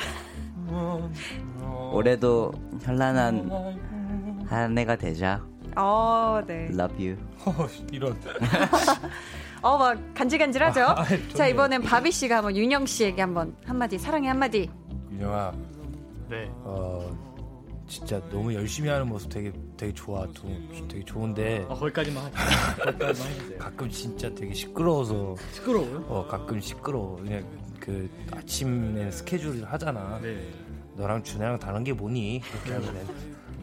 [1.90, 2.52] 올해도
[2.82, 3.50] 현란한
[4.46, 5.42] 한 해가 되자.
[5.74, 6.68] 어, 네.
[6.70, 7.16] Love you.
[7.90, 8.14] 이런.
[9.62, 10.82] 어, 막 간질간질하죠?
[10.82, 11.04] 아,
[11.34, 14.70] 자, 이번엔 바비 씨가 한번 윤영 씨에게 한번 한마디, 사랑의 한마디.
[15.10, 15.52] 윤영아,
[16.28, 16.50] 네.
[16.64, 17.10] 어
[17.86, 20.46] 진짜 너무 열심히 하는 모습 되게 되게 좋아, 도-
[20.88, 22.36] 되게 좋은데 아, 거기까지만 하죠.
[22.84, 23.58] 거기까지만 해주세요.
[23.58, 26.04] 가끔 진짜 되게 시끄러워서 시끄러워요?
[26.06, 27.16] 어 가끔 시끄러워.
[27.16, 27.42] 그냥
[27.80, 30.18] 그 아침에 스케줄을 하잖아.
[30.22, 30.48] 네.
[30.96, 32.42] 너랑 준하랑 다른 게 뭐니?
[32.50, 33.06] 그렇게 하면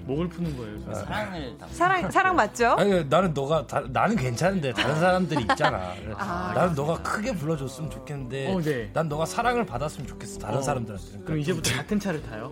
[0.05, 0.93] 목을 푸는 거예요.
[0.93, 2.67] 사랑을 사랑 사랑 맞죠?
[2.77, 5.93] 아니 나는 너가 다- 나는 괜찮은데 다른 사람들이 있잖아.
[6.15, 8.89] 아, 나는 너가 크게 불러줬으면 좋겠는데 어, 네.
[8.93, 11.19] 난 너가 사랑을 받았으면 좋겠어 다른 어, 사람들한테.
[11.25, 12.51] 그럼 이제부터 같은 차를 타요?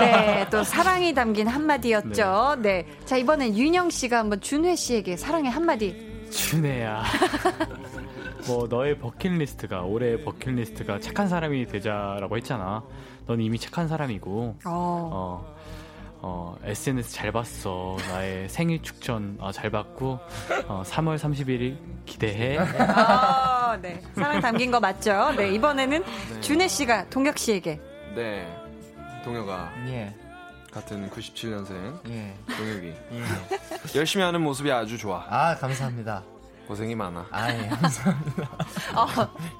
[0.00, 2.56] 네, 또 사랑이 담긴 한마디였죠.
[2.62, 2.86] 네.
[3.04, 6.08] 자, 이번엔 윤영 씨가 한번 준회 씨에게 사랑의 한마디.
[6.30, 7.02] 준혜야.
[8.46, 12.82] 뭐 너의 버킷리스트가 올해 버킷리스트가 착한 사람이 되자라고 했잖아.
[13.26, 14.56] 넌 이미 착한 사람이고.
[14.64, 15.10] 어.
[15.12, 15.58] 어.
[16.20, 17.96] 어, SNS 잘 봤어.
[18.08, 20.18] 나의 생일 축전 어, 잘 봤고
[20.66, 22.58] 어, 3월 31일 기대해.
[22.58, 24.00] 아, 네.
[24.14, 25.32] 사랑 담긴 거 맞죠?
[25.36, 26.02] 네, 이번에는
[26.40, 27.80] 준혜 씨가 동혁 씨에게.
[28.16, 28.48] 네.
[29.24, 29.70] 동혁아.
[29.88, 30.14] 예.
[30.72, 32.00] 같은 97년생.
[32.10, 32.34] 예.
[32.56, 32.94] 동혁이.
[33.94, 35.24] 열심히 하는 모습이 아주 좋아.
[35.28, 36.24] 아 감사합니다.
[36.68, 37.26] 고생이 많아.
[37.30, 38.42] 아 예, 감사합니다.
[38.94, 39.06] 어,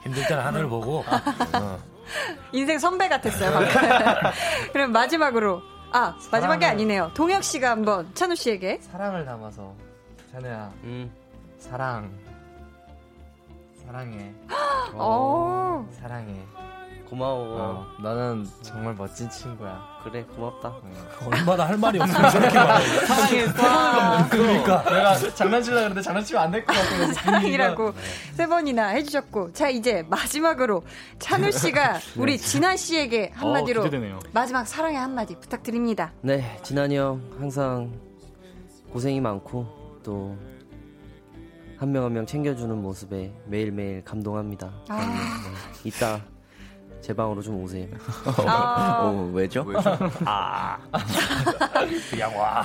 [0.05, 0.99] 힘들 때는 하늘 보고.
[1.09, 1.79] 어.
[2.53, 3.51] 인생 선배 같았어요.
[3.51, 3.71] 방금.
[4.73, 5.63] 그럼 마지막으로.
[5.91, 7.11] 아, 마지막이 아니네요.
[7.15, 8.79] 동혁 씨가 한번 찬우 씨에게.
[8.83, 9.75] 사랑을 담아서
[10.31, 11.11] 찬우야 음.
[11.59, 12.13] 사랑
[13.85, 14.33] 사랑해
[14.95, 15.87] 오.
[15.99, 16.35] 사랑해
[17.09, 17.57] 고마워.
[17.59, 20.75] 어, 너는 정말 멋진 친구야 그래 고맙다.
[21.25, 22.87] 얼마나 할 말이 없으면 저렇게 말해.
[23.07, 24.29] 사랑해.
[24.29, 27.93] 그러니까 내가 장난치려고 그러는데 장난치면 안 될 것 같고 사랑이라고
[28.35, 29.53] 세 번이나 해주셨고.
[29.53, 30.83] 자, 이제 마지막으로
[31.19, 34.19] 찬우 씨가 우리 진아 씨에게 한마디로 어.
[34.33, 36.13] 마지막 사랑의 한마디 부탁드립니다.
[36.21, 37.93] 네, 진한이 형 항상
[38.93, 39.67] 고생이 많고
[40.03, 44.73] 또한명 한 명 챙겨주는 모습에 매일매일 감동합니다.
[44.89, 44.97] 아.
[44.99, 46.21] 네, 이따
[47.01, 47.87] 제 방으로 좀 오세요.
[48.47, 49.01] 아.
[49.09, 49.67] 어, 왜죠?
[50.25, 50.79] 아,
[52.11, 52.65] 그냥 와.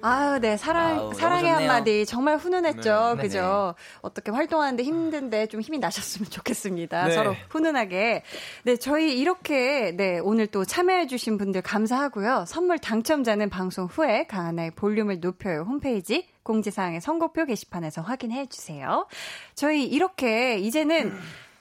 [0.00, 0.56] 아유, 네.
[0.56, 1.50] 사랑, 아우, 사랑의.
[1.50, 3.14] 한마디 정말 훈훈했죠.
[3.16, 3.22] 네.
[3.22, 3.74] 그죠?
[4.00, 7.08] 어떻게 활동하는데 힘든데 좀 힘이 나셨으면 좋겠습니다.
[7.08, 7.14] 네.
[7.14, 8.22] 서로 훈훈하게.
[8.62, 12.44] 네, 저희 이렇게, 네, 오늘 또 참여해주신 분들 감사하고요.
[12.46, 19.06] 선물 당첨자는 방송 후에 강하나의 볼륨을 높여요 홈페이지 공지사항의 선곡표 게시판에서 확인해 주세요.
[19.54, 21.12] 저희 이렇게 이제는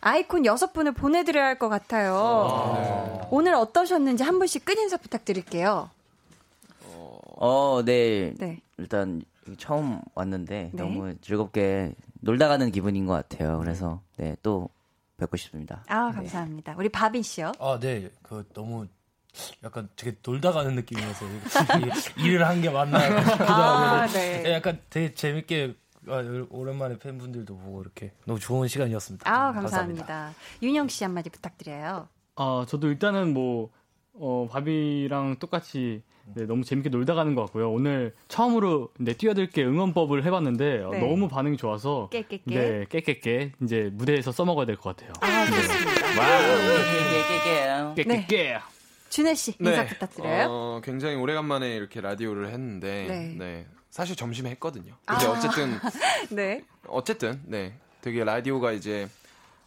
[0.09, 3.27] 아이콘 여섯 분을 보내드려야 할 것 같아요.
[3.31, 5.89] 오늘 어떠셨는지 한 분씩 끝인사 부탁드릴게요.
[7.37, 8.33] 어, 네.
[8.37, 8.59] 네.
[8.77, 9.23] 일단
[9.57, 10.81] 처음 왔는데 네.
[10.83, 13.57] 너무 즐겁게 놀다 가는 기분인 것 같아요.
[13.59, 14.69] 그래서 네, 또
[15.17, 15.83] 뵙고 싶습니다.
[15.87, 16.75] 아, 감사합니다.
[16.77, 17.51] 우리 바빈 씨요.
[17.59, 18.09] 아, 네.
[18.21, 18.85] 그 너무
[19.63, 21.25] 약간 되게 놀다 가는 느낌이어서
[22.19, 24.53] 일을 한 게 맞나 싶기도 아, 하고 네.
[24.53, 25.75] 약간 되게 재밌게
[26.07, 29.29] 아, 오랜만에 팬분들도 보고 이렇게 너무 좋은 시간이었습니다.
[29.29, 30.33] 아, 감사합니다.
[30.61, 32.07] 윤형 씨 한마디 부탁드려요.
[32.35, 33.69] 아, 저도 일단은 뭐,
[34.13, 36.03] 어, 바비랑 똑같이
[36.33, 37.71] 네, 너무 재밌게 놀다 가는 것 같고요.
[37.71, 40.99] 오늘 처음으로 네, 뛰어들게 응원법을 해봤는데 어, 네.
[40.99, 42.43] 너무 반응이 좋아서 깨깨깨.
[42.45, 45.13] 네, 깨깨깨 이제 무대에서 써먹어야 될 것 같아요.
[45.21, 46.19] 아, 좋습니다.
[46.19, 47.95] wow.
[47.95, 48.59] 깨깨깨.
[49.09, 50.47] 준회 씨 인사 부탁드려요.
[50.49, 53.67] 어, 굉장히 오래간만에 이렇게 라디오를 했는데 네.
[53.95, 53.97] 네.
[53.97, 54.93] 사실 점심에 했거든요.
[55.05, 55.31] 근데 아.
[55.31, 55.79] 어쨌든
[56.29, 56.65] 네.
[56.87, 57.79] 어쨌든 네.
[58.01, 59.07] 되게 라디오가 이제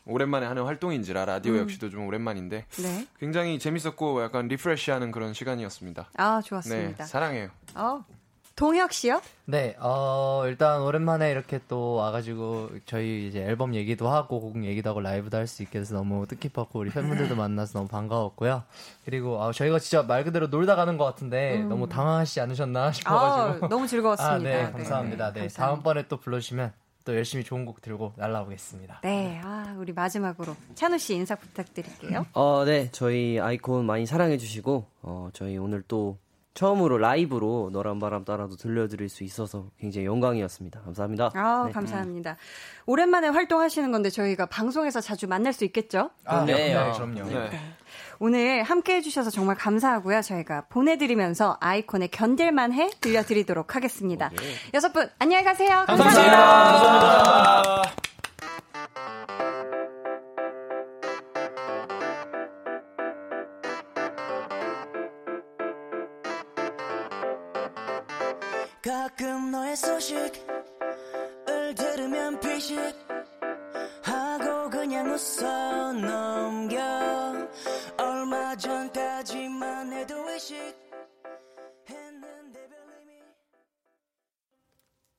[0.05, 1.61] 오랜만에 하는 활동인지라 라디오 음.
[1.61, 3.07] 역시도 좀 오랜만인데 네.
[3.19, 6.11] 굉장히 재밌었고 약간 리프레시하는 그런 시간이었습니다.
[6.17, 7.05] 아, 네, 좋았습니다.
[7.07, 7.49] 사랑해요.
[7.75, 8.05] 어.
[8.59, 9.23] 동혁 씨요?
[9.45, 15.01] 네, 어, 일단 오랜만에 이렇게 또 와가지고 저희 이제 앨범 얘기도 하고 곡 얘기도 하고
[15.01, 18.65] 라이브도 할 수 있게 돼서 너무 뜻깊었고 우리 팬분들도 만나서 너무 반가웠고요.
[19.05, 21.69] 그리고 아, 저희가 진짜 말 그대로 놀다 가는 것 같은데 음.
[21.69, 23.69] 너무 당황하시지 않으셨나 아, 싶어가지고.
[23.69, 24.35] 너무 즐거웠습니다.
[24.35, 25.33] 아, 네, 감사합니다.
[25.33, 25.49] 네, 감사합니다.
[25.55, 26.73] 다음번에 또 불러주시면
[27.05, 29.03] 또 열심히 좋은 곡 들고 날라오겠습니다.
[29.05, 32.27] 네, 아, 우리 마지막으로 찬우 씨 인사 부탁드릴게요.
[32.35, 36.19] 어, 네, 저희 아이콘 많이 사랑해주시고, 어, 저희 오늘 또
[36.59, 40.81] 처음으로 라이브로 너란 바람 따라도 들려드릴 수 있어서 굉장히 영광이었습니다.
[40.81, 41.31] 감사합니다.
[41.37, 41.73] 아, 네.
[41.73, 42.37] 감사합니다.
[42.85, 46.11] 오랜만에 활동하시는 건데 저희가 방송에서 자주 만날 수 있겠죠?
[46.25, 46.91] 아, 네, 네, 어.
[46.95, 47.31] 그럼요.
[47.31, 47.51] 네.
[48.19, 50.21] 오늘 함께 해주셔서 정말 감사하고요.
[50.21, 54.33] 저희가 보내드리면서 아이콘의 견딜만 해 들려드리도록 하겠습니다.
[54.75, 55.85] 여섯 분, 안녕히 가세요.
[55.87, 57.63] 감사합니다.
[57.63, 58.18] 가끔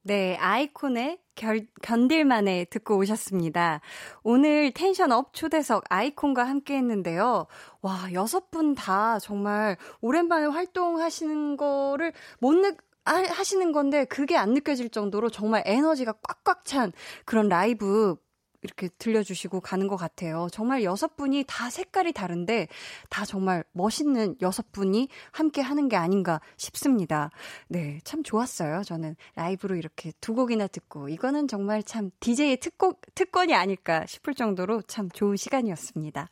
[0.09, 3.79] 네, 아이콘의 결, 견딜만해 듣고 오셨습니다.
[4.23, 7.45] 오늘 tension up 초대석 아이콘과 함께 했는데요.
[7.83, 12.73] 와, 여섯 분 다 정말 오랜만에 활동하시는 거를 못 느,
[13.05, 16.13] 하시는 건데 그게 안 느껴질 정도로 정말 에너지가
[16.43, 16.91] 꽉꽉 찬
[17.25, 18.15] 그런 라이브
[18.61, 20.47] 이렇게 들려주시고 가는 것 같아요.
[20.51, 22.67] 정말 여섯 분이 다 색깔이 다른데
[23.09, 27.29] 다 정말 멋있는 여섯 분이 함께 하는 게 아닌가 싶습니다.
[27.67, 28.83] 네, 참 좋았어요.
[28.83, 34.81] 저는 라이브로 이렇게 두 곡이나 듣고 이거는 정말 참 DJ의 특권, 특권이 아닐까 싶을 정도로
[34.83, 36.29] 참 좋은 시간이었습니다.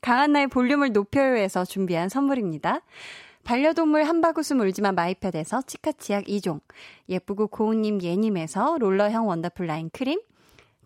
[0.00, 2.80] 강한나의 볼륨을 높여요에서 준비한 선물입니다.
[3.44, 6.60] 반려동물 한바구음 울지만 마이패드에서 치카치약 2종,
[7.08, 10.20] 예쁘고 고운님 예님에서 롤러형 원더풀 라인 크림,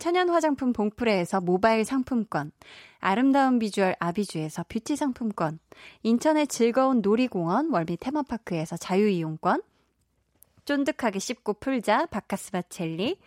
[0.02, 2.50] 천연 화장품 봉프레에서 모바일 상품권,
[2.98, 5.60] 아름다운 비주얼 아비주에서 뷰티 상품권,
[6.02, 9.62] 인천의 즐거운 놀이공원 월미 테마파크에서 자유이용권,
[10.64, 13.20] 쫀득하게 씹고 풀자 박카스맛 젤리,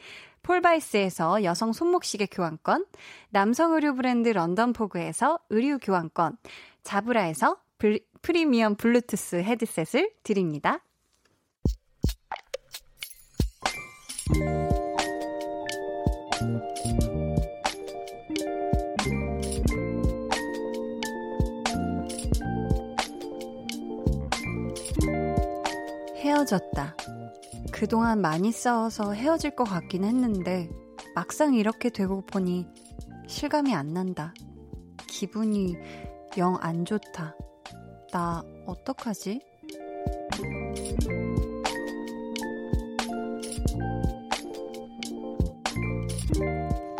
[0.44, 2.86] 폴바이스에서 여성 손목시계 교환권,
[3.30, 6.36] 남성 의류 브랜드 런던포그에서 의류 교환권,
[6.84, 10.82] 자브라에서 블, 프리미엄 블루투스 헤드셋을 드립니다.
[26.46, 26.96] 헤어졌다.
[27.72, 30.70] 그동안 많이 싸워서 헤어질 것 같긴 했는데
[31.16, 32.68] 막상 이렇게 되고 보니
[33.28, 34.34] 실감이 안 난다.
[35.08, 35.76] 기분이
[36.38, 37.36] 영 안 좋다.
[38.12, 39.42] 나 어떡하지?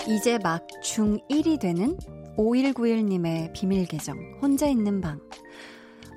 [0.08, 1.98] 이제 막 중1이 되는
[2.38, 5.20] 5191님의 비밀 계정, 혼자 있는 방.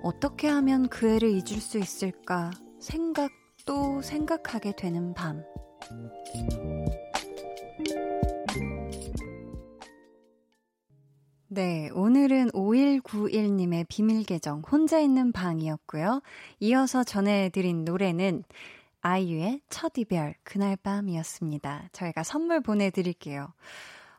[0.03, 2.51] 어떻게 하면 그 애를 잊을 수 있을까
[2.81, 5.43] 생각도 생각하게 되는 밤.
[11.49, 16.21] 네, 오늘은 5191님의 비밀 계정 혼자 있는 방이었고요.
[16.61, 18.45] 이어서 전해드린 노래는
[19.01, 21.89] 아이유의 첫 이별 그날 밤이었습니다.
[21.93, 23.53] 저희가 선물 보내드릴게요.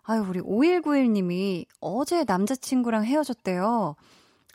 [0.03, 3.95] 아유, 우리 5191님이 어제 남자친구랑 헤어졌대요.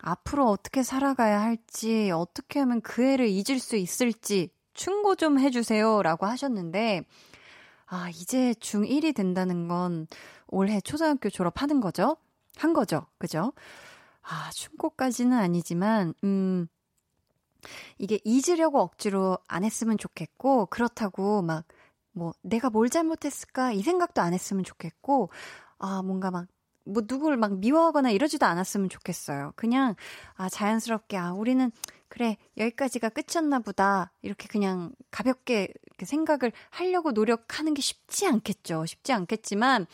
[0.04, 6.02] 앞으로 어떻게 살아가야 할지, 어떻게 하면 그 애를 잊을 수 있을지 충고 좀 해주세요.
[6.02, 7.04] 라고 하셨는데,
[7.86, 10.06] 아, 이제 중1이 된다는 건
[10.46, 12.16] 올해 초등학교 졸업하는 거죠?
[12.56, 13.06] 한 거죠.
[13.18, 13.52] 그죠?
[14.22, 16.66] 아, 충고까지는 아니지만, 음,
[17.98, 21.64] 이게 잊으려고 억지로 안 했으면 좋겠고, 그렇다고 막,
[22.12, 23.72] 뭐, 내가 뭘 잘못했을까?
[23.72, 25.30] 이 생각도 안 했으면 좋겠고,
[25.78, 26.46] 아, 뭔가 막,
[26.84, 29.52] 뭐, 누굴 막 미워하거나 이러지도 않았으면 좋겠어요.
[29.56, 29.94] 그냥,
[30.34, 31.70] 아, 자연스럽게, 아, 우리는,
[32.08, 34.12] 그래, 여기까지가 끝이었나 보다.
[34.22, 35.68] 이렇게 그냥 가볍게
[36.02, 38.86] 생각을 하려고 노력하는 게 쉽지 않겠죠.
[38.86, 39.86] 쉽지 않겠지만,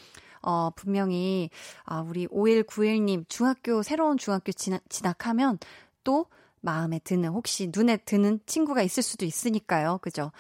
[0.43, 1.51] 어, 분명히,
[1.85, 5.59] 아, 우리 5191님, 중학교, 새로운 중학교 진학, 진학하면
[6.05, 6.27] 또
[6.61, 9.99] 마음에 드는, 혹시 눈에 드는 친구가 있을 수도 있으니까요.
[10.03, 10.33] 그죠?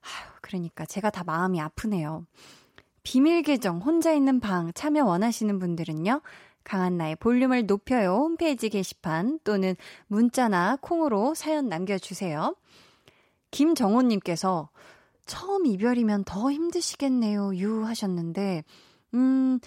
[0.00, 2.26] 아유, 그러니까 제가 다 마음이 아프네요.
[3.06, 6.22] 비밀 계정, 혼자 있는 방 참여 원하시는 분들은요.
[6.64, 9.76] 강한나의 볼륨을 높여요 홈페이지 게시판 또는
[10.08, 12.56] 문자나 콩으로 사연 남겨주세요.
[13.52, 14.70] 김정호님께서
[15.24, 17.54] 처음 이별이면 더 힘드시겠네요.
[17.58, 18.64] 유 하셨는데,
[19.14, 19.60] 음,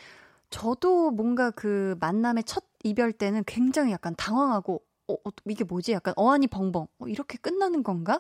[0.49, 5.93] 저도 뭔가 그 만남의 첫 이별 때는 굉장히 약간 당황하고, 어, 어 이게 뭐지?
[5.93, 6.87] 약간 어안이 벙벙.
[6.99, 8.19] 어, 이렇게 끝나는 건가?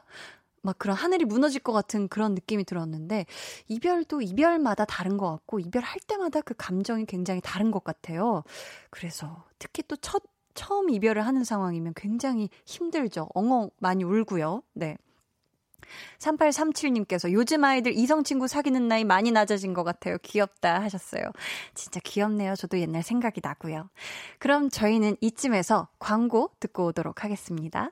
[0.69, 3.25] 막 그런 하늘이 무너질 것 같은 그런 느낌이 들었는데,
[3.67, 8.43] 이별도 이별마다 다른 것 같고, 이별할 때마다 그 감정이 굉장히 다른 것 같아요.
[8.91, 10.21] 그래서 특히 또 첫,
[10.53, 13.29] 처음 이별을 하는 상황이면 굉장히 힘들죠.
[13.33, 14.61] 엉엉 많이 울고요.
[14.73, 14.97] 네.
[16.19, 20.17] 3837님께서 요즘 아이들 이성 친구 사귀는 나이 많이 낮아진 것 같아요.
[20.21, 21.23] 귀엽다 하셨어요.
[21.73, 22.55] 진짜 귀엽네요.
[22.55, 23.89] 저도 옛날 생각이 나고요.
[24.37, 27.91] 그럼 저희는 이쯤에서 광고 듣고 오도록 하겠습니다.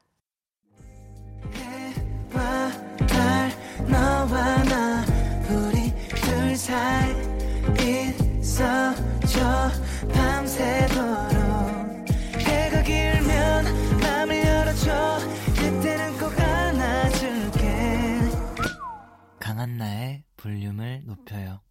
[19.57, 21.61] 강한나의 볼륨을 높여요.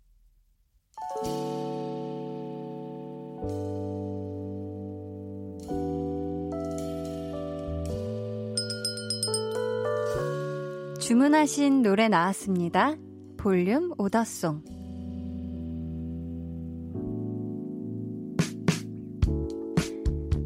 [11.06, 12.96] 주문하신 노래 나왔습니다.
[13.36, 14.64] 볼륨 오더송.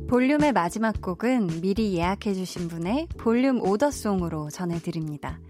[0.06, 5.40] 볼륨의 마지막 곡은 미리 예약해주신 분의 볼륨 오더송으로 전해드립니다.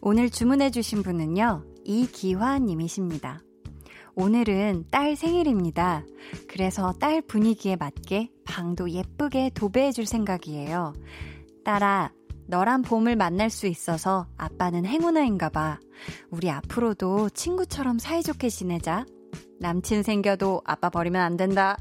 [0.00, 3.42] 오늘 주문해주신 분은요, 이기화님이십니다.
[4.14, 6.06] 오늘은 딸 생일입니다.
[6.48, 10.94] 그래서 딸 분위기에 맞게 방도 예쁘게 도배해줄 생각이에요.
[11.66, 12.12] 딸아,
[12.54, 15.80] 너란 봄을 만날 수 있어서 아빠는 행운아인가 봐.
[16.30, 19.06] 우리 앞으로도 친구처럼 사이좋게 지내자.
[19.58, 21.76] 남친 생겨도 아빠 버리면 안 된다.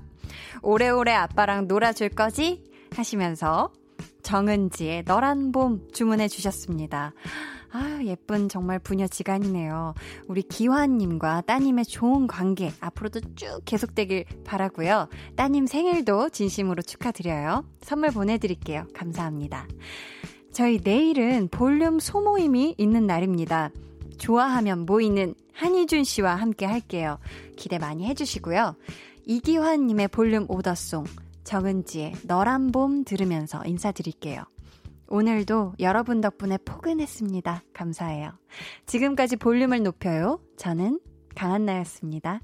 [0.64, 2.64] 오래오래 아빠랑 놀아줄 거지?
[2.96, 3.72] 하시면서
[4.24, 7.14] 정은지의 너란 봄 주문해 주셨습니다.
[7.72, 9.94] 아, 예쁜 정말 부녀지간이네요.
[10.28, 15.08] 우리 기환님과 따님의 좋은 관계 앞으로도 쭉 계속되길 바라고요.
[15.36, 17.64] 따님 생일도 진심으로 축하드려요.
[17.82, 18.88] 선물 보내드릴게요.
[18.96, 19.68] 감사합니다.
[20.54, 23.72] 저희 내일은 볼륨 소모임이 있는 날입니다.
[24.20, 27.18] 좋아하면 모이는 한희준 씨와 함께 할게요.
[27.58, 28.76] 기대 많이 해주시고요.
[29.26, 31.06] 이기환님의 볼륨 오더송,
[31.44, 34.44] 정은지의 너란 봄 들으면서 인사드릴게요.
[35.08, 37.64] 오늘도 여러분 덕분에 포근했습니다.
[37.74, 38.34] 감사해요.
[38.86, 40.40] 지금까지 볼륨을 높여요.
[40.58, 41.00] 저는
[41.36, 42.42] 강한나였습니다.